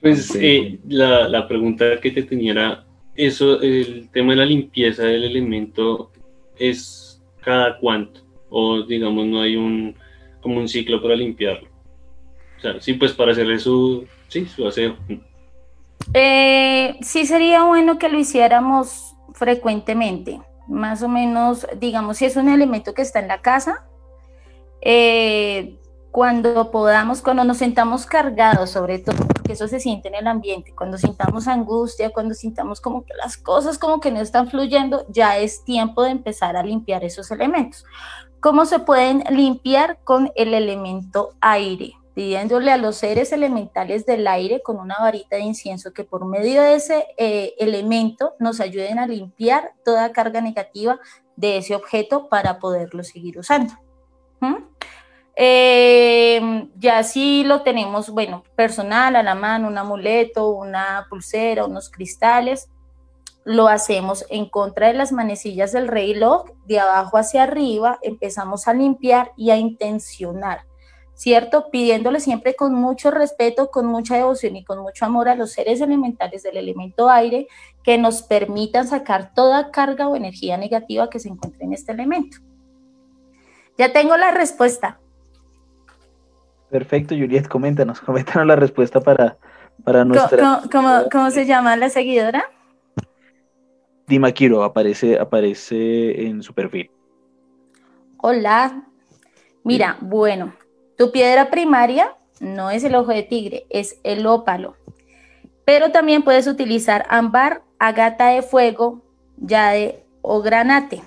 Pues 0.00 0.34
eh, 0.34 0.80
la, 0.88 1.28
la, 1.28 1.46
pregunta 1.46 2.00
que 2.00 2.10
te 2.10 2.24
tenía 2.24 2.50
era, 2.50 2.84
eso, 3.14 3.62
el 3.62 4.08
tema 4.10 4.32
de 4.32 4.38
la 4.38 4.44
limpieza 4.44 5.04
del 5.04 5.22
elemento 5.22 6.10
es 6.58 7.22
cada 7.40 7.78
cuánto, 7.78 8.20
o 8.50 8.82
digamos 8.82 9.26
no 9.26 9.40
hay 9.42 9.54
un, 9.54 9.94
como 10.40 10.58
un 10.58 10.66
ciclo 10.66 11.00
para 11.00 11.14
limpiarlo. 11.14 11.68
O 12.58 12.60
sea, 12.60 12.80
sí, 12.80 12.94
pues 12.94 13.12
para 13.12 13.30
hacerle 13.30 13.60
su, 13.60 14.04
sí, 14.26 14.44
su 14.46 14.66
aseo. 14.66 14.96
Eh, 16.14 16.98
sí 17.02 17.26
sería 17.26 17.64
bueno 17.64 17.98
que 17.98 18.08
lo 18.08 18.18
hiciéramos 18.18 19.16
frecuentemente, 19.34 20.40
más 20.68 21.02
o 21.02 21.08
menos, 21.08 21.66
digamos, 21.78 22.18
si 22.18 22.26
es 22.26 22.36
un 22.36 22.48
elemento 22.48 22.94
que 22.94 23.02
está 23.02 23.18
en 23.20 23.28
la 23.28 23.40
casa, 23.40 23.86
eh, 24.80 25.78
cuando 26.10 26.70
podamos, 26.70 27.22
cuando 27.22 27.42
nos 27.42 27.56
sentamos 27.56 28.04
cargados, 28.04 28.70
sobre 28.70 28.98
todo, 28.98 29.16
porque 29.26 29.54
eso 29.54 29.66
se 29.66 29.80
siente 29.80 30.08
en 30.08 30.14
el 30.14 30.26
ambiente, 30.26 30.74
cuando 30.74 30.98
sintamos 30.98 31.48
angustia, 31.48 32.10
cuando 32.10 32.34
sintamos 32.34 32.82
como 32.82 33.04
que 33.04 33.14
las 33.14 33.38
cosas 33.38 33.78
como 33.78 33.98
que 33.98 34.10
no 34.10 34.20
están 34.20 34.48
fluyendo, 34.48 35.06
ya 35.08 35.38
es 35.38 35.64
tiempo 35.64 36.02
de 36.02 36.10
empezar 36.10 36.56
a 36.56 36.62
limpiar 36.62 37.02
esos 37.02 37.30
elementos. 37.30 37.86
¿Cómo 38.40 38.66
se 38.66 38.80
pueden 38.80 39.24
limpiar 39.30 40.00
con 40.04 40.30
el 40.36 40.52
elemento 40.52 41.30
aire? 41.40 41.94
Pidiéndole 42.14 42.70
a 42.70 42.76
los 42.76 42.96
seres 42.96 43.32
elementales 43.32 44.04
del 44.06 44.26
aire 44.26 44.62
con 44.62 44.78
una 44.78 44.96
varita 45.00 45.36
de 45.36 45.42
incienso 45.42 45.92
que 45.92 46.04
por 46.04 46.26
medio 46.26 46.62
de 46.62 46.74
ese 46.74 47.06
eh, 47.16 47.54
elemento 47.58 48.34
nos 48.38 48.60
ayuden 48.60 48.98
a 48.98 49.06
limpiar 49.06 49.72
toda 49.84 50.12
carga 50.12 50.40
negativa 50.40 51.00
de 51.36 51.58
ese 51.58 51.74
objeto 51.74 52.28
para 52.28 52.58
poderlo 52.58 53.02
seguir 53.04 53.38
usando. 53.38 53.72
Eh, 55.34 56.68
ya 56.76 57.02
si 57.04 57.44
lo 57.44 57.62
tenemos, 57.62 58.10
bueno, 58.10 58.44
personal, 58.54 59.16
a 59.16 59.22
la 59.22 59.34
mano, 59.34 59.68
un 59.68 59.78
amuleto, 59.78 60.50
una 60.50 61.06
pulsera, 61.08 61.64
unos 61.64 61.90
cristales, 61.90 62.68
lo 63.44 63.68
hacemos 63.68 64.24
en 64.28 64.48
contra 64.48 64.88
de 64.88 64.94
las 64.94 65.10
manecillas 65.10 65.72
del 65.72 65.88
reloj, 65.88 66.44
de 66.66 66.80
abajo 66.80 67.16
hacia 67.16 67.44
arriba, 67.44 67.98
empezamos 68.02 68.68
a 68.68 68.74
limpiar 68.74 69.32
y 69.36 69.50
a 69.50 69.56
intencionar, 69.56 70.64
¿cierto? 71.22 71.70
Pidiéndole 71.70 72.18
siempre 72.18 72.56
con 72.56 72.74
mucho 72.74 73.12
respeto, 73.12 73.70
con 73.70 73.86
mucha 73.86 74.16
devoción 74.16 74.56
y 74.56 74.64
con 74.64 74.80
mucho 74.80 75.04
amor 75.04 75.28
a 75.28 75.36
los 75.36 75.52
seres 75.52 75.80
elementales 75.80 76.42
del 76.42 76.56
elemento 76.56 77.08
aire 77.08 77.46
que 77.84 77.96
nos 77.96 78.24
permitan 78.24 78.88
sacar 78.88 79.32
toda 79.32 79.70
carga 79.70 80.08
o 80.08 80.16
energía 80.16 80.56
negativa 80.56 81.08
que 81.08 81.20
se 81.20 81.28
encuentre 81.28 81.64
en 81.64 81.74
este 81.74 81.92
elemento. 81.92 82.38
Ya 83.78 83.92
tengo 83.92 84.16
la 84.16 84.32
respuesta. 84.32 84.98
Perfecto, 86.68 87.14
Juliet, 87.14 87.46
coméntanos, 87.46 88.00
coméntanos 88.00 88.48
la 88.48 88.56
respuesta 88.56 89.00
para, 89.00 89.36
para 89.84 90.04
nuestra... 90.04 90.62
¿Cómo, 90.72 91.30
se 91.30 91.46
llama 91.46 91.76
la 91.76 91.88
seguidora? 91.88 92.50
Dimaquiro, 94.08 94.64
aparece, 94.64 95.20
aparece 95.20 96.26
en 96.26 96.42
su 96.42 96.52
perfil. 96.52 96.90
Hola. 98.16 98.88
Mira, 99.62 99.96
bueno, 100.00 100.54
tu 100.96 101.10
piedra 101.12 101.50
primaria 101.50 102.14
no 102.40 102.70
es 102.70 102.84
el 102.84 102.94
ojo 102.94 103.12
de 103.12 103.22
tigre, 103.22 103.66
es 103.70 103.98
el 104.02 104.26
ópalo. 104.26 104.76
Pero 105.64 105.92
también 105.92 106.22
puedes 106.22 106.46
utilizar 106.46 107.06
ámbar, 107.08 107.62
agata 107.78 108.28
de 108.28 108.42
fuego, 108.42 109.02
jade 109.46 110.04
o 110.22 110.42
granate. 110.42 111.02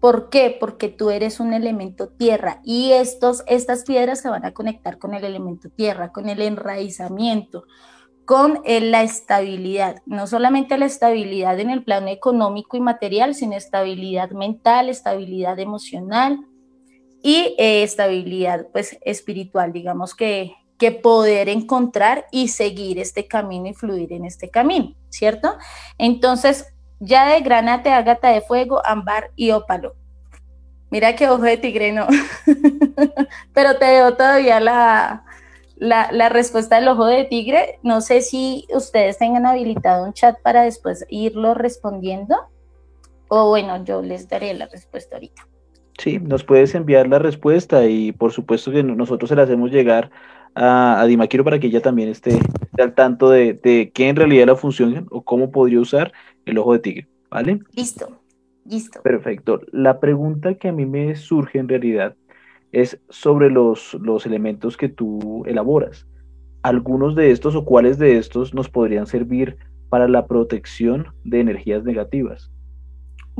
¿Por 0.00 0.30
qué? 0.30 0.56
Porque 0.58 0.88
tú 0.88 1.10
eres 1.10 1.40
un 1.40 1.52
elemento 1.52 2.08
tierra 2.08 2.60
y 2.64 2.92
estos, 2.92 3.44
estas 3.46 3.84
piedras 3.84 4.20
se 4.20 4.30
van 4.30 4.46
a 4.46 4.52
conectar 4.52 4.98
con 4.98 5.12
el 5.12 5.24
elemento 5.24 5.68
tierra, 5.68 6.10
con 6.10 6.30
el 6.30 6.40
enraizamiento, 6.40 7.64
con 8.24 8.60
la 8.64 9.02
estabilidad, 9.02 9.96
no 10.06 10.26
solamente 10.26 10.78
la 10.78 10.86
estabilidad 10.86 11.58
en 11.60 11.68
el 11.68 11.84
plano 11.84 12.08
económico 12.08 12.76
y 12.76 12.80
material, 12.80 13.34
sino 13.34 13.56
estabilidad 13.56 14.30
mental, 14.30 14.88
estabilidad 14.88 15.58
emocional 15.58 16.46
y 17.22 17.54
eh, 17.58 17.82
estabilidad 17.82 18.66
pues 18.72 18.98
espiritual, 19.02 19.72
digamos 19.72 20.14
que, 20.14 20.54
que 20.78 20.92
poder 20.92 21.48
encontrar 21.48 22.26
y 22.30 22.48
seguir 22.48 22.98
este 22.98 23.26
camino 23.26 23.68
y 23.68 23.74
fluir 23.74 24.12
en 24.12 24.24
este 24.24 24.48
camino, 24.48 24.94
¿cierto? 25.10 25.56
Entonces, 25.98 26.72
ya 27.00 27.28
de 27.28 27.40
granate, 27.40 27.90
ágata 27.92 28.28
de 28.30 28.40
fuego, 28.40 28.84
ámbar 28.84 29.30
y 29.36 29.50
ópalo. 29.50 29.94
Mira 30.90 31.14
que 31.14 31.28
ojo 31.28 31.42
de 31.42 31.56
tigre 31.56 31.92
no, 31.92 32.06
pero 33.54 33.78
te 33.78 33.86
veo 33.86 34.16
todavía 34.16 34.58
la, 34.58 35.24
la, 35.76 36.28
respuesta 36.28 36.76
del 36.76 36.88
ojo 36.88 37.06
de 37.06 37.24
tigre. 37.24 37.78
No 37.82 38.00
sé 38.00 38.22
si 38.22 38.66
ustedes 38.74 39.18
tengan 39.18 39.46
habilitado 39.46 40.04
un 40.04 40.12
chat 40.12 40.40
para 40.42 40.62
después 40.62 41.06
irlo 41.08 41.54
respondiendo. 41.54 42.36
O 43.28 43.48
bueno, 43.48 43.84
yo 43.84 44.02
les 44.02 44.28
daré 44.28 44.52
la 44.54 44.66
respuesta 44.66 45.16
ahorita. 45.16 45.46
Sí, 46.00 46.18
nos 46.18 46.44
puedes 46.44 46.74
enviar 46.74 47.08
la 47.08 47.18
respuesta 47.18 47.86
y 47.86 48.12
por 48.12 48.32
supuesto 48.32 48.72
que 48.72 48.82
nosotros 48.82 49.28
se 49.28 49.36
la 49.36 49.42
hacemos 49.42 49.70
llegar 49.70 50.10
a, 50.54 50.98
a 50.98 51.04
Dimaquiro 51.04 51.44
para 51.44 51.58
que 51.58 51.66
ella 51.66 51.82
también 51.82 52.08
esté, 52.08 52.38
al 52.78 52.94
tanto 52.94 53.28
de, 53.28 53.52
de 53.52 53.90
qué 53.92 54.08
en 54.08 54.16
realidad 54.16 54.46
la 54.46 54.56
función 54.56 55.06
o 55.10 55.22
cómo 55.22 55.50
podría 55.50 55.78
usar 55.78 56.10
el 56.46 56.56
ojo 56.56 56.72
de 56.72 56.78
tigre, 56.78 57.08
¿vale? 57.30 57.60
Listo, 57.74 58.18
listo. 58.64 59.02
Perfecto. 59.02 59.60
La 59.72 60.00
pregunta 60.00 60.54
que 60.54 60.68
a 60.68 60.72
mí 60.72 60.86
me 60.86 61.16
surge 61.16 61.58
en 61.58 61.68
realidad 61.68 62.16
es 62.72 62.98
sobre 63.10 63.50
los, 63.50 63.92
los 64.00 64.24
elementos 64.24 64.78
que 64.78 64.88
tú 64.88 65.44
elaboras. 65.44 66.06
¿Algunos 66.62 67.14
de 67.14 67.30
estos 67.30 67.54
o 67.56 67.66
cuáles 67.66 67.98
de 67.98 68.16
estos 68.16 68.54
nos 68.54 68.70
podrían 68.70 69.06
servir 69.06 69.58
para 69.90 70.08
la 70.08 70.26
protección 70.26 71.08
de 71.24 71.40
energías 71.40 71.84
negativas? 71.84 72.50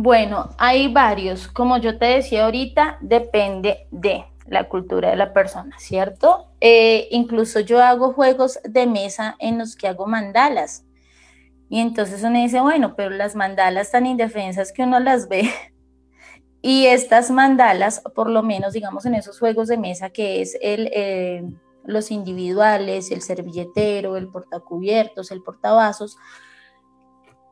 Bueno, 0.03 0.49
hay 0.57 0.91
varios. 0.91 1.47
Como 1.47 1.77
yo 1.77 1.99
te 1.99 2.07
decía 2.07 2.47
ahorita, 2.47 2.97
depende 3.03 3.87
de 3.91 4.25
la 4.47 4.67
cultura 4.67 5.11
de 5.11 5.17
la 5.17 5.35
persona, 5.35 5.77
¿cierto? 5.79 6.47
Eh, 6.59 7.07
incluso 7.11 7.61
yo 7.61 7.83
hago 7.83 8.15
juegos 8.15 8.59
de 8.65 8.87
mesa 8.87 9.37
en 9.41 9.59
los 9.59 9.77
que 9.77 9.89
hago 9.89 10.07
mandalas. 10.07 10.87
Y 11.69 11.81
entonces 11.81 12.23
uno 12.23 12.39
dice, 12.39 12.63
bueno, 12.63 12.95
pero 12.97 13.11
las 13.11 13.37
mandalas 13.37 13.91
tan 13.91 14.07
indefensas 14.07 14.73
que 14.73 14.85
uno 14.85 15.01
las 15.01 15.29
ve. 15.29 15.51
Y 16.63 16.87
estas 16.87 17.31
mandalas, 17.31 18.03
por 18.15 18.31
lo 18.31 18.43
menos, 18.43 18.73
digamos, 18.73 19.05
en 19.05 19.15
esos 19.15 19.39
juegos 19.39 19.69
de 19.69 19.77
mesa 19.77 20.09
que 20.09 20.41
es 20.41 20.57
el, 20.63 20.91
eh, 20.95 21.43
los 21.85 22.11
individuales, 22.11 23.11
el 23.11 23.21
servilletero, 23.21 24.17
el 24.17 24.29
portacubiertos, 24.29 25.31
el 25.31 25.43
portavasos, 25.43 26.17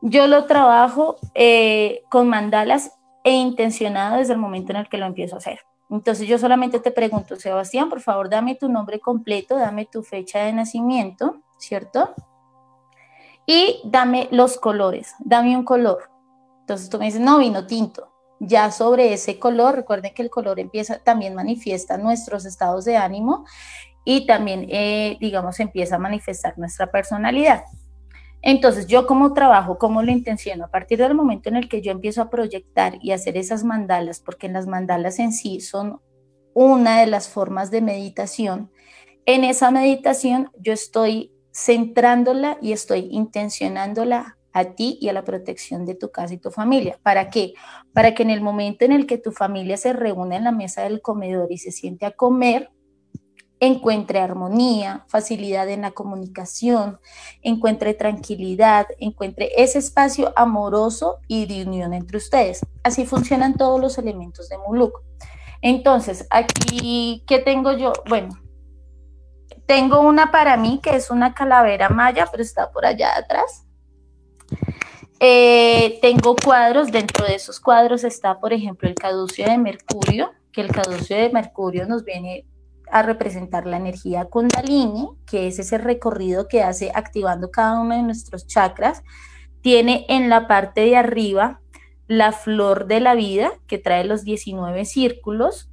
yo 0.01 0.27
lo 0.27 0.45
trabajo 0.45 1.17
eh, 1.33 2.03
con 2.09 2.29
mandalas 2.29 2.93
e 3.23 3.31
intencionado 3.31 4.17
desde 4.17 4.33
el 4.33 4.39
momento 4.39 4.71
en 4.71 4.77
el 4.77 4.89
que 4.89 4.97
lo 4.97 5.05
empiezo 5.05 5.35
a 5.35 5.39
hacer. 5.39 5.59
Entonces 5.89 6.27
yo 6.27 6.37
solamente 6.37 6.79
te 6.79 6.91
pregunto, 6.91 7.35
Sebastián, 7.35 7.89
por 7.89 8.01
favor, 8.01 8.29
dame 8.29 8.55
tu 8.55 8.69
nombre 8.69 8.99
completo, 8.99 9.57
dame 9.57 9.85
tu 9.85 10.03
fecha 10.03 10.39
de 10.39 10.53
nacimiento, 10.53 11.41
¿cierto? 11.57 12.13
Y 13.45 13.81
dame 13.83 14.27
los 14.31 14.57
colores, 14.57 15.15
dame 15.19 15.57
un 15.57 15.63
color. 15.63 16.11
Entonces 16.61 16.89
tú 16.89 16.99
me 16.99 17.05
dices, 17.05 17.21
no, 17.21 17.39
vino 17.39 17.65
tinto. 17.65 18.11
Ya 18.39 18.71
sobre 18.71 19.13
ese 19.13 19.39
color, 19.39 19.75
recuerden 19.75 20.13
que 20.13 20.21
el 20.21 20.29
color 20.29 20.59
empieza, 20.59 20.99
también 20.99 21.33
manifiesta 21.33 21.97
nuestros 21.97 22.45
estados 22.45 22.85
de 22.85 22.95
ánimo 22.95 23.45
y 24.05 24.27
también, 24.27 24.67
eh, 24.69 25.17
digamos, 25.19 25.59
empieza 25.59 25.95
a 25.95 25.99
manifestar 25.99 26.57
nuestra 26.57 26.91
personalidad. 26.91 27.63
Entonces, 28.41 28.87
yo 28.87 29.05
como 29.05 29.33
trabajo, 29.33 29.77
¿cómo 29.77 30.01
lo 30.01 30.11
intenciono? 30.11 30.65
A 30.65 30.71
partir 30.71 30.99
del 30.99 31.13
momento 31.13 31.49
en 31.49 31.55
el 31.55 31.67
que 31.67 31.81
yo 31.81 31.91
empiezo 31.91 32.21
a 32.21 32.29
proyectar 32.29 32.97
y 33.01 33.11
hacer 33.11 33.37
esas 33.37 33.63
mandalas, 33.63 34.19
porque 34.19 34.47
las 34.47 34.65
mandalas 34.67 35.19
en 35.19 35.33
sí 35.33 35.59
son 35.59 35.99
una 36.53 36.99
de 37.01 37.07
las 37.07 37.29
formas 37.29 37.71
de 37.71 37.81
meditación, 37.81 38.71
en 39.25 39.43
esa 39.43 39.69
meditación 39.69 40.49
yo 40.57 40.73
estoy 40.73 41.31
centrándola 41.53 42.57
y 42.61 42.71
estoy 42.71 43.09
intencionándola 43.11 44.37
a 44.53 44.65
ti 44.73 44.97
y 44.99 45.09
a 45.09 45.13
la 45.13 45.23
protección 45.23 45.85
de 45.85 45.95
tu 45.95 46.09
casa 46.09 46.33
y 46.33 46.37
tu 46.37 46.51
familia. 46.51 46.97
¿Para 47.03 47.29
qué? 47.29 47.53
Para 47.93 48.15
que 48.15 48.23
en 48.23 48.31
el 48.31 48.41
momento 48.41 48.85
en 48.85 48.91
el 48.91 49.05
que 49.05 49.17
tu 49.17 49.31
familia 49.31 49.77
se 49.77 49.93
reúne 49.93 50.37
en 50.37 50.45
la 50.45 50.51
mesa 50.51 50.83
del 50.83 51.01
comedor 51.01 51.51
y 51.51 51.57
se 51.57 51.71
siente 51.71 52.05
a 52.05 52.11
comer, 52.11 52.71
encuentre 53.59 54.19
armonía, 54.19 55.05
facilidad 55.07 55.69
en 55.69 55.81
la 55.81 55.91
comunicación, 55.91 56.99
encuentre 57.41 57.93
tranquilidad, 57.93 58.87
encuentre 58.99 59.51
ese 59.57 59.79
espacio 59.79 60.31
amoroso 60.35 61.19
y 61.27 61.45
de 61.45 61.67
unión 61.67 61.93
entre 61.93 62.17
ustedes. 62.17 62.61
Así 62.83 63.05
funcionan 63.05 63.55
todos 63.55 63.79
los 63.79 63.97
elementos 63.97 64.49
de 64.49 64.57
Muluk. 64.57 64.93
Entonces, 65.61 66.25
aquí, 66.29 67.23
¿qué 67.27 67.39
tengo 67.39 67.73
yo? 67.73 67.91
Bueno, 68.07 68.29
tengo 69.65 69.99
una 69.99 70.31
para 70.31 70.55
mí 70.55 70.79
que 70.81 70.95
es 70.95 71.11
una 71.11 71.33
calavera 71.33 71.89
maya, 71.89 72.27
pero 72.31 72.41
está 72.41 72.71
por 72.71 72.85
allá 72.85 73.15
atrás. 73.17 73.65
Eh, 75.19 75.99
tengo 76.01 76.35
cuadros, 76.37 76.91
dentro 76.91 77.25
de 77.25 77.35
esos 77.35 77.59
cuadros 77.59 78.05
está, 78.05 78.39
por 78.39 78.53
ejemplo, 78.53 78.87
el 78.87 78.95
caducio 78.95 79.45
de 79.45 79.57
Mercurio, 79.57 80.31
que 80.53 80.61
el 80.61 80.71
caducio 80.71 81.17
de 81.17 81.29
Mercurio 81.29 81.85
nos 81.85 82.05
viene 82.05 82.45
a 82.91 83.01
representar 83.01 83.65
la 83.65 83.77
energía 83.77 84.25
kundalini, 84.25 85.09
que 85.25 85.47
es 85.47 85.59
ese 85.59 85.77
recorrido 85.77 86.47
que 86.47 86.63
hace 86.63 86.91
activando 86.93 87.51
cada 87.51 87.79
uno 87.79 87.95
de 87.95 88.03
nuestros 88.03 88.47
chakras. 88.47 89.03
Tiene 89.61 90.05
en 90.09 90.29
la 90.29 90.47
parte 90.47 90.81
de 90.81 90.95
arriba 90.95 91.61
la 92.07 92.31
flor 92.31 92.87
de 92.87 92.99
la 92.99 93.13
vida, 93.13 93.51
que 93.67 93.77
trae 93.77 94.03
los 94.03 94.23
19 94.23 94.85
círculos 94.85 95.69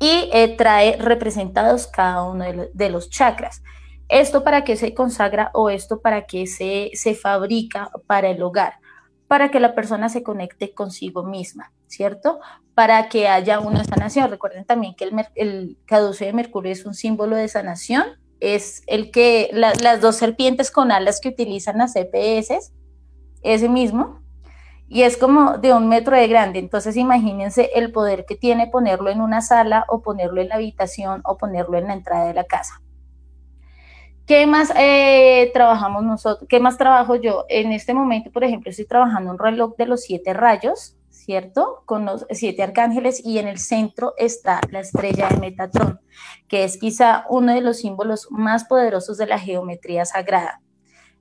y 0.00 0.30
eh, 0.32 0.56
trae 0.56 0.96
representados 0.96 1.86
cada 1.86 2.24
uno 2.24 2.44
de, 2.72 2.90
los 2.90 3.10
chakras. 3.10 3.62
¿Esto 4.08 4.42
para 4.42 4.64
qué 4.64 4.76
se 4.76 4.94
consagra 4.94 5.50
o 5.54 5.70
esto 5.70 6.00
para 6.00 6.26
qué 6.26 6.46
se, 6.46 6.90
se 6.94 7.14
fabrica 7.14 7.90
para 8.06 8.30
el 8.30 8.42
hogar? 8.42 8.74
Para 9.28 9.50
que 9.50 9.60
la 9.60 9.74
persona 9.74 10.08
se 10.08 10.22
conecte 10.22 10.74
consigo 10.74 11.22
misma, 11.22 11.72
¿cierto? 11.86 12.40
Para 12.74 13.08
que 13.08 13.28
haya 13.28 13.60
una 13.60 13.84
sanación. 13.84 14.30
Recuerden 14.30 14.64
también 14.64 14.94
que 14.94 15.04
el, 15.04 15.26
el 15.34 15.78
caduce 15.84 16.24
de 16.24 16.32
Mercurio 16.32 16.72
es 16.72 16.84
un 16.86 16.94
símbolo 16.94 17.36
de 17.36 17.46
sanación. 17.46 18.06
Es 18.40 18.82
el 18.86 19.10
que 19.10 19.50
las 19.52 20.00
dos 20.00 20.16
serpientes 20.16 20.70
con 20.70 20.90
alas 20.90 21.20
que 21.20 21.28
utilizan 21.28 21.78
las 21.78 21.92
CPS, 21.92 22.72
ese 23.42 23.68
mismo, 23.68 24.22
y 24.88 25.02
es 25.02 25.16
como 25.16 25.58
de 25.58 25.74
un 25.74 25.88
metro 25.88 26.16
de 26.16 26.26
grande. 26.28 26.58
Entonces 26.58 26.96
imagínense 26.96 27.70
el 27.74 27.92
poder 27.92 28.24
que 28.24 28.36
tiene 28.36 28.66
ponerlo 28.66 29.10
en 29.10 29.20
una 29.20 29.42
sala 29.42 29.84
o 29.88 30.02
ponerlo 30.02 30.40
en 30.40 30.48
la 30.48 30.54
habitación 30.56 31.20
o 31.24 31.36
ponerlo 31.36 31.76
en 31.76 31.88
la 31.88 31.92
entrada 31.92 32.26
de 32.26 32.34
la 32.34 32.44
casa. 32.44 32.80
¿Qué 34.28 34.46
más 34.46 34.70
eh, 34.76 35.50
trabajamos 35.54 36.04
nosotros? 36.04 36.46
¿Qué 36.50 36.60
más 36.60 36.76
trabajo 36.76 37.16
yo? 37.16 37.46
En 37.48 37.72
este 37.72 37.94
momento, 37.94 38.30
por 38.30 38.44
ejemplo, 38.44 38.68
estoy 38.70 38.84
trabajando 38.84 39.30
un 39.30 39.38
reloj 39.38 39.74
de 39.78 39.86
los 39.86 40.02
siete 40.02 40.34
rayos, 40.34 40.98
¿cierto? 41.08 41.82
Con 41.86 42.04
los 42.04 42.26
siete 42.32 42.62
arcángeles 42.62 43.24
y 43.24 43.38
en 43.38 43.48
el 43.48 43.58
centro 43.58 44.12
está 44.18 44.60
la 44.70 44.80
estrella 44.80 45.30
de 45.30 45.38
Metatron, 45.38 45.98
que 46.46 46.64
es 46.64 46.76
quizá 46.76 47.24
uno 47.30 47.54
de 47.54 47.62
los 47.62 47.78
símbolos 47.78 48.28
más 48.30 48.66
poderosos 48.66 49.16
de 49.16 49.28
la 49.28 49.38
geometría 49.38 50.04
sagrada. 50.04 50.60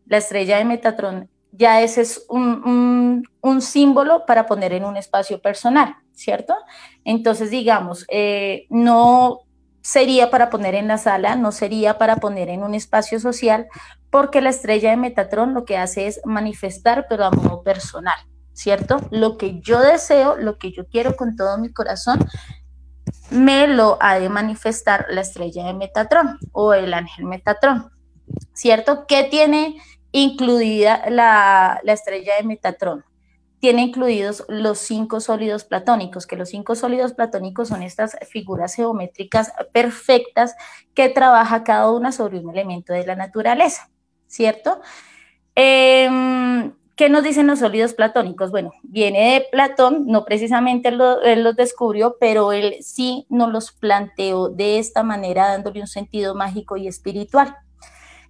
La 0.05 0.18
estrella 0.18 0.58
de 0.58 0.66
Metatron 0.66 1.30
ya 1.53 1.82
ese 1.82 2.01
es 2.01 2.26
un, 2.28 3.24
símbolo 3.62 4.26
para 4.26 4.45
poner 4.47 4.74
en 4.74 4.84
un 4.84 4.97
espacio 4.97 5.41
personal, 5.41 5.95
¿cierto? 6.12 6.55
Entonces, 7.05 7.51
digamos, 7.51 8.05
eh, 8.10 8.68
no 8.70 9.47
sería 9.88 10.29
para 10.29 10.49
poner 10.49 10.75
en 10.75 10.89
la 10.89 10.97
sala, 10.97 11.38
no 11.38 11.53
sería 11.53 11.97
para 11.97 12.17
poner 12.17 12.49
en 12.49 12.61
un 12.61 12.75
espacio 12.75 13.21
social, 13.21 13.67
porque 14.09 14.41
la 14.41 14.49
estrella 14.49 14.89
de 14.89 14.97
Metatron 14.97 15.53
lo 15.53 15.63
que 15.63 15.77
hace 15.77 16.07
es 16.07 16.19
manifestar, 16.25 17.05
pero 17.07 17.23
a 17.23 17.31
modo 17.31 17.63
personal, 17.63 18.19
¿cierto? 18.51 18.99
Lo 19.11 19.38
que 19.38 19.61
yo 19.61 19.79
deseo, 19.79 20.35
lo 20.35 20.57
que 20.57 20.73
yo 20.73 20.85
quiero 20.88 21.15
con 21.15 21.38
todo 21.38 21.57
mi 21.57 21.71
corazón, 21.71 22.19
me 23.29 23.65
lo 23.69 23.97
ha 24.01 24.19
de 24.19 24.27
manifestar 24.27 25.05
la 25.09 25.21
estrella 25.21 25.65
de 25.67 25.73
Metatron 25.73 26.38
o 26.51 26.73
el 26.73 26.93
ángel 26.93 27.23
Metatron, 27.23 27.89
¿cierto? 28.53 29.05
¿Qué 29.07 29.23
tiene 29.23 29.77
incluida 30.11 31.09
la, 31.09 31.79
estrella 31.85 32.33
de 32.38 32.43
Metatron. 32.43 33.05
Tiene 33.60 33.82
incluidos 33.82 34.43
los 34.47 34.78
cinco 34.78 35.20
sólidos 35.20 35.64
platónicos, 35.64 36.28
que 36.28 36.36
los 36.36 36.49
cinco 36.49 36.76
sólidos 36.76 37.14
platónicos 37.14 37.70
son 37.70 37.82
estas 37.84 38.18
figuras 38.30 38.76
geométricas 38.76 39.51
perfectas 39.72 40.55
que 40.93 41.10
trabaja 41.10 41.64
cada 41.64 41.91
una 41.91 42.12
sobre 42.12 42.39
un 42.39 42.49
elemento 42.51 42.93
de 42.93 43.05
la 43.05 43.16
naturaleza, 43.16 43.89
¿cierto? 44.28 44.80
Em, 45.55 46.74
¿Qué 46.97 47.10
nos 47.10 47.24
dicen 47.24 47.45
los 47.45 47.60
sólidos 47.60 47.93
platónicos? 47.93 48.49
Bueno, 48.49 48.74
viene 48.82 49.34
de 49.34 49.45
Platón, 49.51 50.08
no 50.08 50.26
precisamente 50.26 50.89
él 50.89 51.43
los 51.43 51.55
descubrió, 51.55 52.18
pero 52.20 52.51
él 52.51 52.78
sí 52.82 53.28
nos 53.30 53.51
los 53.51 53.72
planteó 53.72 54.49
de 54.49 54.80
esta 54.80 55.03
manera, 55.03 55.49
dándole 55.49 55.80
un 55.80 55.88
sentido 55.88 56.34
mágico 56.34 56.76
y 56.76 56.88
espiritual. 56.88 57.55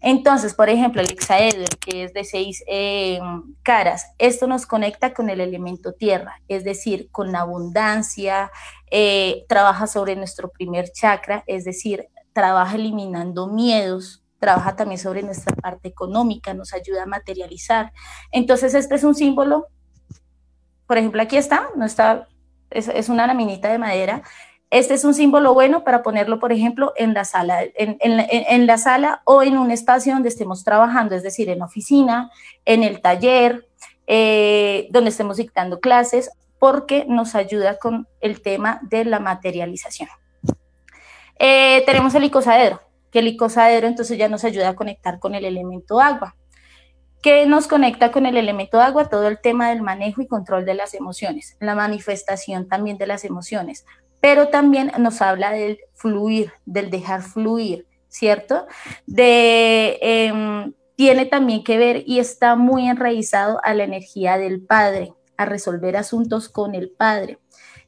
Entonces, 0.01 0.53
por 0.53 0.69
ejemplo, 0.69 1.01
el 1.01 1.11
hexaedro, 1.11 1.65
que 1.79 2.03
es 2.03 2.13
de 2.13 2.23
seis 2.23 2.63
eh, 2.67 3.19
caras, 3.63 4.05
esto 4.17 4.47
nos 4.47 4.65
conecta 4.65 5.13
con 5.13 5.29
el 5.29 5.41
elemento 5.41 5.93
tierra, 5.93 6.41
es 6.47 6.63
decir, 6.63 7.09
con 7.11 7.31
la 7.31 7.41
abundancia, 7.41 8.51
eh, 8.91 9.45
trabaja 9.49 9.87
sobre 9.87 10.15
nuestro 10.15 10.49
primer 10.49 10.91
chakra, 10.91 11.43
es 11.47 11.65
decir, 11.65 12.07
trabaja 12.33 12.75
eliminando 12.75 13.47
miedos, 13.47 14.23
trabaja 14.39 14.75
también 14.75 14.99
sobre 14.99 15.23
nuestra 15.23 15.55
parte 15.55 15.87
económica, 15.87 16.53
nos 16.53 16.73
ayuda 16.73 17.03
a 17.03 17.07
materializar. 17.07 17.91
Entonces, 18.31 18.75
este 18.75 18.95
es 18.95 19.03
un 19.03 19.15
símbolo, 19.15 19.67
por 20.85 20.97
ejemplo, 20.97 21.21
aquí 21.21 21.37
está, 21.37 21.69
no 21.75 21.85
está, 21.85 22.27
es, 22.69 22.87
es 22.87 23.09
una 23.09 23.27
laminita 23.27 23.69
de 23.69 23.77
madera, 23.77 24.21
este 24.69 24.95
es 24.95 25.05
un 25.05 25.13
símbolo 25.13 25.53
bueno 25.53 25.83
para 25.83 26.03
ponerlo, 26.03 26.39
por 26.39 26.51
ejemplo, 26.51 26.93
en 26.97 27.13
la 27.13 27.23
sala, 27.23 27.61
en, 27.75 28.67
la 28.67 28.77
sala 28.77 29.21
o 29.23 29.41
en 29.41 29.57
un 29.57 29.71
espacio 29.71 30.13
donde 30.13 30.29
estemos 30.29 30.65
trabajando, 30.65 31.15
es 31.15 31.23
decir, 31.23 31.49
en 31.49 31.61
oficina, 31.61 32.31
en 32.65 32.83
el 32.83 33.01
taller, 33.01 33.65
eh, 34.07 34.87
donde 34.91 35.11
estemos 35.11 35.37
dictando 35.37 35.79
clases, 35.79 36.31
porque 36.59 37.05
nos 37.07 37.35
ayuda 37.35 37.77
con 37.77 38.07
el 38.19 38.41
tema 38.41 38.79
de 38.83 39.05
la 39.05 39.19
materialización. 39.19 40.09
Eh, 41.39 41.83
tenemos 41.85 42.13
el 42.15 42.25
icosaedro, 42.25 42.81
que 43.11 43.19
el 43.19 43.27
icosaedro 43.27 43.87
entonces 43.87 44.17
ya 44.17 44.27
nos 44.27 44.43
ayuda 44.43 44.69
a 44.69 44.75
conectar 44.75 45.19
con 45.19 45.33
el 45.33 45.45
elemento 45.45 46.01
agua. 46.01 46.35
¿Qué 47.21 47.45
nos 47.45 47.67
conecta 47.67 48.11
con 48.11 48.25
el 48.25 48.37
elemento 48.37 48.81
agua? 48.81 49.09
Todo 49.09 49.27
el 49.27 49.39
tema 49.39 49.69
del 49.69 49.81
manejo 49.81 50.21
y 50.21 50.27
control 50.27 50.65
de 50.65 50.73
las 50.73 50.93
emociones, 50.93 51.55
la 51.59 51.73
manifestación 51.73 52.67
también 52.67 52.97
de 52.97 53.07
las 53.07 53.23
emociones, 53.23 53.85
pero 54.19 54.49
también 54.49 54.91
nos 54.99 55.21
habla 55.21 55.51
del 55.51 55.79
fluir, 55.93 56.51
del 56.65 56.89
dejar 56.89 57.21
fluir, 57.21 57.85
¿cierto? 58.07 58.67
De, 59.05 59.97
em, 60.01 60.73
tiene 60.95 61.25
también 61.25 61.63
que 61.63 61.77
ver 61.77 62.03
y 62.05 62.19
está 62.19 62.55
muy 62.55 62.87
enraizado 62.87 63.59
a 63.63 63.73
la 63.73 63.83
energía 63.83 64.37
del 64.37 64.61
padre, 64.61 65.13
a 65.37 65.45
resolver 65.45 65.95
asuntos 65.95 66.49
con 66.49 66.73
el 66.73 66.89
padre. 66.89 67.37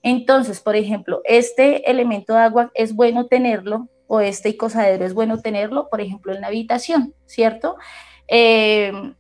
Entonces, 0.04 0.62
por 0.62 0.76
ejemplo, 0.76 1.22
este 1.26 1.90
elemento 1.90 2.34
de 2.34 2.40
agua 2.40 2.72
es 2.74 2.94
bueno 2.94 3.28
tenerlo, 3.28 3.90
o 4.08 4.22
este 4.22 4.50
icosadero 4.50 5.06
es 5.06 5.14
bueno 5.14 5.40
tenerlo, 5.40 5.88
por 5.90 6.02
ejemplo, 6.02 6.34
en 6.34 6.42
la 6.42 6.48
habitación, 6.48 7.14
¿cierto? 7.26 7.78
Em, 8.28 9.16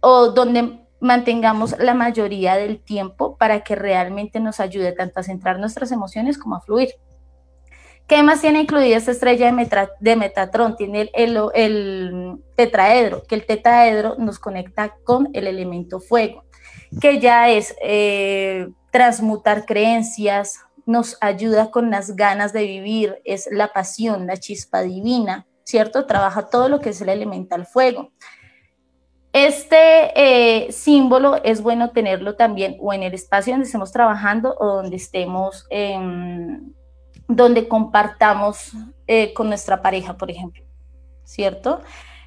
o 0.00 0.28
donde 0.28 0.81
mantengamos 1.02 1.76
la 1.80 1.94
mayoría 1.94 2.54
del 2.54 2.80
tiempo 2.80 3.36
para 3.36 3.64
que 3.64 3.74
realmente 3.74 4.38
nos 4.38 4.60
ayude 4.60 4.92
tanto 4.92 5.18
a 5.18 5.24
centrar 5.24 5.58
nuestras 5.58 5.90
emociones 5.90 6.38
como 6.38 6.54
a 6.54 6.60
fluir. 6.60 6.90
¿Qué 8.06 8.22
más 8.22 8.40
tiene 8.40 8.60
incluida 8.60 8.96
esta 8.96 9.10
estrella 9.10 9.50
de, 9.50 9.88
de 9.98 10.16
Metatron? 10.16 10.76
Tiene 10.76 11.10
el, 11.12 12.38
tetraedro, 12.54 13.24
que 13.24 13.34
el 13.34 13.46
tetraedro 13.46 14.14
nos 14.18 14.38
conecta 14.38 14.94
con 15.02 15.28
el 15.32 15.48
elemento 15.48 15.98
fuego, 15.98 16.44
que 17.00 17.18
ya 17.18 17.50
es 17.50 17.74
eh, 17.82 18.68
transmutar 18.92 19.66
creencias, 19.66 20.60
nos 20.86 21.18
ayuda 21.20 21.72
con 21.72 21.90
las 21.90 22.14
ganas 22.14 22.52
de 22.52 22.62
vivir, 22.62 23.16
es 23.24 23.48
la 23.50 23.72
pasión, 23.72 24.28
la 24.28 24.36
chispa 24.36 24.82
divina, 24.82 25.48
¿cierto? 25.64 26.06
Trabaja 26.06 26.48
todo 26.48 26.68
lo 26.68 26.80
que 26.80 26.90
es 26.90 27.00
el 27.00 27.08
elemental 27.08 27.66
fuego. 27.66 28.12
Este 29.32 30.12
eh, 30.14 30.72
símbolo 30.72 31.42
es 31.42 31.62
bueno 31.62 31.90
tenerlo 31.90 32.36
también 32.36 32.76
o 32.80 32.92
en 32.92 33.02
el 33.02 33.14
espacio 33.14 33.54
donde 33.54 33.66
estemos 33.66 33.90
trabajando 33.90 34.54
o 34.58 34.66
donde 34.66 34.96
estemos, 34.96 35.66
donde 37.28 37.68
compartamos 37.68 38.72
eh, 39.06 39.32
con 39.32 39.48
nuestra 39.48 39.80
pareja, 39.80 40.18
por 40.18 40.30
ejemplo, 40.30 40.62
¿cierto? 41.24 41.80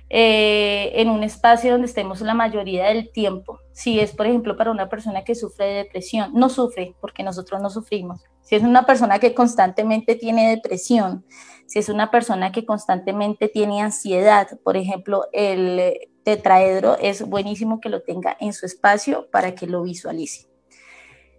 eh, 0.09 0.91
en 0.95 1.09
un 1.09 1.23
espacio 1.23 1.71
donde 1.71 1.87
estemos 1.87 2.21
la 2.21 2.33
mayoría 2.33 2.85
del 2.85 3.11
tiempo. 3.11 3.59
Si 3.71 3.99
es, 3.99 4.11
por 4.11 4.27
ejemplo, 4.27 4.55
para 4.55 4.71
una 4.71 4.87
persona 4.87 5.23
que 5.23 5.35
sufre 5.35 5.65
de 5.65 5.73
depresión, 5.83 6.31
no 6.33 6.49
sufre 6.49 6.95
porque 7.01 7.23
nosotros 7.23 7.61
no 7.61 7.69
sufrimos. 7.69 8.23
Si 8.41 8.55
es 8.55 8.61
una 8.61 8.85
persona 8.85 9.19
que 9.19 9.33
constantemente 9.33 10.15
tiene 10.15 10.49
depresión, 10.49 11.25
si 11.65 11.79
es 11.79 11.89
una 11.89 12.11
persona 12.11 12.51
que 12.51 12.65
constantemente 12.65 13.47
tiene 13.47 13.81
ansiedad, 13.81 14.47
por 14.63 14.77
ejemplo, 14.77 15.25
el 15.33 15.97
tetraedro 16.25 16.97
es 16.99 17.21
buenísimo 17.21 17.79
que 17.79 17.87
lo 17.87 18.01
tenga 18.01 18.35
en 18.41 18.51
su 18.51 18.65
espacio 18.65 19.29
para 19.31 19.55
que 19.55 19.67
lo 19.67 19.83
visualice. 19.83 20.47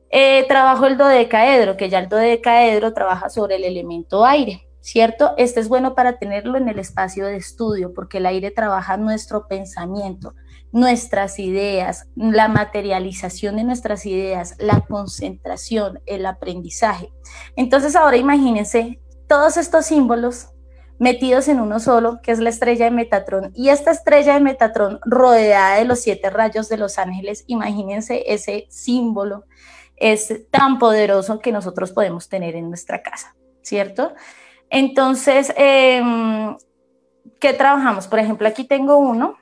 Eh, 0.08 0.46
trabajo 0.48 0.86
el 0.86 0.96
dodecaedro, 0.96 1.76
que 1.76 1.90
ya 1.90 1.98
el 1.98 2.08
dodecaedro 2.08 2.94
trabaja 2.94 3.28
sobre 3.28 3.56
el 3.56 3.64
elemento 3.64 4.24
aire. 4.24 4.66
¿cierto? 4.86 5.34
Este 5.36 5.58
es 5.58 5.68
bueno 5.68 5.96
para 5.96 6.16
tenerlo 6.16 6.56
en 6.56 6.68
el 6.68 6.78
espacio 6.78 7.26
de 7.26 7.34
estudio 7.34 7.92
porque 7.92 8.18
el 8.18 8.26
aire 8.26 8.52
trabaja 8.52 8.96
nuestro 8.96 9.48
pensamiento, 9.48 10.32
nuestras 10.70 11.40
ideas, 11.40 12.06
la 12.14 12.46
materialización 12.46 13.56
de 13.56 13.64
nuestras 13.64 14.06
ideas, 14.06 14.54
la 14.60 14.82
concentración, 14.82 15.98
el 16.06 16.24
aprendizaje. 16.24 17.12
Entonces 17.56 17.96
ahora 17.96 18.16
imagínense 18.16 19.00
todos 19.26 19.56
estos 19.56 19.86
símbolos 19.86 20.50
metidos 20.98 21.48
en 21.48 21.60
uno 21.60 21.80
solo, 21.80 22.20
que 22.22 22.32
es 22.32 22.38
la 22.38 22.50
estrella 22.50 22.86
de 22.86 22.90
Metatrón, 22.90 23.52
y 23.54 23.68
esta 23.68 23.90
estrella 23.90 24.34
de 24.34 24.40
Metatrón 24.40 25.00
rodeada 25.04 25.76
de 25.76 25.84
los 25.84 26.00
siete 26.00 26.30
rayos 26.30 26.68
de 26.68 26.78
los 26.78 26.98
ángeles, 26.98 27.44
imagínense 27.46 28.24
ese 28.26 28.66
símbolo, 28.70 29.44
es 29.96 30.46
tan 30.50 30.78
poderoso 30.78 31.40
que 31.40 31.52
nosotros 31.52 31.92
podemos 31.92 32.28
tener 32.28 32.54
en 32.54 32.68
nuestra 32.68 33.02
casa, 33.02 33.34
¿cierto? 33.62 34.14
Entonces, 34.70 35.52
em, 35.56 36.56
¿qué 37.40 37.52
trabajamos? 37.52 38.06
Por 38.06 38.18
ejemplo, 38.18 38.46
aquí 38.48 38.64
tengo 38.64 38.98
uno. 38.98 39.36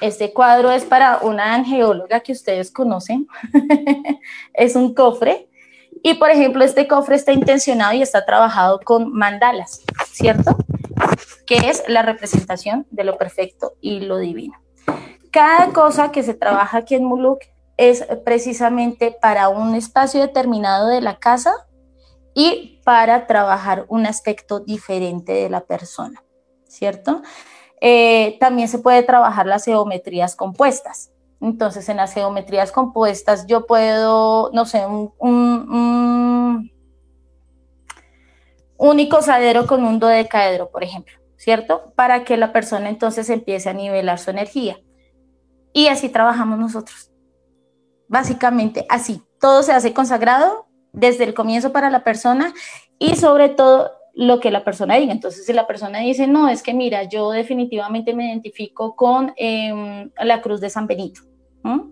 Este 0.00 0.32
cuadro 0.32 0.70
es 0.70 0.84
para 0.84 1.18
una 1.18 1.54
angeóloga 1.54 2.20
que 2.20 2.32
ustedes 2.32 2.70
conocen. 2.70 3.26
es 4.54 4.76
un 4.76 4.94
cofre. 4.94 5.49
Y, 6.02 6.14
por 6.14 6.30
ejemplo, 6.30 6.64
este 6.64 6.88
cofre 6.88 7.16
está 7.16 7.32
intencionado 7.32 7.92
y 7.92 8.02
está 8.02 8.24
trabajado 8.24 8.80
con 8.80 9.12
mandalas, 9.12 9.82
¿cierto? 10.10 10.56
Que 11.46 11.68
es 11.68 11.82
la 11.88 12.02
representación 12.02 12.86
de 12.90 13.04
lo 13.04 13.18
perfecto 13.18 13.74
y 13.80 14.00
lo 14.00 14.18
divino. 14.18 14.54
Cada 15.30 15.68
cosa 15.72 16.10
que 16.10 16.22
se 16.22 16.34
trabaja 16.34 16.78
aquí 16.78 16.94
en 16.94 17.04
Muluk 17.04 17.40
es 17.76 18.04
precisamente 18.24 19.16
para 19.20 19.48
un 19.48 19.74
espacio 19.74 20.20
determinado 20.20 20.88
de 20.88 21.00
la 21.00 21.18
casa 21.18 21.54
y 22.34 22.80
para 22.84 23.26
trabajar 23.26 23.84
un 23.88 24.06
aspecto 24.06 24.60
diferente 24.60 25.32
de 25.32 25.50
la 25.50 25.60
persona, 25.62 26.22
¿cierto? 26.66 27.22
Eh, 27.80 28.36
también 28.40 28.68
se 28.68 28.78
puede 28.78 29.02
trabajar 29.02 29.46
las 29.46 29.64
geometrías 29.64 30.36
compuestas. 30.36 31.09
Entonces, 31.40 31.88
en 31.88 31.96
las 31.96 32.12
geometrías 32.12 32.70
compuestas 32.70 33.46
yo 33.46 33.66
puedo, 33.66 34.50
no 34.52 34.66
sé, 34.66 34.84
un, 34.86 35.12
un, 35.18 36.70
un 38.76 39.00
icosadero 39.00 39.66
con 39.66 39.84
un 39.84 39.98
dodecaedro, 39.98 40.70
por 40.70 40.84
ejemplo, 40.84 41.14
¿cierto? 41.36 41.92
Para 41.96 42.24
que 42.24 42.36
la 42.36 42.52
persona 42.52 42.88
entonces 42.88 43.30
empiece 43.30 43.70
a 43.70 43.74
nivelar 43.74 44.18
su 44.18 44.30
energía. 44.30 44.78
Y 45.72 45.88
así 45.88 46.08
trabajamos 46.08 46.58
nosotros. 46.58 47.10
Básicamente 48.08 48.86
así. 48.88 49.22
Todo 49.40 49.62
se 49.62 49.72
hace 49.72 49.94
consagrado 49.94 50.66
desde 50.92 51.24
el 51.24 51.34
comienzo 51.34 51.72
para 51.72 51.90
la 51.90 52.04
persona 52.04 52.52
y 52.98 53.16
sobre 53.16 53.48
todo 53.48 53.92
lo 54.14 54.40
que 54.40 54.50
la 54.50 54.64
persona 54.64 54.96
diga. 54.96 55.12
Entonces, 55.12 55.46
si 55.46 55.52
la 55.52 55.66
persona 55.66 56.00
dice, 56.00 56.26
no, 56.26 56.48
es 56.48 56.62
que 56.62 56.74
mira, 56.74 57.04
yo 57.04 57.30
definitivamente 57.30 58.14
me 58.14 58.26
identifico 58.28 58.96
con 58.96 59.32
em, 59.36 60.10
la 60.20 60.42
cruz 60.42 60.60
de 60.60 60.70
San 60.70 60.86
Benito, 60.86 61.22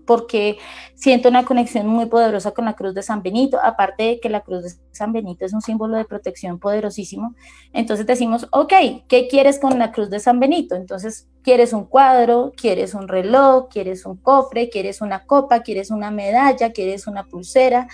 porque 0.07 0.59
siento 0.95 1.29
una 1.29 1.45
conexión 1.45 1.87
muy 1.87 2.07
poderosa 2.07 2.53
con 2.53 2.65
la 2.65 2.75
cruz 2.75 2.95
de 2.95 3.03
San 3.03 3.23
Benito, 3.23 3.59
aparte 3.63 4.03
de 4.03 4.21
que 4.21 4.29
la 4.29 4.41
cruz 4.41 4.63
de 4.65 4.71
San 4.93 5.13
Benito 5.13 5.45
es 5.45 5.53
un 5.53 5.61
símbolo 5.61 5.97
de 5.97 6.05
protección 6.05 6.59
poderosísimo. 6.59 7.35
Entonces 7.73 8.07
decimos, 8.07 8.49
ok, 8.51 8.73
¿qué 9.07 9.29
quieres 9.29 9.59
con 9.59 9.79
la 9.79 9.93
cruz 9.93 10.11
de 10.11 10.21
San 10.21 10.41
Benito? 10.41 10.75
Entonces, 10.75 11.29
¿quieres 11.43 11.73
un 11.73 11.85
cuadro? 11.85 12.53
¿Quieres 12.57 12.95
un 12.95 13.09
reloj? 13.09 13.69
¿Quieres 13.69 14.07
un 14.07 14.17
cofre? 14.17 14.71
¿Quieres 14.71 15.01
una 15.01 15.27
copa? 15.27 15.61
¿Quieres 15.61 15.91
una 15.91 16.11
medalla? 16.11 16.73
¿Quieres 16.73 17.07
una 17.07 17.25
pulsera? 17.25 17.89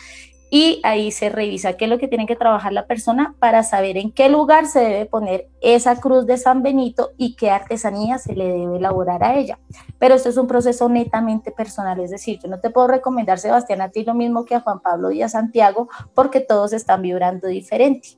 Y 0.54 0.78
ahí 0.84 1.10
se 1.10 1.30
revisa 1.30 1.72
qué 1.72 1.86
es 1.86 1.90
lo 1.90 1.98
que 1.98 2.06
tiene 2.06 2.26
que 2.26 2.36
trabajar 2.36 2.72
la 2.72 2.86
persona 2.86 3.34
para 3.40 3.64
saber 3.64 3.96
en 3.96 4.12
qué 4.12 4.28
lugar 4.28 4.68
se 4.68 4.78
debe 4.78 5.04
poner 5.04 5.48
esa 5.60 6.00
cruz 6.00 6.26
de 6.26 6.36
San 6.36 6.62
Benito 6.62 7.10
y 7.16 7.34
qué 7.34 7.50
artesanía 7.50 8.18
se 8.18 8.36
le 8.36 8.44
debe 8.44 8.76
elaborar 8.76 9.24
a 9.24 9.36
ella. 9.36 9.58
Pero 9.98 10.14
esto 10.14 10.28
es 10.28 10.36
un 10.36 10.46
proceso 10.46 10.88
netamente 10.88 11.50
personal, 11.50 11.98
es 11.98 12.12
decir, 12.12 12.38
yo 12.40 12.48
no 12.48 12.60
te 12.60 12.70
puedo 12.70 12.86
recomendar, 12.86 13.40
Sebastián, 13.40 13.80
a 13.80 13.88
ti 13.88 14.04
lo 14.04 14.14
mismo 14.14 14.44
que 14.44 14.54
a 14.54 14.60
Juan 14.60 14.78
Pablo 14.78 15.10
y 15.10 15.22
a 15.22 15.28
Santiago, 15.28 15.88
porque 16.14 16.38
todos 16.38 16.72
están 16.72 17.02
vibrando 17.02 17.48
diferente. 17.48 18.10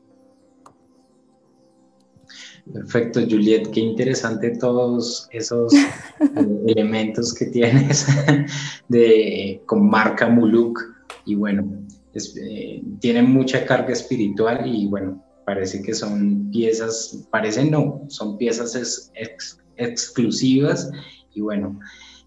Perfecto, 2.71 3.21
Juliet, 3.21 3.71
qué 3.71 3.81
interesante 3.81 4.59
todos 4.59 5.27
esos 5.33 5.73
eh, 5.75 5.87
elementos 6.67 7.33
que 7.33 7.47
tienes 7.47 8.07
de 8.89 9.63
con 9.65 9.89
marca 9.89 10.29
Muluk 10.29 10.83
y 11.25 11.35
bueno, 11.35 11.86
eh, 12.41 12.83
tienen 13.01 13.31
mucha 13.31 13.65
carga 13.67 13.93
espiritual 13.93 14.67
y 14.67 14.87
bueno, 14.87 15.23
parece 15.45 15.83
que 15.83 15.95
son 15.95 16.51
piezas, 16.51 17.27
parece 17.31 17.65
no, 17.65 18.05
son 18.09 18.39
piezas 18.39 19.11
exclusivas 19.77 20.91
y 21.35 21.41
bueno, 21.41 21.79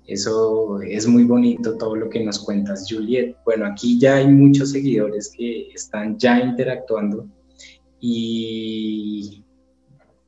eso 0.07 0.81
es 0.81 1.07
muy 1.07 1.23
bonito 1.23 1.77
todo 1.77 1.95
lo 1.95 2.09
que 2.09 2.23
nos 2.23 2.39
cuentas, 2.39 2.87
Juliet. 2.89 3.35
Bueno, 3.45 3.65
aquí 3.65 3.99
ya 3.99 4.15
hay 4.15 4.27
muchos 4.27 4.71
seguidores 4.71 5.33
que 5.37 5.69
están 5.73 6.17
ya 6.17 6.39
interactuando 6.39 7.27
y 7.99 9.43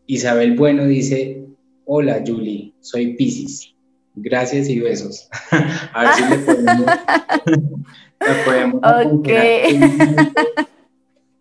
Isabel 0.07 0.55
Bueno 0.55 0.85
dice, 0.85 1.45
hola 1.85 2.23
Julie, 2.25 2.73
soy 2.81 3.15
Pisces. 3.15 3.73
Gracias 4.15 4.67
y 4.67 4.79
besos. 4.79 5.29
A 5.93 6.03
ver 6.03 6.13
si 6.15 6.29
le 6.29 6.37
podemos, 6.39 6.85
qué, 9.23 9.79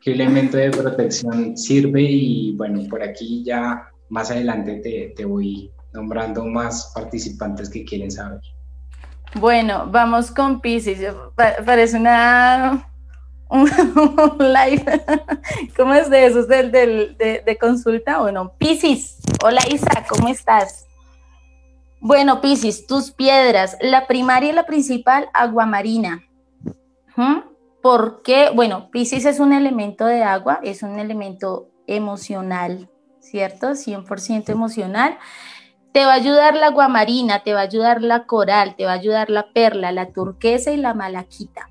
elemento 0.12 0.56
de 0.56 0.70
protección 0.70 1.56
sirve 1.56 2.02
y 2.02 2.56
bueno, 2.56 2.82
por 2.88 3.02
aquí 3.02 3.44
ya 3.44 3.88
más 4.08 4.30
adelante 4.30 4.80
te, 4.82 5.12
te 5.16 5.24
voy 5.24 5.70
nombrando 5.92 6.44
más 6.44 6.92
participantes 6.94 7.70
que 7.70 7.84
quieren 7.84 8.10
saber. 8.10 8.40
Bueno, 9.34 9.86
vamos 9.90 10.30
con 10.30 10.60
Pisces. 10.60 11.14
Parece 11.36 11.96
una 11.96 12.90
un 13.50 13.68
live. 14.38 14.84
¿Cómo 15.76 15.94
es 15.94 16.08
de 16.08 16.26
esos 16.26 16.48
del, 16.48 16.70
del, 16.70 17.16
de, 17.16 17.42
de, 17.44 17.58
consulta? 17.58 18.18
Bueno, 18.18 18.52
Pisces. 18.58 19.18
Hola 19.44 19.60
Isa, 19.70 20.06
¿cómo 20.08 20.28
estás? 20.28 20.86
Bueno, 22.00 22.40
Pisces, 22.40 22.86
tus 22.86 23.10
piedras. 23.10 23.76
La 23.80 24.06
primaria 24.06 24.50
y 24.50 24.52
la 24.52 24.66
principal, 24.66 25.28
aguamarina. 25.34 26.24
¿Por 27.82 28.22
qué? 28.22 28.50
Bueno, 28.54 28.90
Pisces 28.90 29.24
es 29.24 29.40
un 29.40 29.52
elemento 29.52 30.04
de 30.04 30.22
agua, 30.22 30.60
es 30.62 30.82
un 30.82 30.98
elemento 30.98 31.70
emocional, 31.86 32.90
¿cierto? 33.20 33.68
100% 33.74 34.50
emocional. 34.50 35.18
Te 35.92 36.04
va 36.04 36.12
a 36.12 36.16
ayudar 36.16 36.54
la 36.54 36.66
aguamarina, 36.66 37.42
te 37.42 37.54
va 37.54 37.60
a 37.60 37.64
ayudar 37.64 38.02
la 38.02 38.26
coral, 38.26 38.76
te 38.76 38.84
va 38.84 38.92
a 38.92 38.96
ayudar 38.96 39.30
la 39.30 39.52
perla, 39.52 39.92
la 39.92 40.12
turquesa 40.12 40.72
y 40.72 40.76
la 40.76 40.94
malaquita. 40.94 41.70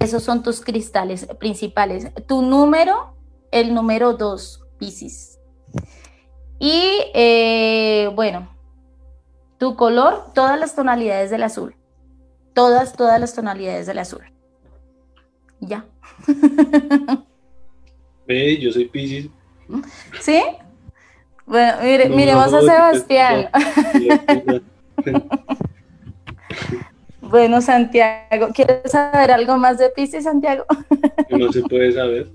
Esos 0.00 0.22
son 0.24 0.42
tus 0.42 0.60
cristales 0.60 1.26
principales. 1.38 2.10
Tu 2.26 2.42
número, 2.42 3.16
el 3.52 3.72
número 3.72 4.14
2, 4.14 4.64
Pisces. 4.78 5.38
Y 6.58 6.98
eh, 7.14 8.10
bueno, 8.14 8.48
tu 9.58 9.76
color, 9.76 10.32
todas 10.34 10.58
las 10.58 10.74
tonalidades 10.74 11.30
del 11.30 11.44
azul. 11.44 11.76
Todas, 12.52 12.94
todas 12.94 13.20
las 13.20 13.34
tonalidades 13.34 13.86
del 13.86 13.98
azul 13.98 14.33
ya. 15.66 15.84
Ve, 18.26 18.58
yo 18.58 18.72
soy 18.72 18.86
Pisces. 18.86 19.28
¿Sí? 20.20 20.42
Bueno, 21.46 21.72
mire, 21.82 22.08
miremos 22.08 22.52
a 22.52 22.60
Sebastián. 22.60 23.48
bueno, 27.20 27.60
Santiago, 27.60 28.48
¿quieres 28.54 28.90
saber 28.90 29.30
algo 29.30 29.58
más 29.58 29.78
de 29.78 29.90
Pisces, 29.90 30.24
Santiago? 30.24 30.64
no 31.30 31.52
se 31.52 31.62
puede 31.62 31.92
saber. 31.92 32.30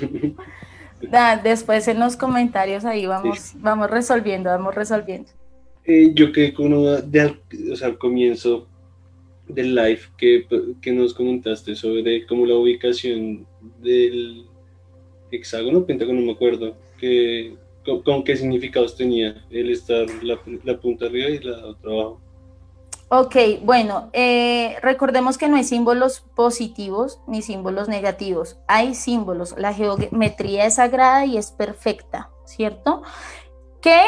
después 1.42 1.88
en 1.88 1.98
los 1.98 2.16
comentarios 2.16 2.84
ahí 2.84 3.06
vamos, 3.06 3.52
vamos 3.56 3.90
resolviendo, 3.90 4.50
vamos 4.50 4.74
resolviendo. 4.74 5.30
Eh, 5.84 6.12
yo 6.14 6.30
quedé 6.32 6.52
con 6.54 6.72
una, 6.72 7.00
de, 7.00 7.36
o 7.72 7.76
sea, 7.76 7.88
al 7.88 7.98
comienzo 7.98 8.68
del 9.54 9.74
live 9.74 10.00
que, 10.16 10.46
que, 10.80 10.92
nos 10.92 11.14
comentaste 11.14 11.74
sobre 11.74 12.26
como 12.26 12.46
la 12.46 12.54
ubicación 12.54 13.46
del 13.80 14.46
hexágono, 15.30 15.84
pentágono, 15.84 16.20
no 16.20 16.26
me 16.26 16.32
acuerdo, 16.32 16.76
que 16.98 17.54
¿con, 18.04 18.24
qué 18.24 18.36
significados 18.36 18.96
tenía 18.96 19.44
el 19.50 19.70
estar 19.70 20.06
la, 20.22 20.38
la 20.64 20.80
punta 20.80 21.06
arriba 21.06 21.30
y 21.30 21.38
la 21.40 21.66
otra 21.66 21.90
abajo? 21.90 22.20
Ok, 23.14 23.36
bueno, 23.62 24.08
eh, 24.14 24.76
recordemos 24.80 25.36
que 25.36 25.46
no 25.46 25.56
hay 25.56 25.64
símbolos 25.64 26.20
positivos 26.34 27.20
ni 27.26 27.42
símbolos 27.42 27.86
negativos, 27.86 28.56
hay 28.66 28.94
símbolos, 28.94 29.54
la 29.58 29.74
geometría 29.74 30.64
es 30.64 30.76
sagrada 30.76 31.26
y 31.26 31.36
es 31.36 31.50
perfecta, 31.50 32.30
¿cierto? 32.46 33.02
Que 33.82 34.00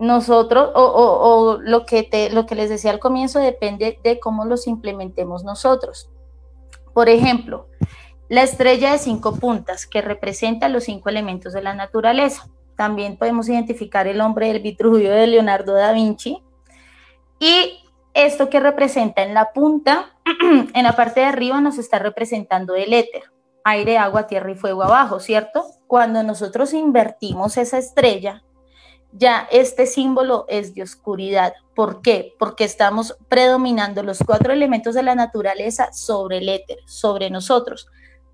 nosotros, 0.00 0.70
o, 0.74 1.58
lo, 1.60 1.84
que 1.84 2.02
te, 2.02 2.30
lo 2.30 2.46
que 2.46 2.54
les 2.54 2.70
decía 2.70 2.90
al 2.90 2.98
comienzo, 2.98 3.38
depende 3.38 4.00
de 4.02 4.18
cómo 4.18 4.46
los 4.46 4.66
implementemos 4.66 5.44
nosotros. 5.44 6.08
Por 6.94 7.10
ejemplo, 7.10 7.68
la 8.30 8.42
estrella 8.42 8.92
de 8.92 8.98
cinco 8.98 9.36
puntas, 9.36 9.86
que 9.86 10.00
representa 10.00 10.70
los 10.70 10.84
cinco 10.84 11.10
elementos 11.10 11.52
de 11.52 11.62
la 11.62 11.74
naturaleza. 11.74 12.48
También 12.76 13.18
podemos 13.18 13.48
identificar 13.50 14.06
el 14.06 14.22
hombre 14.22 14.48
del 14.48 14.62
Vitruvio 14.62 15.12
de 15.12 15.26
Leonardo 15.26 15.74
da 15.74 15.92
Vinci. 15.92 16.42
Y 17.38 17.84
esto 18.14 18.48
que 18.48 18.58
representa 18.58 19.22
en 19.22 19.34
la 19.34 19.52
punta, 19.52 20.16
en 20.74 20.82
la 20.82 20.96
parte 20.96 21.20
de 21.20 21.26
arriba 21.26 21.60
nos 21.60 21.76
está 21.76 21.98
representando 21.98 22.74
el 22.74 22.94
éter, 22.94 23.24
aire, 23.64 23.98
agua, 23.98 24.26
tierra 24.26 24.50
y 24.50 24.54
fuego 24.54 24.82
abajo, 24.82 25.20
¿cierto? 25.20 25.62
Cuando 25.86 26.22
nosotros 26.22 26.72
invertimos 26.72 27.58
esa 27.58 27.76
estrella, 27.76 28.42
ya 29.12 29.48
este 29.50 29.86
símbolo 29.86 30.44
es 30.48 30.74
de 30.74 30.82
oscuridad. 30.82 31.54
¿Por 31.74 32.02
qué? 32.02 32.34
Porque 32.38 32.64
estamos 32.64 33.16
predominando 33.28 34.02
los 34.02 34.18
cuatro 34.24 34.52
elementos 34.52 34.94
de 34.94 35.02
la 35.02 35.14
naturaleza 35.14 35.92
sobre 35.92 36.38
el 36.38 36.48
éter, 36.48 36.78
sobre 36.86 37.30
nosotros. 37.30 37.88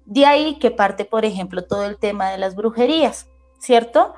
De 0.04 0.26
ahí 0.26 0.58
que 0.58 0.70
parte, 0.70 1.04
por 1.04 1.24
ejemplo, 1.24 1.64
todo 1.64 1.84
el 1.84 1.98
tema 1.98 2.30
de 2.30 2.38
las 2.38 2.54
brujerías, 2.54 3.28
¿cierto? 3.58 4.14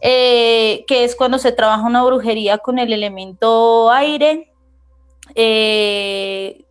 Eh, 0.00 0.84
que 0.86 1.04
es 1.04 1.16
cuando 1.16 1.38
se 1.38 1.52
trabaja 1.52 1.82
una 1.82 2.04
brujería 2.04 2.58
con 2.58 2.78
el 2.78 2.92
elemento 2.92 3.90
aire, 3.90 4.52
eh, 5.34 6.65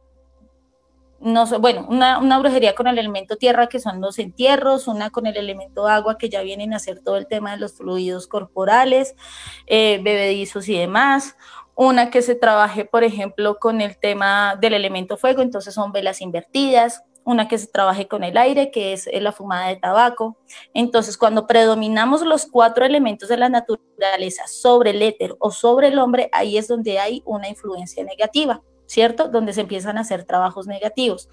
no 1.20 1.46
bueno, 1.60 1.88
una, 1.90 2.40
brujería 2.40 2.76
con 2.76 2.88
el 2.88 2.98
elemento 3.00 3.38
tierra, 3.38 3.68
que 3.68 3.80
son 3.80 4.02
los 4.02 4.20
entierros, 4.20 4.88
una 4.88 5.10
con 5.10 5.26
el 5.26 5.38
elemento 5.38 5.88
agua, 5.88 6.18
que 6.18 6.30
ya 6.30 6.42
vienen 6.42 6.74
a 6.74 6.78
hacer 6.78 7.00
todo 7.00 7.18
el 7.18 7.28
tema 7.28 7.52
de 7.52 7.58
los 7.58 7.74
fluidos 7.74 8.28
corporales, 8.28 9.16
eh, 9.68 10.00
bebedizos 10.04 10.68
y 10.70 10.78
demás. 10.78 11.36
Una 11.76 12.10
que 12.10 12.22
se 12.22 12.36
trabaje, 12.36 12.86
por 12.86 13.04
ejemplo, 13.04 13.58
con 13.60 13.82
el 13.82 13.98
tema 13.98 14.56
del 14.56 14.74
elemento 14.74 15.18
fuego, 15.18 15.42
entonces 15.42 15.74
son 15.74 15.92
velas 15.92 16.22
invertidas 16.22 17.04
una 17.26 17.48
que 17.48 17.58
se 17.58 17.68
trabaje 17.68 18.08
con 18.08 18.24
el 18.24 18.38
aire, 18.38 18.72
que 18.72 18.94
es 18.94 19.10
la 19.12 19.32
fumada 19.32 19.68
de 19.68 19.78
tabaco. 19.78 20.38
Entonces, 20.74 21.18
cuando 21.18 21.48
predominamos 21.48 22.22
los 22.22 22.46
cuatro 22.46 22.86
elementos 22.86 23.28
de 23.30 23.38
la 23.38 23.50
naturaleza 23.50 24.48
sobre 24.48 24.92
el 24.92 25.02
éter 25.02 25.36
o 25.40 25.52
sobre 25.52 25.88
el 25.88 25.98
hombre, 25.98 26.30
ahí 26.32 26.58
es 26.58 26.68
donde 26.68 27.00
hay 27.00 27.24
una 27.26 27.50
influencia 27.50 28.04
negativa, 28.04 28.62
¿cierto? 28.86 29.30
Donde 29.30 29.54
se 29.54 29.62
empiezan 29.62 29.98
a 29.98 30.02
hacer 30.02 30.24
trabajos 30.24 30.68
negativos. 30.68 31.30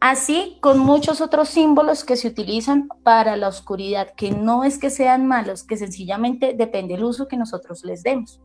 Así 0.00 0.58
con 0.60 0.78
muchos 0.78 1.20
otros 1.20 1.48
símbolos 1.48 2.04
que 2.04 2.16
se 2.16 2.28
utilizan 2.28 2.88
para 3.02 3.36
la 3.36 3.48
oscuridad, 3.48 4.12
que 4.14 4.30
no 4.30 4.62
es 4.62 4.78
que 4.78 4.90
sean 4.90 5.26
malos, 5.26 5.64
que 5.64 5.76
sencillamente 5.76 6.54
depende 6.56 6.94
del 6.94 7.04
uso 7.04 7.28
que 7.28 7.36
nosotros 7.36 7.84
les 7.84 8.02
demos. 8.02 8.40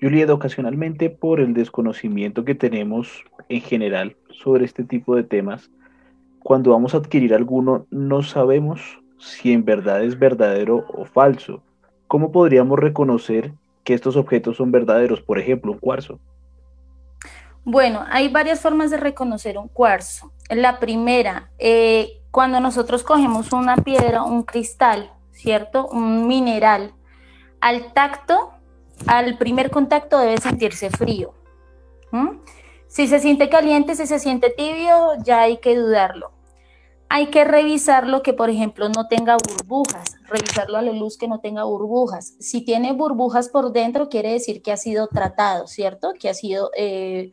Juliet, 0.00 0.28
ocasionalmente 0.28 1.08
por 1.08 1.40
el 1.40 1.54
desconocimiento 1.54 2.44
que 2.44 2.54
tenemos 2.54 3.24
en 3.48 3.62
general 3.62 4.16
sobre 4.30 4.66
este 4.66 4.84
tipo 4.84 5.16
de 5.16 5.24
temas, 5.24 5.70
cuando 6.40 6.70
vamos 6.70 6.94
a 6.94 6.98
adquirir 6.98 7.34
alguno 7.34 7.86
no 7.90 8.22
sabemos 8.22 9.00
si 9.18 9.52
en 9.52 9.64
verdad 9.64 10.04
es 10.04 10.18
verdadero 10.18 10.84
o 10.88 11.06
falso. 11.06 11.62
¿Cómo 12.08 12.30
podríamos 12.30 12.78
reconocer 12.78 13.52
que 13.86 13.94
estos 13.94 14.16
objetos 14.16 14.56
son 14.56 14.72
verdaderos? 14.72 15.22
Por 15.22 15.38
ejemplo, 15.38 15.72
un 15.72 15.78
cuarzo. 15.78 16.18
Bueno, 17.64 18.04
hay 18.10 18.28
varias 18.28 18.60
formas 18.60 18.90
de 18.90 18.96
reconocer 18.96 19.56
un 19.56 19.68
cuarzo. 19.68 20.32
La 20.50 20.80
primera, 20.80 21.50
eh, 21.58 22.20
cuando 22.30 22.60
nosotros 22.60 23.04
cogemos 23.04 23.52
una 23.52 23.76
piedra, 23.76 24.24
un 24.24 24.42
cristal, 24.42 25.12
¿cierto? 25.30 25.86
Un 25.86 26.26
mineral, 26.26 26.94
al 27.60 27.92
tacto 27.92 28.52
al 29.06 29.36
primer 29.38 29.70
contacto 29.70 30.18
debe 30.18 30.38
sentirse 30.38 30.90
frío. 30.90 31.34
Si 32.88 33.06
se 33.06 33.18
siente 33.18 33.48
caliente, 33.48 33.94
si 33.94 34.06
se 34.06 34.18
siente 34.18 34.50
tibio, 34.50 35.12
ya 35.22 35.42
hay 35.42 35.58
que 35.58 35.76
dudarlo. 35.76 36.32
Hay 37.08 37.26
que 37.26 37.44
revisarlo 37.44 38.22
que, 38.22 38.32
por 38.32 38.50
ejemplo, 38.50 38.88
no 38.88 39.06
tenga 39.06 39.36
burbujas, 39.36 40.16
revisarlo 40.24 40.76
a 40.76 40.82
la 40.82 40.92
luz 40.92 41.16
que 41.16 41.28
no 41.28 41.40
tenga 41.40 41.64
burbujas. 41.64 42.34
Si 42.40 42.64
tiene 42.64 42.92
burbujas 42.92 43.48
por 43.48 43.72
dentro, 43.72 44.08
quiere 44.08 44.32
decir 44.32 44.60
que 44.60 44.72
ha 44.72 44.76
sido 44.76 45.06
tratado, 45.06 45.68
¿cierto? 45.68 46.14
Que 46.18 46.28
ha 46.28 46.34
sido 46.34 46.70
eh, 46.76 47.30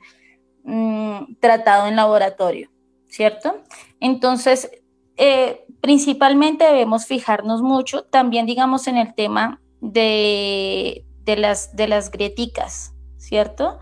mm, 0.63 1.38
tratado 1.39 1.88
en 1.88 1.95
laboratorio, 1.95 2.69
¿cierto? 3.07 3.55
Entonces, 3.99 4.69
eh, 5.17 5.65
principalmente 5.82 6.65
debemos 6.65 7.07
fijarnos 7.07 7.61
mucho 7.61 8.03
también, 8.03 8.45
digamos, 8.45 8.88
en 8.88 8.97
el 8.97 9.15
tema 9.15 9.59
de, 9.82 11.05
de 11.24 11.36
las, 11.36 11.76
de 11.76 11.88
las 11.88 12.11
grieticas, 12.11 12.93
¿cierto? 13.17 13.80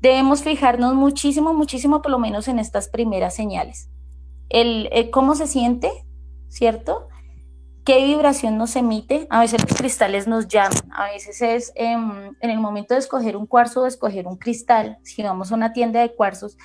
Debemos 0.00 0.42
fijarnos 0.42 0.94
muchísimo, 0.94 1.54
muchísimo, 1.54 2.02
por 2.02 2.12
lo 2.12 2.18
menos 2.18 2.46
en 2.46 2.58
estas 2.58 2.88
primeras 2.88 3.34
señales. 3.34 3.88
El, 4.48 4.88
cómo 5.10 5.34
se 5.34 5.46
siente, 5.46 5.90
¿cierto? 6.48 7.08
¿Qué 7.84 8.04
vibración 8.04 8.56
nos 8.56 8.76
emite? 8.76 9.26
A 9.30 9.40
veces 9.40 9.62
los 9.62 9.76
cristales 9.76 10.26
nos 10.26 10.48
llaman, 10.48 10.90
a 10.92 11.04
veces 11.06 11.42
es 11.42 11.72
en 11.74 12.34
el 12.40 12.58
momento 12.58 12.94
de 12.94 13.00
escoger 13.00 13.36
un 13.36 13.46
cuarzo 13.46 13.82
o 13.82 13.86
escoger 13.86 14.26
un 14.26 14.36
cristal, 14.36 14.98
si 15.02 15.22
vamos 15.22 15.52
a 15.52 15.54
una 15.54 15.72
tienda 15.72 16.00
de 16.00 16.14
cuarzos, 16.14 16.56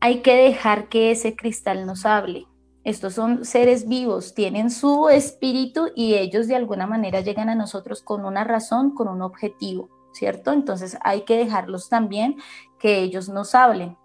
hay 0.00 0.20
que 0.20 0.36
dejar 0.36 0.88
que 0.88 1.10
ese 1.10 1.34
cristal 1.34 1.86
nos 1.86 2.06
hable, 2.06 2.46
estos 2.84 3.14
son 3.14 3.46
seres 3.46 3.88
vivos, 3.88 4.34
tienen 4.34 4.70
su 4.70 5.08
espíritu 5.08 5.88
y 5.96 6.14
ellos 6.14 6.48
de 6.48 6.54
alguna 6.54 6.86
manera 6.86 7.22
llegan 7.22 7.48
a 7.48 7.54
nosotros 7.54 8.02
con 8.02 8.26
una 8.26 8.44
razón, 8.44 8.94
con 8.94 9.08
un 9.08 9.22
objetivo, 9.22 9.88
¿cierto? 10.12 10.52
Entonces 10.52 10.98
hay 11.02 11.22
que 11.22 11.38
dejarlos 11.38 11.88
también 11.88 12.36
que 12.78 12.98
ellos 12.98 13.30
nos 13.30 13.54
hablen. 13.54 13.96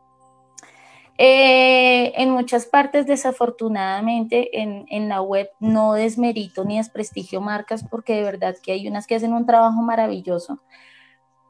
Eh, 1.21 2.13
en 2.15 2.29
muchas 2.29 2.65
partes, 2.65 3.05
desafortunadamente, 3.05 4.61
en, 4.61 5.09
la 5.09 5.21
web 5.21 5.49
no 5.59 5.91
desmerito 5.91 6.63
ni 6.63 6.77
desprestigio 6.77 7.41
marcas 7.41 7.83
porque 7.83 8.13
de 8.13 8.23
verdad 8.23 8.55
que 8.63 8.71
hay 8.71 8.87
unas 8.87 9.05
que 9.05 9.15
hacen 9.15 9.33
un 9.33 9.45
trabajo 9.45 9.81
maravilloso, 9.81 10.61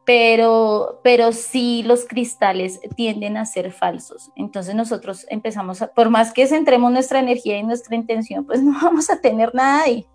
pero, 0.07 1.01
pero 1.03 1.32
sí 1.34 1.84
los 1.84 2.05
cristales 2.05 2.80
tienden 2.95 3.38
a 3.38 3.45
ser 3.45 3.72
falsos. 3.72 4.32
Entonces 4.36 4.74
nosotros 4.74 5.28
empezamos, 5.30 5.84
a, 5.84 5.93
por 5.93 6.09
más 6.09 6.34
que 6.34 6.47
centremos 6.47 6.91
nuestra 6.91 7.20
energía 7.20 7.59
y 7.59 7.63
nuestra 7.63 7.95
intención, 7.95 8.47
pues 8.47 8.63
no 8.63 8.74
vamos 8.82 9.11
a 9.11 9.22
tener 9.22 9.53
nada 9.53 9.84
ahí. 9.84 10.07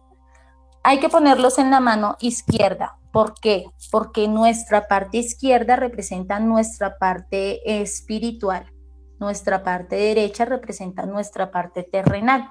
Hay 0.82 0.98
que 0.98 1.09
ponerlos 1.09 1.59
en 1.59 1.70
la 1.70 1.78
mano 1.78 2.16
izquierda. 2.18 2.98
¿Por 3.12 3.34
qué? 3.40 3.66
Porque 3.92 4.26
nuestra 4.26 4.88
parte 4.88 5.18
izquierda 5.18 5.76
representa 5.76 6.40
nuestra 6.40 6.98
parte 6.98 7.80
espiritual. 7.80 8.74
Nuestra 9.19 9.62
parte 9.62 9.97
derecha 9.97 10.45
representa 10.45 11.07
nuestra 11.07 11.51
parte 11.51 11.83
terrenal. 11.83 12.51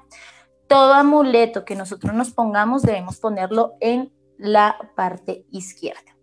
Todo 0.67 0.93
amuleto 0.93 1.65
que 1.65 1.75
nosotros 1.75 2.13
nos 2.13 2.31
pongamos 2.31 2.83
debemos 2.83 3.19
ponerlo 3.19 3.73
en 3.79 4.11
la 4.37 4.75
parte 4.95 5.45
izquierda. 5.51 6.13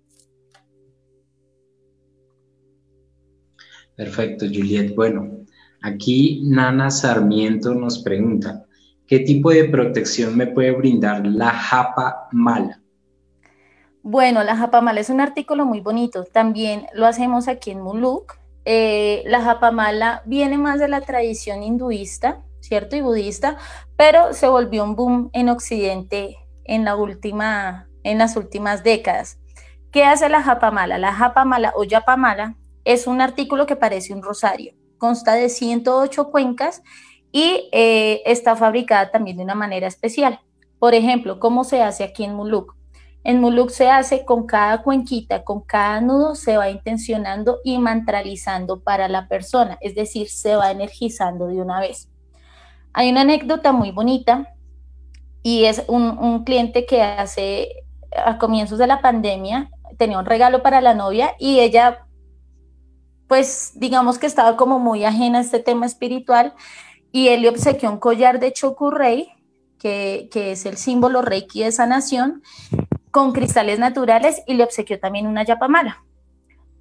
Perfecto, 3.97 4.47
Juliet. 4.47 4.95
Bueno, 4.95 5.45
aquí 5.83 6.43
Nana 6.45 6.91
Sarmiento 6.91 7.75
nos 7.75 8.03
pregunta, 8.03 8.65
¿qué 9.07 9.21
tipo 9.21 9.51
de 9.51 9.65
protección 9.65 10.37
me 10.37 10.47
puede 10.47 10.73
brindar 10.73 11.27
la 11.27 11.51
japa 11.51 12.29
mala? 12.33 12.81
Bueno, 14.03 14.43
la 14.43 14.57
japa 14.57 14.81
mala 14.81 15.01
es 15.01 15.11
un 15.11 15.21
artículo 15.21 15.67
muy 15.67 15.81
bonito. 15.81 16.25
También 16.25 16.87
lo 16.95 17.07
hacemos 17.07 17.49
aquí 17.49 17.71
en 17.73 17.83
Muluk. 17.83 18.40
Eh, 18.65 19.23
la 19.27 19.41
japa 19.43 19.71
mala 19.71 20.23
viene 20.27 20.59
más 20.59 20.79
de 20.79 20.89
la 20.89 21.01
tradición 21.01 21.63
hinduista, 21.63 22.43
¿cierto? 22.61 22.97
Y 22.97 23.01
budista, 23.01 23.57
pero 23.97 24.35
se 24.35 24.49
volvió 24.49 24.85
un 24.85 24.97
boom 24.97 25.31
en 25.33 25.49
Occidente 25.49 26.37
en, 26.65 26.85
la 26.85 26.97
última, 26.97 27.89
en 28.03 28.19
las 28.19 28.37
últimas 28.37 28.85
décadas. 28.85 29.39
¿Qué 29.91 30.05
hace 30.05 30.29
la 30.29 30.43
japa 30.43 30.71
mala? 30.71 30.99
La 30.99 31.13
japa 31.13 31.45
mala 31.45 31.73
o 31.75 31.85
yapa 31.85 32.17
mala 32.17 32.57
es 32.85 33.07
un 33.07 33.21
artículo 33.21 33.67
que 33.67 33.77
parece 33.77 34.13
un 34.13 34.23
rosario. 34.23 34.75
Consta 34.99 35.35
de 35.35 35.49
108 35.49 36.31
cuencas 36.31 36.83
y 37.33 37.69
eh, 37.73 38.23
está 38.27 38.57
fabricada 38.57 39.11
también 39.11 39.39
de 39.39 39.45
una 39.45 39.55
manera 39.55 39.87
especial. 39.87 40.41
Por 40.79 40.95
ejemplo, 40.95 41.41
¿cómo 41.41 41.65
se 41.65 41.83
hace 41.83 42.05
aquí 42.05 42.25
en 42.25 42.35
Muluk? 42.35 42.75
En 43.23 43.41
Muluk 43.41 43.71
se 43.71 43.91
hace 43.91 44.25
con 44.25 44.47
cada 44.47 44.83
cuenquita, 44.83 45.45
con 45.45 45.61
cada 45.61 46.01
nudo, 46.01 46.35
se 46.35 46.57
va 46.57 46.71
intencionando 46.71 47.59
y 47.65 47.79
mantralizando 47.79 48.81
para 48.81 49.09
la 49.09 49.29
persona, 49.29 49.77
es 49.81 49.95
decir, 49.95 50.31
se 50.31 50.57
va 50.57 50.71
energizando 50.71 51.47
de 51.49 51.61
una 51.61 51.81
vez. 51.81 52.09
Hay 52.93 53.11
una 53.11 53.21
anécdota 53.21 53.73
muy 53.73 53.91
bonita 53.91 54.55
y 55.43 55.65
es 55.65 55.85
un, 55.87 56.45
cliente 56.45 56.87
que 56.87 57.03
hace 57.03 57.85
a 58.17 58.39
comienzos 58.39 58.79
de 58.79 58.87
la 58.87 59.01
pandemia 59.01 59.71
tenía 59.97 60.19
un 60.19 60.27
regalo 60.27 60.63
para 60.63 60.81
la 60.81 60.95
novia 60.95 61.35
y 61.39 61.61
ella 61.61 62.07
pues 63.29 63.73
digamos 63.77 64.19
que 64.19 64.27
estaba 64.27 64.57
como 64.57 64.81
muy 64.81 65.05
ajena 65.05 65.39
a 65.39 65.43
este 65.43 65.61
tema 65.61 65.87
espiritual 65.87 66.55
y 67.13 67.29
él 67.29 67.43
le 67.43 67.49
obsequió 67.49 67.91
un 67.91 67.99
collar 67.99 68.41
de 68.41 68.53
Chokurrey, 68.53 69.29
que, 69.79 70.29
que 70.33 70.53
es 70.53 70.67
el 70.67 70.77
símbolo 70.77 71.23
reiki 71.23 71.63
de 71.63 71.73
sanación, 71.73 72.43
con 73.11 73.33
cristales 73.33 73.79
naturales 73.79 74.43
y 74.47 74.55
le 74.55 74.65
obsequió 74.65 74.99
también 74.99 75.27
una 75.27 75.45
yapamala. 75.45 76.05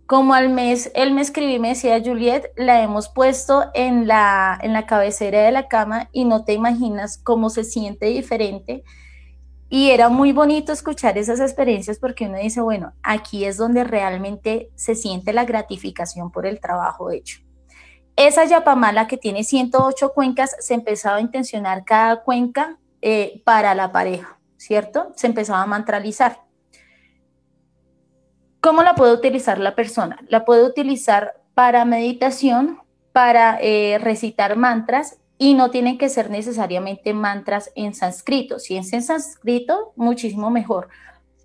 Como 0.05 0.33
al 0.33 0.49
mes, 0.49 0.91
él 0.95 1.13
me 1.13 1.21
escribió 1.21 1.55
y 1.55 1.59
me 1.59 1.69
decía, 1.69 2.01
Juliet, 2.03 2.51
la 2.55 2.81
hemos 2.81 3.09
puesto 3.09 3.65
en 3.75 4.07
la, 4.07 4.57
en 4.61 4.73
la 4.73 4.87
cabecera 4.87 5.43
de 5.43 5.51
la 5.51 5.67
cama 5.67 6.09
y 6.11 6.25
no 6.25 6.43
te 6.45 6.53
imaginas 6.53 7.19
cómo 7.19 7.51
se 7.51 7.63
siente 7.63 8.07
diferente. 8.07 8.83
Y 9.69 9.91
era 9.91 10.09
muy 10.09 10.31
bonito 10.31 10.73
escuchar 10.73 11.19
esas 11.19 11.39
experiencias 11.39 11.99
porque 11.99 12.25
uno 12.25 12.39
dice, 12.39 12.59
bueno, 12.59 12.93
aquí 13.03 13.45
es 13.45 13.57
donde 13.57 13.83
realmente 13.83 14.71
se 14.73 14.95
siente 14.95 15.31
la 15.31 15.45
gratificación 15.45 16.31
por 16.31 16.47
el 16.47 16.59
trabajo 16.59 17.11
hecho. 17.11 17.41
Esa 18.15 18.45
yapamala 18.45 19.07
que 19.07 19.15
tiene 19.15 19.43
108 19.43 20.11
cuencas, 20.13 20.55
se 20.59 20.73
empezaba 20.73 21.17
a 21.17 21.21
intencionar 21.21 21.85
cada 21.85 22.23
cuenca 22.23 22.79
eh, 23.01 23.43
para 23.45 23.75
la 23.75 23.91
pareja, 23.91 24.38
¿cierto? 24.59 25.13
Se 25.15 25.27
empezaba 25.27 25.63
a 25.63 25.67
mantralizar. 25.67 26.41
¿Cómo 28.61 28.83
la 28.83 28.93
puede 28.93 29.13
utilizar 29.13 29.57
la 29.57 29.73
persona? 29.73 30.19
La 30.27 30.43
puede 30.43 30.65
utilizar 30.65 31.41
para 31.53 31.85
meditación, 31.85 32.79
para 33.13 33.57
eh, 33.61 33.97
recitar 33.99 34.57
mantras 34.57 35.17
y 35.37 35.53
no 35.53 35.71
tienen 35.71 35.97
que 35.97 36.09
ser 36.09 36.29
necesariamente 36.29 37.13
mantras 37.13 37.71
en 37.75 37.95
sánscrito. 37.95 38.59
Si 38.59 38.75
es 38.75 38.91
en 38.91 39.01
sánscrito, 39.01 39.93
muchísimo 39.95 40.49
mejor. 40.49 40.89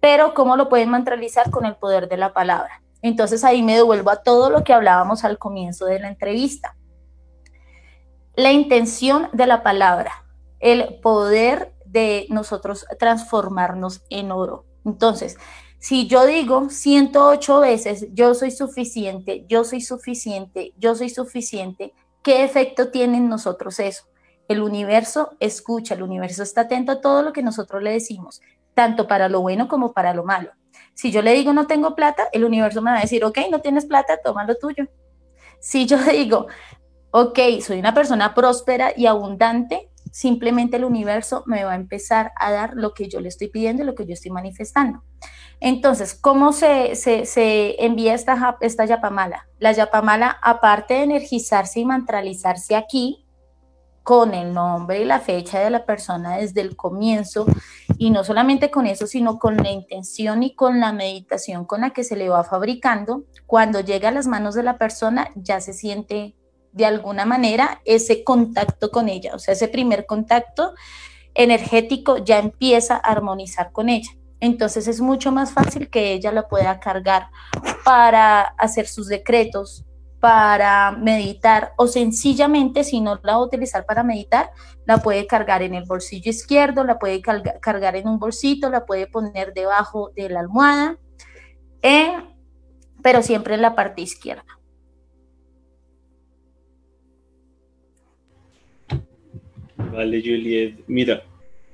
Pero 0.00 0.34
¿cómo 0.34 0.56
lo 0.56 0.68
pueden 0.68 0.90
mantralizar 0.90 1.50
con 1.50 1.64
el 1.64 1.76
poder 1.76 2.08
de 2.08 2.16
la 2.16 2.32
palabra? 2.32 2.82
Entonces 3.00 3.44
ahí 3.44 3.62
me 3.62 3.76
devuelvo 3.76 4.10
a 4.10 4.22
todo 4.22 4.50
lo 4.50 4.64
que 4.64 4.72
hablábamos 4.72 5.24
al 5.24 5.38
comienzo 5.38 5.84
de 5.84 6.00
la 6.00 6.08
entrevista. 6.08 6.76
La 8.34 8.50
intención 8.50 9.28
de 9.32 9.46
la 9.46 9.62
palabra, 9.62 10.24
el 10.58 10.98
poder 11.00 11.73
de 11.94 12.26
nosotros 12.28 12.84
transformarnos 12.98 14.02
en 14.10 14.32
oro. 14.32 14.66
Entonces, 14.84 15.38
si 15.78 16.08
yo 16.08 16.26
digo 16.26 16.68
108 16.68 17.60
veces, 17.60 18.08
yo 18.12 18.34
soy 18.34 18.50
suficiente, 18.50 19.46
yo 19.48 19.64
soy 19.64 19.80
suficiente, 19.80 20.74
yo 20.76 20.96
soy 20.96 21.08
suficiente, 21.08 21.94
¿qué 22.22 22.42
efecto 22.42 22.90
tiene 22.90 23.18
en 23.18 23.28
nosotros 23.28 23.78
eso? 23.78 24.04
El 24.48 24.60
universo 24.60 25.36
escucha, 25.38 25.94
el 25.94 26.02
universo 26.02 26.42
está 26.42 26.62
atento 26.62 26.92
a 26.92 27.00
todo 27.00 27.22
lo 27.22 27.32
que 27.32 27.42
nosotros 27.42 27.80
le 27.80 27.92
decimos, 27.92 28.42
tanto 28.74 29.06
para 29.06 29.28
lo 29.28 29.40
bueno 29.40 29.68
como 29.68 29.92
para 29.92 30.14
lo 30.14 30.24
malo. 30.24 30.50
Si 30.94 31.12
yo 31.12 31.22
le 31.22 31.32
digo 31.32 31.52
no 31.52 31.68
tengo 31.68 31.94
plata, 31.94 32.28
el 32.32 32.44
universo 32.44 32.82
me 32.82 32.90
va 32.90 32.98
a 32.98 33.02
decir, 33.02 33.24
ok, 33.24 33.38
no 33.50 33.60
tienes 33.60 33.86
plata, 33.86 34.18
toma 34.22 34.44
lo 34.44 34.56
tuyo. 34.56 34.88
Si 35.60 35.86
yo 35.86 35.96
digo, 36.10 36.48
ok, 37.12 37.38
soy 37.64 37.78
una 37.78 37.94
persona 37.94 38.34
próspera 38.34 38.92
y 38.96 39.06
abundante, 39.06 39.90
simplemente 40.14 40.76
el 40.76 40.84
universo 40.84 41.42
me 41.44 41.64
va 41.64 41.72
a 41.72 41.74
empezar 41.74 42.30
a 42.36 42.52
dar 42.52 42.74
lo 42.76 42.94
que 42.94 43.08
yo 43.08 43.18
le 43.20 43.28
estoy 43.28 43.48
pidiendo 43.48 43.82
y 43.82 43.86
lo 43.86 43.96
que 43.96 44.06
yo 44.06 44.12
estoy 44.12 44.30
manifestando. 44.30 45.02
Entonces, 45.58 46.14
¿cómo 46.14 46.52
se, 46.52 46.94
envía 47.84 48.14
esta, 48.14 48.56
esta 48.60 48.84
yapamala? 48.84 49.48
La 49.58 49.72
yapamala, 49.72 50.38
aparte 50.40 50.94
de 50.94 51.02
energizarse 51.02 51.80
y 51.80 51.84
mantralizarse 51.84 52.76
aquí, 52.76 53.26
con 54.04 54.34
el 54.34 54.54
nombre 54.54 55.00
y 55.00 55.04
la 55.04 55.18
fecha 55.18 55.58
de 55.58 55.70
la 55.70 55.84
persona 55.84 56.36
desde 56.36 56.60
el 56.60 56.76
comienzo, 56.76 57.46
y 57.98 58.10
no 58.10 58.22
solamente 58.22 58.70
con 58.70 58.86
eso, 58.86 59.08
sino 59.08 59.40
con 59.40 59.56
la 59.56 59.72
intención 59.72 60.44
y 60.44 60.54
con 60.54 60.78
la 60.78 60.92
meditación 60.92 61.64
con 61.64 61.80
la 61.80 61.90
que 61.90 62.04
se 62.04 62.14
le 62.14 62.28
va 62.28 62.44
fabricando, 62.44 63.24
cuando 63.46 63.80
llega 63.80 64.10
a 64.10 64.12
las 64.12 64.28
manos 64.28 64.54
de 64.54 64.62
la 64.62 64.78
persona 64.78 65.32
ya 65.34 65.60
se 65.60 65.72
siente 65.72 66.36
de 66.74 66.84
alguna 66.84 67.24
manera 67.24 67.80
ese 67.84 68.24
contacto 68.24 68.90
con 68.90 69.08
ella, 69.08 69.34
o 69.34 69.38
sea, 69.38 69.54
ese 69.54 69.68
primer 69.68 70.06
contacto 70.06 70.74
energético 71.32 72.18
ya 72.18 72.38
empieza 72.38 72.96
a 72.96 73.12
armonizar 73.12 73.72
con 73.72 73.88
ella. 73.88 74.10
Entonces 74.40 74.88
es 74.88 75.00
mucho 75.00 75.32
más 75.32 75.52
fácil 75.52 75.88
que 75.88 76.12
ella 76.12 76.32
la 76.32 76.48
pueda 76.48 76.80
cargar 76.80 77.28
para 77.84 78.42
hacer 78.42 78.86
sus 78.86 79.08
decretos, 79.08 79.84
para 80.20 80.90
meditar 80.90 81.72
o 81.76 81.86
sencillamente 81.86 82.82
si 82.82 83.00
no 83.00 83.20
la 83.22 83.34
va 83.34 83.38
a 83.38 83.44
utilizar 83.44 83.86
para 83.86 84.02
meditar, 84.02 84.50
la 84.86 84.98
puede 84.98 85.26
cargar 85.26 85.62
en 85.62 85.74
el 85.74 85.84
bolsillo 85.84 86.30
izquierdo, 86.30 86.82
la 86.82 86.98
puede 86.98 87.22
cargar 87.22 87.94
en 87.96 88.08
un 88.08 88.18
bolsito, 88.18 88.68
la 88.70 88.84
puede 88.84 89.06
poner 89.06 89.52
debajo 89.54 90.10
de 90.16 90.28
la 90.28 90.40
almohada, 90.40 90.98
pero 93.02 93.22
siempre 93.22 93.54
en 93.54 93.62
la 93.62 93.74
parte 93.74 94.02
izquierda. 94.02 94.44
Vale, 99.94 100.20
Juliet. 100.20 100.80
Mira, 100.88 101.22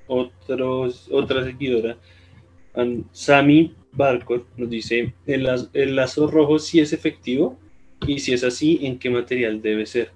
otros, 0.06 1.08
otra 1.10 1.42
seguidora 1.44 1.96
Sami 3.12 3.74
Barcor 3.92 4.46
nos 4.56 4.70
dice, 4.70 5.14
¿el, 5.26 5.96
lazo 5.96 6.26
rojo 6.26 6.58
sí 6.58 6.80
es 6.80 6.92
efectivo? 6.92 7.56
Y 8.06 8.18
si 8.20 8.32
es 8.32 8.44
así, 8.44 8.80
¿en 8.82 8.98
qué 8.98 9.10
material 9.10 9.60
debe 9.60 9.86
ser? 9.86 10.12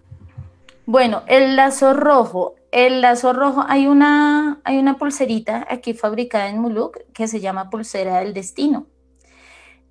Bueno, 0.86 1.22
el 1.26 1.56
lazo 1.56 1.94
rojo, 1.94 2.56
el 2.70 3.00
lazo 3.00 3.32
rojo, 3.32 3.64
hay 3.66 3.86
una, 3.86 4.60
hay 4.64 4.78
una 4.78 4.98
pulserita 4.98 5.66
aquí 5.68 5.94
fabricada 5.94 6.48
en 6.48 6.60
Muluk 6.60 6.98
que 7.12 7.26
se 7.26 7.40
llama 7.40 7.70
pulsera 7.70 8.20
del 8.20 8.34
destino. 8.34 8.86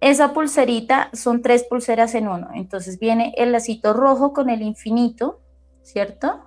Esa 0.01 0.33
pulserita 0.33 1.09
son 1.13 1.41
tres 1.41 1.63
pulseras 1.63 2.13
en 2.13 2.27
uno. 2.27 2.49
Entonces 2.53 2.99
viene 2.99 3.33
el 3.37 3.51
lacito 3.51 3.93
rojo 3.93 4.33
con 4.33 4.49
el 4.49 4.61
infinito, 4.61 5.39
¿cierto? 5.81 6.43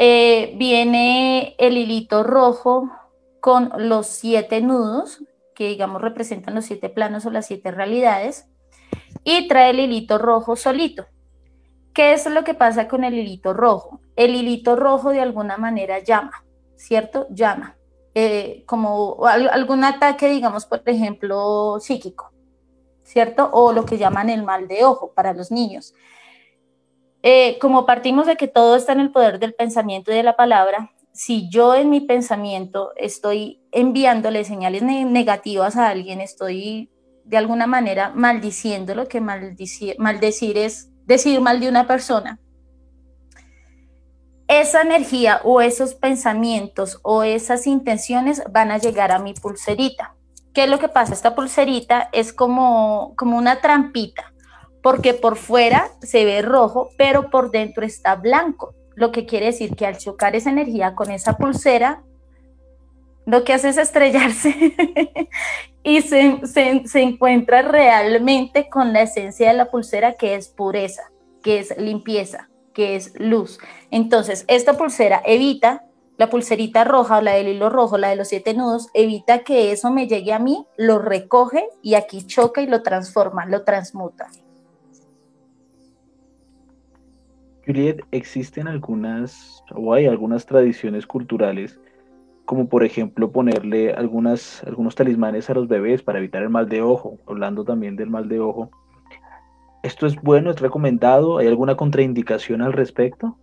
Eh, 0.00 0.54
viene 0.54 1.56
el 1.58 1.76
hilito 1.76 2.22
rojo 2.22 2.88
con 3.40 3.72
los 3.76 4.06
siete 4.06 4.60
nudos, 4.60 5.24
que 5.56 5.66
digamos 5.70 6.00
representan 6.00 6.54
los 6.54 6.66
siete 6.66 6.88
planos 6.88 7.26
o 7.26 7.30
las 7.30 7.46
siete 7.46 7.72
realidades, 7.72 8.46
y 9.24 9.48
trae 9.48 9.70
el 9.70 9.80
hilito 9.80 10.16
rojo 10.18 10.54
solito. 10.54 11.06
¿Qué 11.92 12.12
es 12.12 12.30
lo 12.30 12.44
que 12.44 12.54
pasa 12.54 12.86
con 12.86 13.02
el 13.02 13.14
hilito 13.14 13.52
rojo? 13.52 14.00
El 14.14 14.36
hilito 14.36 14.76
rojo 14.76 15.10
de 15.10 15.20
alguna 15.20 15.56
manera 15.56 15.98
llama, 15.98 16.44
¿cierto? 16.76 17.26
Llama. 17.30 17.76
Eh, 18.14 18.62
como 18.66 19.26
algún 19.26 19.82
ataque, 19.82 20.28
digamos, 20.28 20.64
por 20.64 20.80
ejemplo, 20.86 21.78
psíquico, 21.80 22.32
¿cierto? 23.02 23.50
O 23.52 23.72
lo 23.72 23.84
que 23.84 23.98
llaman 23.98 24.30
el 24.30 24.44
mal 24.44 24.68
de 24.68 24.84
ojo 24.84 25.12
para 25.12 25.32
los 25.34 25.50
niños. 25.50 25.92
Eh, 27.22 27.58
como 27.60 27.86
partimos 27.86 28.26
de 28.26 28.36
que 28.36 28.48
todo 28.48 28.76
está 28.76 28.92
en 28.92 29.00
el 29.00 29.10
poder 29.10 29.38
del 29.38 29.54
pensamiento 29.54 30.12
y 30.12 30.14
de 30.14 30.22
la 30.22 30.36
palabra, 30.36 30.92
si 31.12 31.48
yo 31.50 31.74
en 31.74 31.90
mi 31.90 32.00
pensamiento 32.00 32.92
estoy 32.96 33.60
enviándole 33.72 34.44
señales 34.44 34.82
negativas 34.82 35.76
a 35.76 35.88
alguien, 35.88 36.20
estoy 36.20 36.90
de 37.24 37.36
alguna 37.36 37.66
manera 37.66 38.12
maldiciéndolo, 38.14 39.08
que 39.08 39.20
maldecir 39.20 40.58
es 40.58 40.90
decir 41.06 41.40
mal 41.40 41.58
de 41.60 41.68
una 41.68 41.86
persona, 41.86 42.40
esa 44.48 44.80
energía 44.80 45.40
o 45.44 45.60
esos 45.60 45.94
pensamientos 45.94 47.00
o 47.02 47.22
esas 47.22 47.66
intenciones 47.66 48.42
van 48.50 48.70
a 48.70 48.78
llegar 48.78 49.12
a 49.12 49.18
mi 49.18 49.34
pulserita. 49.34 50.14
¿Qué 50.54 50.64
es 50.64 50.70
lo 50.70 50.78
que 50.78 50.88
pasa? 50.88 51.12
Esta 51.12 51.34
pulserita 51.34 52.08
es 52.12 52.32
como, 52.32 53.14
como 53.16 53.36
una 53.36 53.60
trampita, 53.60 54.32
porque 54.82 55.14
por 55.14 55.36
fuera 55.36 55.90
se 56.00 56.24
ve 56.24 56.42
rojo, 56.42 56.90
pero 56.96 57.30
por 57.30 57.50
dentro 57.50 57.84
está 57.84 58.16
blanco 58.16 58.74
lo 58.98 59.12
que 59.12 59.26
quiere 59.26 59.46
decir 59.46 59.76
que 59.76 59.86
al 59.86 59.96
chocar 59.96 60.34
esa 60.34 60.50
energía 60.50 60.96
con 60.96 61.12
esa 61.12 61.36
pulsera, 61.36 62.02
lo 63.26 63.44
que 63.44 63.52
hace 63.52 63.68
es 63.68 63.76
estrellarse 63.76 64.74
y 65.84 66.02
se, 66.02 66.40
se, 66.44 67.00
encuentra 67.00 67.62
realmente 67.62 68.68
con 68.68 68.92
la 68.92 69.02
esencia 69.02 69.48
de 69.48 69.54
la 69.54 69.70
pulsera 69.70 70.14
que 70.14 70.34
es 70.34 70.48
pureza, 70.48 71.12
que 71.44 71.60
es 71.60 71.78
limpieza, 71.78 72.48
que 72.74 72.96
es 72.96 73.12
luz. 73.20 73.60
Entonces, 73.92 74.44
esta 74.48 74.72
pulsera 74.72 75.22
evita, 75.24 75.84
la 76.16 76.28
pulserita 76.28 76.82
roja 76.82 77.18
o 77.18 77.20
la 77.20 77.34
del 77.34 77.46
hilo 77.46 77.70
rojo, 77.70 77.98
la 77.98 78.08
de 78.08 78.16
los 78.16 78.26
siete 78.26 78.52
nudos, 78.52 78.88
evita 78.94 79.44
que 79.44 79.70
eso 79.70 79.92
me 79.92 80.08
llegue 80.08 80.32
a 80.32 80.40
mí, 80.40 80.66
lo 80.76 80.98
recoge 80.98 81.68
y 81.82 81.94
aquí 81.94 82.26
choca 82.26 82.62
y 82.62 82.66
lo 82.66 82.82
transforma, 82.82 83.46
lo 83.46 83.62
transmuta. 83.62 84.26
Juliet, 87.68 88.00
existen 88.12 88.66
algunas 88.66 89.62
o 89.74 89.92
hay 89.92 90.06
algunas 90.06 90.46
tradiciones 90.46 91.06
culturales, 91.06 91.78
como 92.46 92.66
por 92.66 92.82
ejemplo 92.82 93.30
ponerle 93.30 93.92
algunas, 93.92 94.64
algunos 94.64 94.94
talismanes 94.94 95.50
a 95.50 95.54
los 95.54 95.68
bebés 95.68 96.02
para 96.02 96.18
evitar 96.18 96.42
el 96.42 96.48
mal 96.48 96.66
de 96.66 96.80
ojo, 96.80 97.18
hablando 97.26 97.64
también 97.64 97.94
del 97.94 98.08
mal 98.08 98.26
de 98.26 98.40
ojo. 98.40 98.70
¿Esto 99.82 100.06
es 100.06 100.16
bueno, 100.16 100.50
es 100.50 100.60
recomendado? 100.60 101.36
¿Hay 101.36 101.46
alguna 101.46 101.76
contraindicación 101.76 102.62
al 102.62 102.72
respecto? 102.72 103.36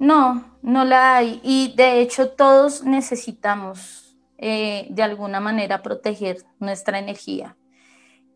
No, 0.00 0.44
no 0.62 0.84
la 0.84 1.16
hay. 1.16 1.40
Y 1.44 1.74
de 1.76 2.00
hecho 2.00 2.30
todos 2.30 2.82
necesitamos 2.82 4.16
eh, 4.36 4.88
de 4.90 5.02
alguna 5.04 5.38
manera 5.38 5.80
proteger 5.80 6.38
nuestra 6.58 6.98
energía. 6.98 7.56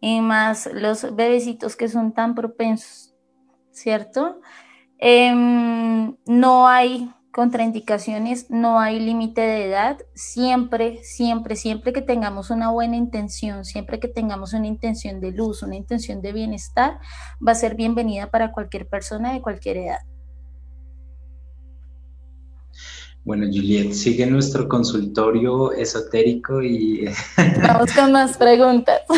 Y 0.01 0.21
más 0.21 0.71
los 0.73 1.15
bebecitos 1.17 1.75
que 1.75 1.89
son 1.89 2.13
tan 2.13 2.37
propensos, 2.37 3.10
¿cierto? 3.73 4.41
Em, 4.99 6.17
no 6.27 6.69
hay 6.69 7.11
contraindicaciones, 7.31 8.51
no 8.51 8.81
hay 8.81 8.99
límite 8.99 9.41
de 9.41 9.67
edad, 9.67 9.99
siempre, 10.15 10.99
siempre, 11.03 11.57
siempre 11.57 11.93
que 11.93 12.03
tengamos 12.03 12.51
una 12.51 12.71
buena 12.71 12.97
intención, 12.97 13.65
siempre 13.65 14.01
que 14.01 14.09
tengamos 14.09 14.53
una 14.53 14.67
intención 14.67 15.21
de 15.21 15.31
luz, 15.31 15.63
una 15.63 15.77
intención 15.77 16.21
de 16.23 16.33
bienestar, 16.33 16.99
va 17.47 17.53
a 17.53 17.55
ser 17.55 17.77
bienvenida 17.77 18.31
para 18.31 18.53
cualquier 18.53 18.89
persona 18.89 19.33
de 19.33 19.41
cualquier 19.41 19.77
edad. 19.79 20.01
Bueno, 23.23 23.47
Juliet, 23.47 23.93
sigue 23.93 24.27
nuestro 24.27 24.67
consultorio 24.69 25.73
esotérico 25.73 26.63
y... 26.63 27.05
Vamos 27.63 27.93
con 27.93 28.13
más 28.13 28.37
preguntas. 28.37 29.03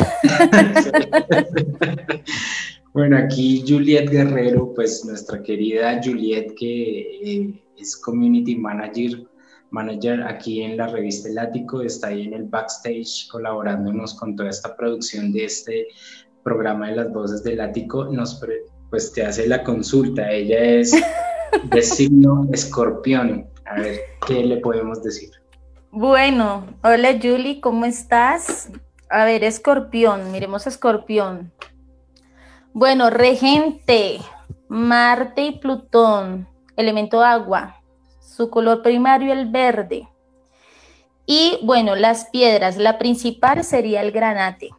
bueno, 2.93 3.16
aquí 3.16 3.64
Juliet 3.66 4.11
Guerrero, 4.11 4.72
pues 4.74 5.05
nuestra 5.05 5.43
querida 5.43 6.01
Juliet 6.03 6.55
que 6.59 7.01
eh, 7.22 7.62
es 7.78 7.97
Community 7.97 8.57
Manager, 8.57 9.26
manager 9.70 10.22
aquí 10.22 10.62
en 10.62 10.76
la 10.76 10.88
revista 10.88 11.28
El 11.28 11.38
Ático, 11.38 11.80
está 11.80 12.09
ahí 12.09 12.22
en 12.22 12.34
el 12.34 12.45
backstage 12.45 13.28
colaborándonos 13.30 14.14
con 14.14 14.36
toda 14.36 14.51
esta 14.51 14.76
producción 14.76 15.32
de 15.32 15.47
este 15.47 15.86
programa 16.45 16.88
de 16.88 16.97
las 16.97 17.12
voces 17.12 17.43
del 17.43 17.61
Ático, 17.61 18.05
nos 18.05 18.40
pues 18.90 19.11
te 19.12 19.24
hace 19.24 19.49
la 19.49 19.64
consulta, 19.64 20.30
ella 20.30 20.59
es 20.59 20.93
de 21.70 21.82
signo 21.82 22.47
escorpión, 22.53 23.47
a 23.64 23.80
ver, 23.80 24.01
¿qué 24.26 24.45
le 24.45 24.59
podemos 24.59 25.03
decir? 25.03 25.30
Bueno, 25.90 26.66
hola 26.84 27.18
Julie, 27.20 27.61
¿cómo 27.61 27.86
estás? 27.86 28.70
A 29.09 29.24
ver, 29.24 29.45
escorpión, 29.45 30.30
miremos 30.30 30.66
escorpión. 30.66 31.53
Bueno, 32.75 33.11
regente, 33.11 34.18
Marte 34.68 35.43
y 35.43 35.59
Plutón, 35.59 36.49
elemento 36.75 37.23
agua, 37.23 37.83
su 38.20 38.49
color 38.49 38.81
primario 38.81 39.31
el 39.31 39.51
verde. 39.51 40.09
Y 41.27 41.59
bueno, 41.62 41.97
las 41.97 42.31
piedras, 42.31 42.79
la 42.79 42.97
principal 42.97 43.62
sería 43.62 44.01
el 44.01 44.11
granate. 44.11 44.70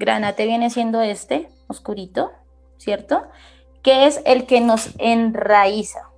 Granate 0.00 0.46
viene 0.46 0.68
siendo 0.68 1.00
este, 1.00 1.48
oscurito, 1.68 2.32
¿cierto? 2.76 3.22
Que 3.82 4.06
es 4.06 4.20
el 4.26 4.44
que 4.46 4.60
nos 4.60 4.90
enraiza. 4.98 6.10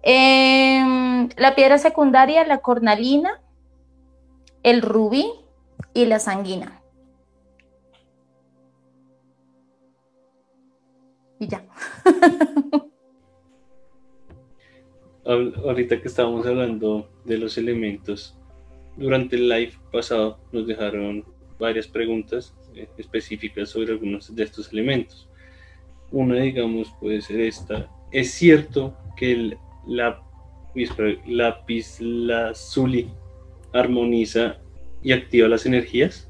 Em, 0.00 1.28
la 1.36 1.54
piedra 1.54 1.76
secundaria, 1.76 2.44
la 2.44 2.58
cornalina, 2.58 3.42
el 4.62 4.80
rubí 4.80 5.30
y 5.92 6.06
la 6.06 6.18
sanguina. 6.18 6.81
Y 11.42 11.48
ya. 11.48 11.60
ahorita 15.24 16.00
que 16.00 16.06
estábamos 16.06 16.46
hablando 16.46 17.10
de 17.24 17.36
los 17.36 17.58
elementos, 17.58 18.38
durante 18.96 19.34
el 19.34 19.48
live 19.48 19.72
pasado 19.90 20.38
nos 20.52 20.68
dejaron 20.68 21.24
varias 21.58 21.88
preguntas 21.88 22.54
eh, 22.76 22.88
específicas 22.96 23.70
sobre 23.70 23.90
algunos 23.90 24.32
de 24.32 24.44
estos 24.44 24.72
elementos. 24.72 25.28
Una, 26.12 26.36
digamos, 26.36 26.94
puede 27.00 27.20
ser 27.20 27.40
esta. 27.40 27.90
¿Es 28.12 28.30
cierto 28.30 28.96
que 29.16 29.32
el 29.32 29.58
la 29.84 30.22
lápiz 31.26 32.00
lazuli 32.00 33.10
armoniza 33.72 34.58
y 35.02 35.10
activa 35.10 35.48
las 35.48 35.66
energías? 35.66 36.28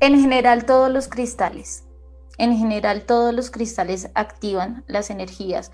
En 0.00 0.20
general 0.20 0.66
todos 0.66 0.90
los 0.90 1.06
cristales, 1.06 1.83
en 2.38 2.56
general 2.56 3.04
todos 3.06 3.34
los 3.34 3.50
cristales 3.50 4.10
activan 4.14 4.84
las 4.86 5.10
energías 5.10 5.72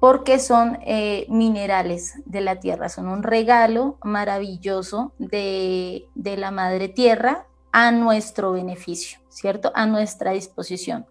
porque 0.00 0.38
son 0.38 0.78
eh, 0.86 1.26
minerales 1.28 2.14
de 2.24 2.40
la 2.40 2.56
tierra, 2.56 2.88
son 2.88 3.08
un 3.08 3.22
regalo 3.22 3.98
maravilloso 4.02 5.12
de, 5.18 6.08
de 6.14 6.36
la 6.38 6.50
madre 6.50 6.88
tierra 6.88 7.46
a 7.70 7.92
nuestro 7.92 8.52
beneficio, 8.52 9.20
¿cierto? 9.28 9.72
A 9.74 9.86
nuestra 9.86 10.32
disposición 10.32 11.06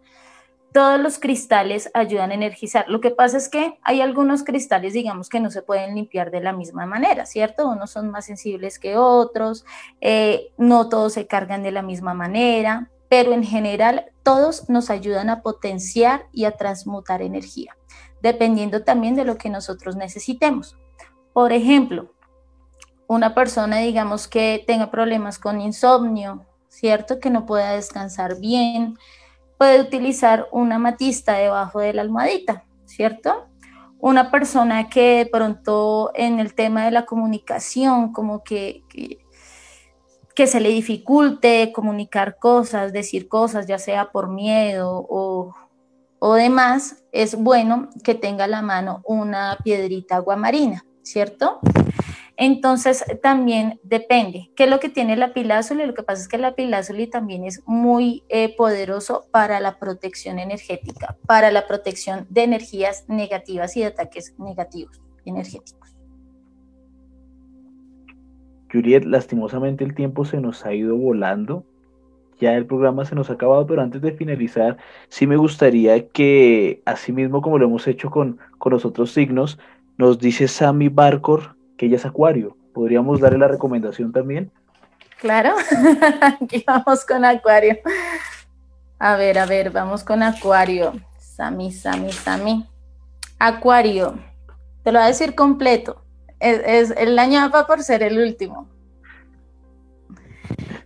todos 0.71 0.99
los 0.99 1.19
cristales 1.19 1.89
ayudan 1.93 2.31
a 2.31 2.35
energizar. 2.35 2.85
Lo 2.89 3.01
que 3.01 3.11
pasa 3.11 3.37
es 3.37 3.49
que 3.49 3.79
hay 3.81 4.01
algunos 4.01 4.43
cristales, 4.43 4.93
digamos, 4.93 5.29
que 5.29 5.39
no 5.39 5.49
se 5.49 5.61
pueden 5.61 5.95
limpiar 5.95 6.31
de 6.31 6.41
la 6.41 6.53
misma 6.53 6.85
manera, 6.85 7.25
¿cierto? 7.25 7.67
Unos 7.67 7.91
son 7.91 8.09
más 8.11 8.25
sensibles 8.25 8.79
que 8.79 8.97
otros, 8.97 9.65
eh, 10.01 10.51
no 10.57 10.89
todos 10.89 11.13
se 11.13 11.27
cargan 11.27 11.63
de 11.63 11.71
la 11.71 11.81
misma 11.81 12.13
manera, 12.13 12.89
pero 13.09 13.33
en 13.33 13.43
general 13.43 14.05
todos 14.23 14.69
nos 14.69 14.89
ayudan 14.89 15.29
a 15.29 15.41
potenciar 15.41 16.27
y 16.31 16.45
a 16.45 16.51
transmutar 16.51 17.21
energía, 17.21 17.75
dependiendo 18.21 18.83
también 18.83 19.15
de 19.15 19.25
lo 19.25 19.37
que 19.37 19.49
nosotros 19.49 19.95
necesitemos. 19.95 20.77
Por 21.33 21.51
ejemplo, 21.51 22.13
una 23.07 23.33
persona, 23.33 23.77
digamos, 23.77 24.27
que 24.27 24.63
tenga 24.67 24.91
problemas 24.91 25.39
con 25.39 25.59
insomnio, 25.59 26.45
¿cierto? 26.69 27.19
Que 27.19 27.31
no 27.31 27.47
pueda 27.47 27.71
descansar 27.71 28.39
bien, 28.39 28.97
puede 29.57 29.81
utilizar 29.81 30.47
una 30.51 30.75
amatista 30.75 31.33
debajo 31.33 31.79
de 31.79 31.93
la 31.93 32.03
almohadita, 32.03 32.65
¿cierto? 32.85 33.47
Una 33.99 34.29
persona 34.29 34.89
que 34.89 35.17
de 35.17 35.25
pronto 35.25 36.11
en 36.13 36.39
el 36.39 36.53
tema 36.53 36.85
de 36.85 36.91
la 36.91 37.05
comunicación, 37.05 38.13
como 38.13 38.43
que, 38.43 38.83
que, 38.87 39.19
se 40.47 40.59
le 40.59 40.69
dificulte 40.69 41.71
comunicar 41.73 42.37
cosas, 42.37 42.93
decir 42.93 43.27
cosas, 43.27 43.67
ya 43.67 43.79
sea 43.79 44.11
por 44.11 44.29
miedo 44.29 45.05
o, 45.09 45.53
o 46.19 46.33
demás, 46.33 47.03
es 47.11 47.35
bueno 47.35 47.89
que 48.03 48.15
tenga 48.15 48.45
a 48.45 48.47
la 48.47 48.61
mano 48.61 49.01
una 49.05 49.57
piedrita 49.63 50.17
aguamarina, 50.17 50.85
¿cierto? 51.01 51.59
Entonces 52.41 53.03
también 53.21 53.81
depende. 53.83 54.49
¿Qué 54.55 54.63
es 54.63 54.69
lo 54.69 54.79
que 54.79 54.87
tiene 54.87 55.17
la 55.17 55.33
pilázuli? 55.33 55.85
Lo 55.85 55.93
que 55.93 56.03
pasa 56.03 56.21
es 56.21 56.29
que 56.29 56.37
la 56.37 56.55
pilázuli 56.55 57.07
también 57.07 57.43
es 57.43 57.61
muy 57.65 58.23
eh, 58.29 58.55
poderoso 58.55 59.25
para 59.31 59.59
la 59.59 59.77
protección 59.77 60.39
energética, 60.39 61.17
para 61.27 61.51
la 61.51 61.67
protección 61.67 62.27
de 62.29 62.43
energías 62.43 63.03
negativas 63.09 63.75
y 63.75 63.81
de 63.81 63.87
ataques 63.87 64.35
negativos 64.37 65.01
energéticos. 65.25 65.78
Juliet, 68.71 69.03
lastimosamente 69.05 69.83
el 69.83 69.95
tiempo 69.95 70.25
se 70.25 70.39
nos 70.39 70.65
ha 70.65 70.73
ido 70.73 70.95
volando. 70.95 71.63
Ya 72.39 72.53
el 72.53 72.65
programa 72.65 73.03
se 73.03 73.15
nos 73.15 73.29
ha 73.29 73.33
acabado, 73.33 73.67
pero 73.67 73.81
antes 73.81 74.01
de 74.01 74.13
finalizar, 74.13 74.77
sí 75.09 75.27
me 75.27 75.35
gustaría 75.35 76.07
que, 76.07 76.81
así 76.85 77.11
mismo 77.11 77.41
como 77.41 77.57
lo 77.57 77.65
hemos 77.65 77.85
hecho 77.87 78.09
con, 78.09 78.39
con 78.57 78.71
los 78.71 78.85
otros 78.85 79.11
signos, 79.11 79.59
nos 79.97 80.19
dice 80.19 80.47
Sammy 80.47 80.87
Barcor 80.87 81.55
que 81.77 81.87
ella 81.87 81.97
es 81.97 82.05
Acuario. 82.05 82.55
¿Podríamos 82.73 83.19
darle 83.19 83.39
la 83.39 83.47
recomendación 83.47 84.11
también? 84.11 84.51
Claro, 85.19 85.55
aquí 86.21 86.63
vamos 86.65 87.05
con 87.05 87.25
Acuario. 87.25 87.77
A 88.99 89.15
ver, 89.15 89.39
a 89.39 89.45
ver, 89.45 89.71
vamos 89.71 90.03
con 90.03 90.23
Acuario. 90.23 90.93
Sami, 91.17 91.71
Sami, 91.71 92.11
Sami. 92.11 92.65
Acuario. 93.39 94.19
Te 94.83 94.91
lo 94.91 94.99
voy 94.99 95.05
a 95.05 95.07
decir 95.07 95.35
completo. 95.35 96.03
Es, 96.39 96.91
el 96.91 97.19
año 97.19 97.49
va 97.49 97.67
por 97.67 97.83
ser 97.83 98.03
el 98.03 98.19
último. 98.19 98.67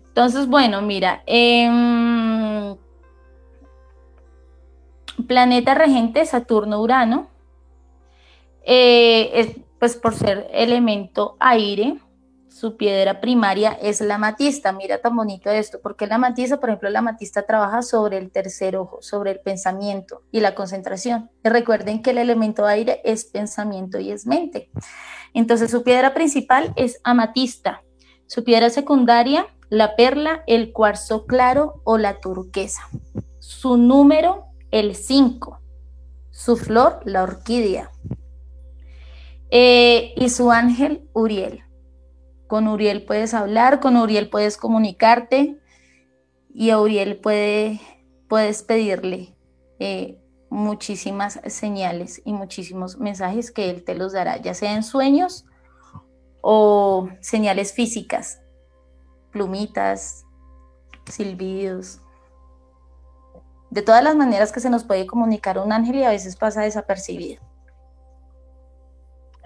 Entonces, 0.07 0.47
bueno, 0.47 0.81
mira. 0.81 1.23
Em, 1.25 2.75
planeta 5.27 5.73
regente 5.73 6.25
Saturno-Urano. 6.25 7.27
Eh, 8.65 9.63
pues 9.79 9.97
por 9.97 10.15
ser 10.15 10.49
elemento 10.53 11.35
aire, 11.41 11.97
su 12.53 12.77
piedra 12.77 13.19
primaria 13.19 13.71
es 13.71 13.99
la 13.99 14.19
matista. 14.19 14.71
Mira 14.73 14.99
tan 14.99 15.15
bonito 15.15 15.49
esto, 15.49 15.79
porque 15.81 16.05
la 16.05 16.19
matista, 16.19 16.59
por 16.59 16.69
ejemplo, 16.69 16.91
la 16.91 17.01
matista 17.01 17.47
trabaja 17.47 17.81
sobre 17.81 18.19
el 18.19 18.29
tercer 18.29 18.77
ojo, 18.77 19.01
sobre 19.01 19.31
el 19.31 19.39
pensamiento 19.39 20.21
y 20.31 20.39
la 20.39 20.53
concentración. 20.53 21.31
Y 21.43 21.49
recuerden 21.49 22.03
que 22.03 22.11
el 22.11 22.19
elemento 22.19 22.67
aire 22.67 23.01
es 23.05 23.25
pensamiento 23.25 23.99
y 23.99 24.11
es 24.11 24.27
mente. 24.27 24.69
Entonces 25.33 25.71
su 25.71 25.81
piedra 25.81 26.13
principal 26.13 26.73
es 26.75 26.99
amatista. 27.03 27.81
Su 28.27 28.43
piedra 28.43 28.69
secundaria, 28.69 29.47
la 29.69 29.95
perla, 29.95 30.43
el 30.45 30.73
cuarzo 30.73 31.25
claro 31.25 31.81
o 31.85 31.97
la 31.97 32.19
turquesa. 32.19 32.83
Su 33.39 33.77
número, 33.77 34.45
el 34.69 34.95
5. 34.95 35.59
Su 36.29 36.55
flor, 36.55 36.99
la 37.05 37.23
orquídea. 37.23 37.89
Eh, 39.49 40.13
y 40.15 40.29
su 40.29 40.51
ángel 40.51 41.09
Uriel. 41.13 41.63
Con 42.53 42.67
Uriel 42.67 43.01
puedes 43.01 43.33
hablar, 43.33 43.79
con 43.79 43.97
Uriel 43.97 44.29
puedes 44.29 44.57
comunicarte 44.57 45.59
y 46.53 46.69
a 46.69 46.79
Uriel 46.79 47.17
puede, 47.17 47.81
puedes 48.29 48.61
pedirle 48.61 49.35
eh, 49.79 50.19
muchísimas 50.51 51.41
señales 51.47 52.21
y 52.23 52.31
muchísimos 52.31 52.99
mensajes 52.99 53.49
que 53.49 53.71
Él 53.71 53.83
te 53.83 53.95
los 53.95 54.13
dará, 54.13 54.37
ya 54.37 54.53
sea 54.53 54.75
en 54.75 54.83
sueños 54.83 55.47
o 56.41 57.09
señales 57.21 57.73
físicas, 57.73 58.39
plumitas, 59.31 60.23
silbidos, 61.09 62.03
de 63.71 63.81
todas 63.81 64.03
las 64.03 64.15
maneras 64.15 64.51
que 64.51 64.59
se 64.59 64.69
nos 64.69 64.83
puede 64.83 65.07
comunicar 65.07 65.57
un 65.57 65.71
ángel 65.71 65.95
y 65.95 66.03
a 66.03 66.11
veces 66.11 66.35
pasa 66.35 66.61
desapercibido. 66.61 67.41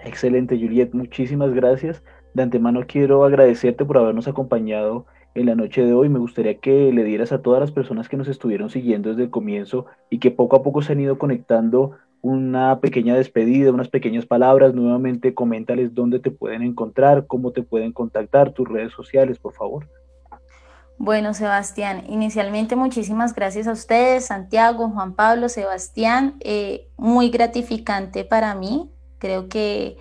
Excelente, 0.00 0.58
Juliet, 0.58 0.92
muchísimas 0.92 1.54
gracias. 1.54 2.02
De 2.34 2.42
antemano 2.42 2.84
quiero 2.86 3.24
agradecerte 3.24 3.84
por 3.84 3.98
habernos 3.98 4.28
acompañado 4.28 5.06
en 5.34 5.46
la 5.46 5.54
noche 5.54 5.84
de 5.84 5.92
hoy. 5.92 6.08
Me 6.08 6.18
gustaría 6.18 6.58
que 6.58 6.92
le 6.92 7.04
dieras 7.04 7.32
a 7.32 7.42
todas 7.42 7.60
las 7.60 7.72
personas 7.72 8.08
que 8.08 8.16
nos 8.16 8.28
estuvieron 8.28 8.70
siguiendo 8.70 9.10
desde 9.10 9.24
el 9.24 9.30
comienzo 9.30 9.86
y 10.10 10.18
que 10.18 10.30
poco 10.30 10.56
a 10.56 10.62
poco 10.62 10.82
se 10.82 10.92
han 10.92 11.00
ido 11.00 11.18
conectando 11.18 11.92
una 12.20 12.80
pequeña 12.80 13.14
despedida, 13.14 13.72
unas 13.72 13.88
pequeñas 13.88 14.26
palabras. 14.26 14.74
Nuevamente, 14.74 15.34
coméntales 15.34 15.94
dónde 15.94 16.18
te 16.18 16.30
pueden 16.30 16.62
encontrar, 16.62 17.26
cómo 17.26 17.52
te 17.52 17.62
pueden 17.62 17.92
contactar, 17.92 18.52
tus 18.52 18.68
redes 18.68 18.92
sociales, 18.92 19.38
por 19.38 19.54
favor. 19.54 19.88
Bueno, 21.00 21.32
Sebastián, 21.32 22.02
inicialmente 22.08 22.74
muchísimas 22.74 23.32
gracias 23.32 23.68
a 23.68 23.72
ustedes, 23.72 24.26
Santiago, 24.26 24.90
Juan 24.90 25.14
Pablo, 25.14 25.48
Sebastián. 25.48 26.34
Eh, 26.40 26.88
muy 26.96 27.30
gratificante 27.30 28.24
para 28.24 28.56
mí. 28.56 28.90
Creo 29.18 29.48
que 29.48 29.96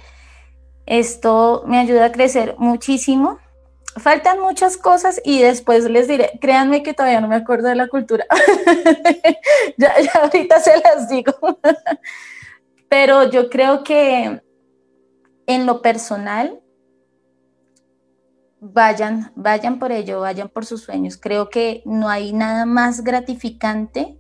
esto 0.88 1.64
me 1.68 1.78
ayuda 1.78 2.06
a 2.06 2.12
crecer 2.12 2.56
muchísimo. 2.58 3.40
Faltan 3.98 4.40
muchas 4.40 4.78
cosas 4.78 5.22
y 5.24 5.42
después 5.42 5.90
les 5.90 6.08
diré, 6.08 6.40
créanme 6.40 6.82
que 6.82 6.94
todavía 6.94 7.20
no 7.20 7.28
me 7.28 7.36
acuerdo 7.36 7.68
de 7.68 7.76
la 7.76 7.88
cultura. 7.88 8.26
ya, 9.78 9.94
ahorita 10.22 10.60
se 10.62 10.80
las 10.80 11.10
digo. 11.10 11.34
Pero 12.90 13.30
yo 13.30 13.50
creo 13.50 13.84
que 13.84 14.42
en 15.46 15.66
lo 15.66 15.82
personal, 15.82 16.62
vayan, 18.62 19.34
vayan 19.36 19.80
por 19.80 19.92
ello, 19.92 20.22
vayan 20.22 20.48
por 20.48 20.66
sus 20.66 20.84
sueños. 20.84 21.18
Creo 21.18 21.50
que 21.50 21.82
no 21.86 22.08
hay 22.08 22.32
nada 22.32 22.66
más 22.66 23.04
gratificante 23.04 24.18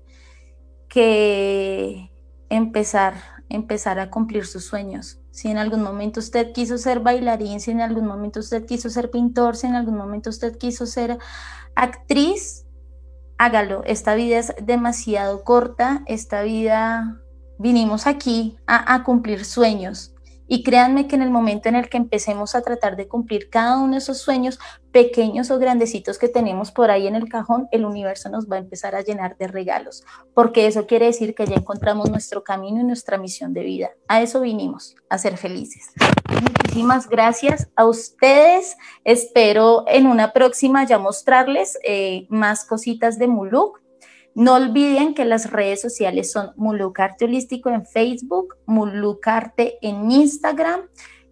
que 0.90 2.12
empezar, 2.50 3.14
empezar 3.48 4.00
a 4.00 4.10
cumplir 4.10 4.46
sus 4.46 4.66
sueños. 4.66 5.22
Si 5.38 5.50
en 5.50 5.60
algún 5.60 5.84
momento 5.84 6.20
usted 6.20 6.52
quiso 6.52 6.80
ser 6.80 7.00
bailarín, 7.00 7.60
si 7.60 7.70
en 7.70 7.80
algún 7.80 8.08
momento 8.08 8.40
usted 8.40 8.66
quiso 8.66 8.90
ser 8.90 9.12
pintor, 9.12 9.56
si 9.56 9.68
en 9.68 9.76
algún 9.76 9.96
momento 9.96 10.32
usted 10.32 10.58
quiso 10.58 10.88
ser 10.88 11.20
actriz, 11.76 12.66
hágalo. 13.38 13.84
Esta 13.86 14.16
vida 14.16 14.40
es 14.40 14.56
demasiado 14.60 15.44
corta, 15.44 16.02
esta 16.08 16.42
vida 16.42 17.22
vinimos 17.60 18.08
aquí 18.08 18.58
a, 18.66 18.96
a 18.96 19.04
cumplir 19.04 19.46
sueños. 19.46 20.16
Y 20.48 20.64
créanme 20.64 21.08
que 21.08 21.16
en 21.16 21.22
el 21.22 21.30
momento 21.30 21.70
en 21.70 21.76
el 21.76 21.90
que 21.90 21.98
empecemos 21.98 22.56
a 22.56 22.62
tratar 22.62 22.96
de 22.96 23.08
cumplir 23.08 23.50
cada 23.50 23.78
uno 23.78 23.94
de 23.94 24.00
esos 24.00 24.20
sueños, 24.20 24.60
pequeños 24.92 25.52
o 25.52 25.60
grandecitos 25.60 26.18
que 26.18 26.30
tenemos 26.30 26.72
por 26.72 26.90
ahí 26.90 27.08
en 27.08 27.16
el 27.16 27.30
cajón, 27.30 27.68
el 27.72 27.86
universo 27.86 28.30
nos 28.30 28.50
va 28.50 28.56
a 28.56 28.60
empezar 28.60 28.96
a 28.96 29.02
llenar 29.02 29.38
de 29.38 29.48
regalos, 29.48 30.04
porque 30.34 30.68
eso 30.68 30.88
quiere 30.88 31.06
decir 31.08 31.36
que 31.36 31.46
ya 31.46 31.56
encontramos 31.56 32.10
nuestro 32.10 32.44
camino 32.44 32.82
y 32.82 32.84
nuestra 32.84 33.18
misión 33.18 33.54
de 33.54 33.64
vida. 33.64 33.90
A 34.08 34.22
eso 34.22 34.42
vinimos, 34.42 34.96
a 35.10 35.18
ser 35.18 35.38
felices. 35.38 35.94
Muchísimas 36.42 37.10
gracias 37.10 37.70
a 37.76 37.86
ustedes. 37.86 38.78
Espero 39.04 39.86
en 39.88 40.08
una 40.08 40.34
próxima 40.34 40.86
ya 40.86 40.98
mostrarles 40.98 41.78
eh, 41.84 42.26
más 42.30 42.66
cositas 42.66 43.20
de 43.20 43.28
Muluk 43.28 43.82
no 44.38 44.54
olviden 44.54 45.16
que 45.16 45.26
las 45.26 45.50
redes 45.50 45.82
sociales 45.82 46.32
son 46.32 46.52
Mulucarte 46.58 47.26
Holístico 47.26 47.72
en 47.72 47.88
Facebook, 47.88 48.54
Mulucarte 48.68 49.80
en 49.82 50.12
Instagram, 50.12 50.82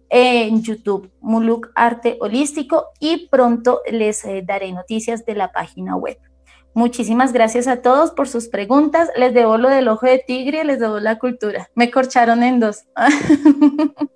en 0.08 0.60
YouTube, 0.60 1.12
Muluk 1.20 1.70
Arte 1.76 2.16
Holístico 2.20 2.86
y 2.98 3.28
pronto 3.28 3.80
les 3.88 4.24
eh, 4.24 4.42
daré 4.44 4.72
noticias 4.72 5.24
de 5.24 5.36
la 5.36 5.52
página 5.52 5.94
web. 5.94 6.18
Muchísimas 6.74 7.32
gracias 7.32 7.68
a 7.68 7.80
todos 7.80 8.10
por 8.10 8.26
sus 8.26 8.48
preguntas. 8.48 9.08
Les 9.16 9.32
debo 9.32 9.56
lo 9.56 9.68
del 9.68 9.86
ojo 9.86 10.04
de 10.04 10.18
tigre, 10.26 10.64
les 10.64 10.80
debo 10.80 10.98
la 10.98 11.16
cultura. 11.16 11.68
Me 11.76 11.92
corcharon 11.92 12.42
en 12.42 12.58
dos. 12.58 12.86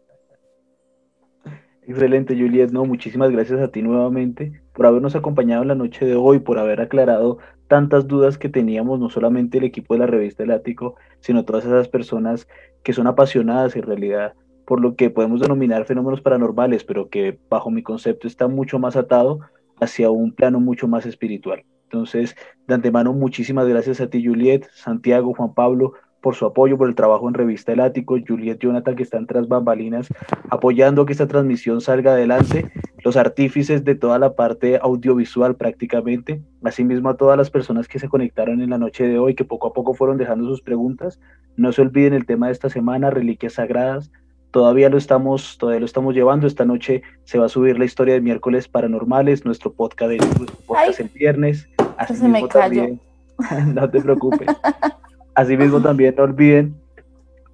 Excelente, 1.87 2.35
Juliet. 2.35 2.73
No, 2.73 2.85
muchísimas 2.85 3.31
gracias 3.31 3.61
a 3.61 3.69
ti 3.69 3.83
nuevamente 3.83 4.61
por 4.81 4.87
habernos 4.87 5.15
acompañado 5.15 5.61
en 5.61 5.69
la 5.69 5.75
noche 5.75 6.07
de 6.07 6.17
hoy, 6.17 6.39
por 6.39 6.59
haber 6.59 6.81
aclarado 6.81 7.37
tantas 7.69 8.09
dudas 8.09 8.39
que 8.39 8.49
teníamos, 8.49 8.99
no 8.99 9.11
solamente 9.11 9.59
el 9.59 9.65
equipo 9.65 9.93
de 9.93 10.01
la 10.01 10.07
revista 10.07 10.43
El 10.43 10.53
Ático, 10.53 10.95
sino 11.21 11.45
todas 11.45 11.67
esas 11.67 11.87
personas 11.89 12.49
que 12.83 12.95
son 12.95 13.07
apasionadas 13.07 13.77
en 13.77 13.83
realidad 13.83 14.33
por 14.65 14.81
lo 14.81 14.97
que 14.97 15.11
podemos 15.11 15.43
denominar 15.43 15.85
fenómenos 15.85 16.23
paranormales, 16.23 16.83
pero 16.83 17.11
que 17.11 17.39
bajo 17.51 17.71
mi 17.71 17.83
concepto 17.83 18.27
está 18.27 18.49
mucho 18.49 18.79
más 18.79 18.97
atado 18.97 19.41
hacia 19.83 20.11
un 20.11 20.33
plano 20.33 20.61
mucho 20.61 20.89
más 20.89 21.05
espiritual. 21.05 21.63
Entonces, 21.83 22.35
de 22.67 22.75
antemano, 22.75 23.13
muchísimas 23.13 23.69
gracias 23.69 24.01
a 24.01 24.09
ti, 24.09 24.25
Juliet, 24.25 24.67
Santiago, 24.73 25.35
Juan 25.35 25.53
Pablo, 25.53 25.93
por 26.21 26.35
su 26.35 26.47
apoyo, 26.47 26.77
por 26.77 26.89
el 26.89 26.95
trabajo 26.95 27.29
en 27.29 27.35
Revista 27.35 27.73
El 27.73 27.81
Ático, 27.81 28.17
Juliet 28.27 28.59
Jonathan, 28.59 28.95
que 28.95 29.03
están 29.03 29.27
tras 29.27 29.49
bambalinas, 29.49 30.09
apoyando 30.51 31.07
que 31.07 31.13
esta 31.13 31.27
transmisión 31.27 31.81
salga 31.81 32.13
adelante, 32.13 32.71
los 33.05 33.17
artífices 33.17 33.85
de 33.85 33.95
toda 33.95 34.19
la 34.19 34.35
parte 34.35 34.79
audiovisual 34.83 35.57
prácticamente, 35.57 36.43
asimismo 36.63 37.09
a 37.09 37.17
todas 37.17 37.39
las 37.39 37.51
personas 37.51 37.89
que 37.89 37.99
se 37.99 38.09
conectaron 38.09 38.61
en 38.61 38.71
la 38.71 38.79
noche 38.79 39.07
de 39.07 39.19
hoy, 39.19 39.35
que 39.35 39.45
poco 39.45 39.69
a 39.69 39.73
poco 39.73 39.95
fueron 39.95 40.19
dejando 40.19 40.47
sus 40.47 40.63
preguntas. 40.63 41.21
No 41.57 41.73
se 41.73 41.83
olviden 41.83 42.13
el 42.13 42.27
tema 42.27 42.47
de 42.47 42.53
esta 42.53 42.69
semana, 42.69 43.11
reliquias 43.11 43.55
sagradas. 43.55 44.11
Todavía 44.51 44.89
lo 44.89 44.99
estamos, 44.99 45.59
todavía 45.59 45.81
lo 45.81 45.87
estamos 45.87 46.15
llevando. 46.15 46.47
Esta 46.47 46.65
noche 46.65 47.03
se 47.25 47.39
va 47.39 47.47
a 47.47 47.49
subir 47.49 47.79
la 47.79 47.85
historia 47.85 48.15
de 48.15 48.21
miércoles 48.21 48.69
paranormales, 48.69 49.45
nuestro 49.45 49.73
podcast, 49.73 50.11
de, 50.11 50.19
podcast 50.67 51.01
el 51.01 51.09
viernes. 51.09 51.69
Así 51.97 52.27
me 52.27 52.47
también, 52.49 53.01
no 53.75 53.89
te 53.89 54.01
preocupes. 54.01 54.49
Asimismo, 55.35 55.81
también 55.81 56.15
no 56.17 56.25
olviden 56.25 56.75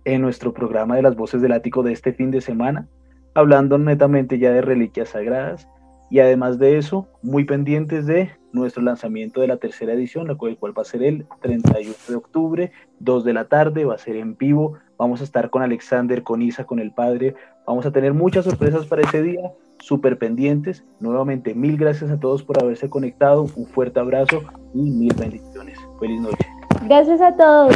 en 0.04 0.22
nuestro 0.22 0.52
programa 0.52 0.96
de 0.96 1.02
las 1.02 1.16
voces 1.16 1.42
del 1.42 1.52
ático 1.52 1.82
de 1.82 1.92
este 1.92 2.12
fin 2.12 2.30
de 2.30 2.40
semana, 2.40 2.88
hablando 3.34 3.76
netamente 3.78 4.38
ya 4.38 4.50
de 4.52 4.62
reliquias 4.62 5.10
sagradas 5.10 5.68
y 6.10 6.20
además 6.20 6.58
de 6.58 6.78
eso, 6.78 7.08
muy 7.22 7.44
pendientes 7.44 8.06
de 8.06 8.30
nuestro 8.52 8.82
lanzamiento 8.82 9.40
de 9.40 9.48
la 9.48 9.56
tercera 9.56 9.92
edición, 9.92 10.28
la 10.28 10.36
cual, 10.36 10.56
va 10.56 10.82
a 10.82 10.84
ser 10.84 11.02
el 11.02 11.26
31 11.42 11.94
de 12.08 12.14
octubre, 12.14 12.72
2 13.00 13.24
de 13.24 13.32
la 13.32 13.46
tarde, 13.46 13.84
va 13.84 13.94
a 13.94 13.98
ser 13.98 14.16
en 14.16 14.36
vivo, 14.36 14.74
vamos 14.96 15.20
a 15.20 15.24
estar 15.24 15.50
con 15.50 15.62
Alexander, 15.62 16.22
con 16.22 16.42
Isa, 16.42 16.64
con 16.64 16.78
el 16.78 16.92
padre, 16.92 17.34
vamos 17.66 17.84
a 17.86 17.90
tener 17.90 18.14
muchas 18.14 18.44
sorpresas 18.44 18.86
para 18.86 19.02
ese 19.02 19.22
día, 19.22 19.52
súper 19.80 20.16
pendientes. 20.16 20.84
Nuevamente, 21.00 21.54
mil 21.54 21.76
gracias 21.76 22.10
a 22.10 22.18
todos 22.18 22.42
por 22.42 22.62
haberse 22.62 22.88
conectado, 22.88 23.42
un 23.56 23.66
fuerte 23.66 24.00
abrazo 24.00 24.42
y 24.74 24.90
mil 24.90 25.14
bendiciones. 25.14 25.78
Feliz 25.98 26.20
noche. 26.20 26.55
Gracias 26.88 27.20
a 27.20 27.32
todos. 27.32 27.74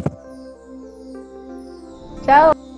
Chao. 2.24 2.69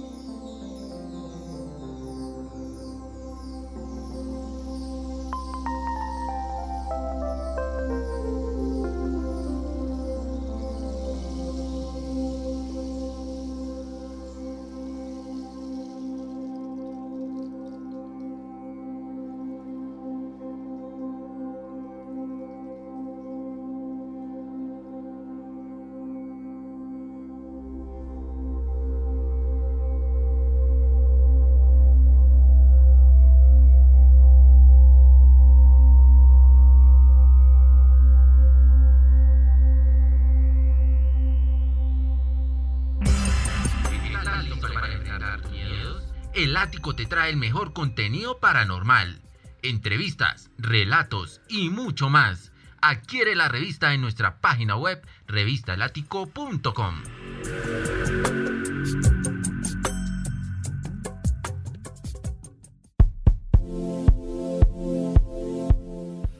Te 46.97 47.07
trae 47.07 47.31
el 47.31 47.37
mejor 47.39 47.73
contenido 47.73 48.39
paranormal, 48.39 49.23
entrevistas, 49.63 50.51
relatos 50.59 51.41
y 51.49 51.71
mucho 51.71 52.11
más. 52.11 52.53
Adquiere 52.83 53.35
la 53.35 53.49
revista 53.49 53.95
en 53.95 54.03
nuestra 54.03 54.41
página 54.41 54.77
web 54.77 55.01
revistalático.com. 55.27 57.03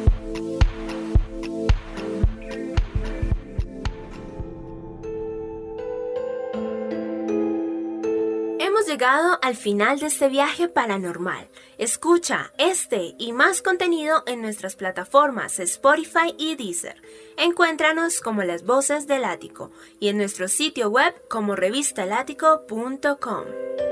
Llegado 8.90 9.38
al 9.44 9.56
final 9.56 9.99
de 9.99 10.07
este 10.07 10.30
viaje 10.30 10.68
paranormal. 10.68 11.48
Escucha 11.78 12.52
este 12.57 13.14
y 13.20 13.34
más 13.34 13.61
contenido 13.61 14.24
en 14.26 14.41
nuestras 14.41 14.76
plataformas 14.76 15.60
Spotify 15.60 16.34
y 16.40 16.56
Deezer. 16.56 16.99
Encuéntranos 17.38 18.20
como 18.20 18.41
las 18.41 18.66
voces 18.66 19.06
del 19.06 19.26
ático 19.26 19.70
y 19.99 20.07
en 20.07 20.18
nuestro 20.18 20.48
sitio 20.48 20.90
web 20.90 21.14
como 21.30 21.56
revistalático.com. 21.56 23.89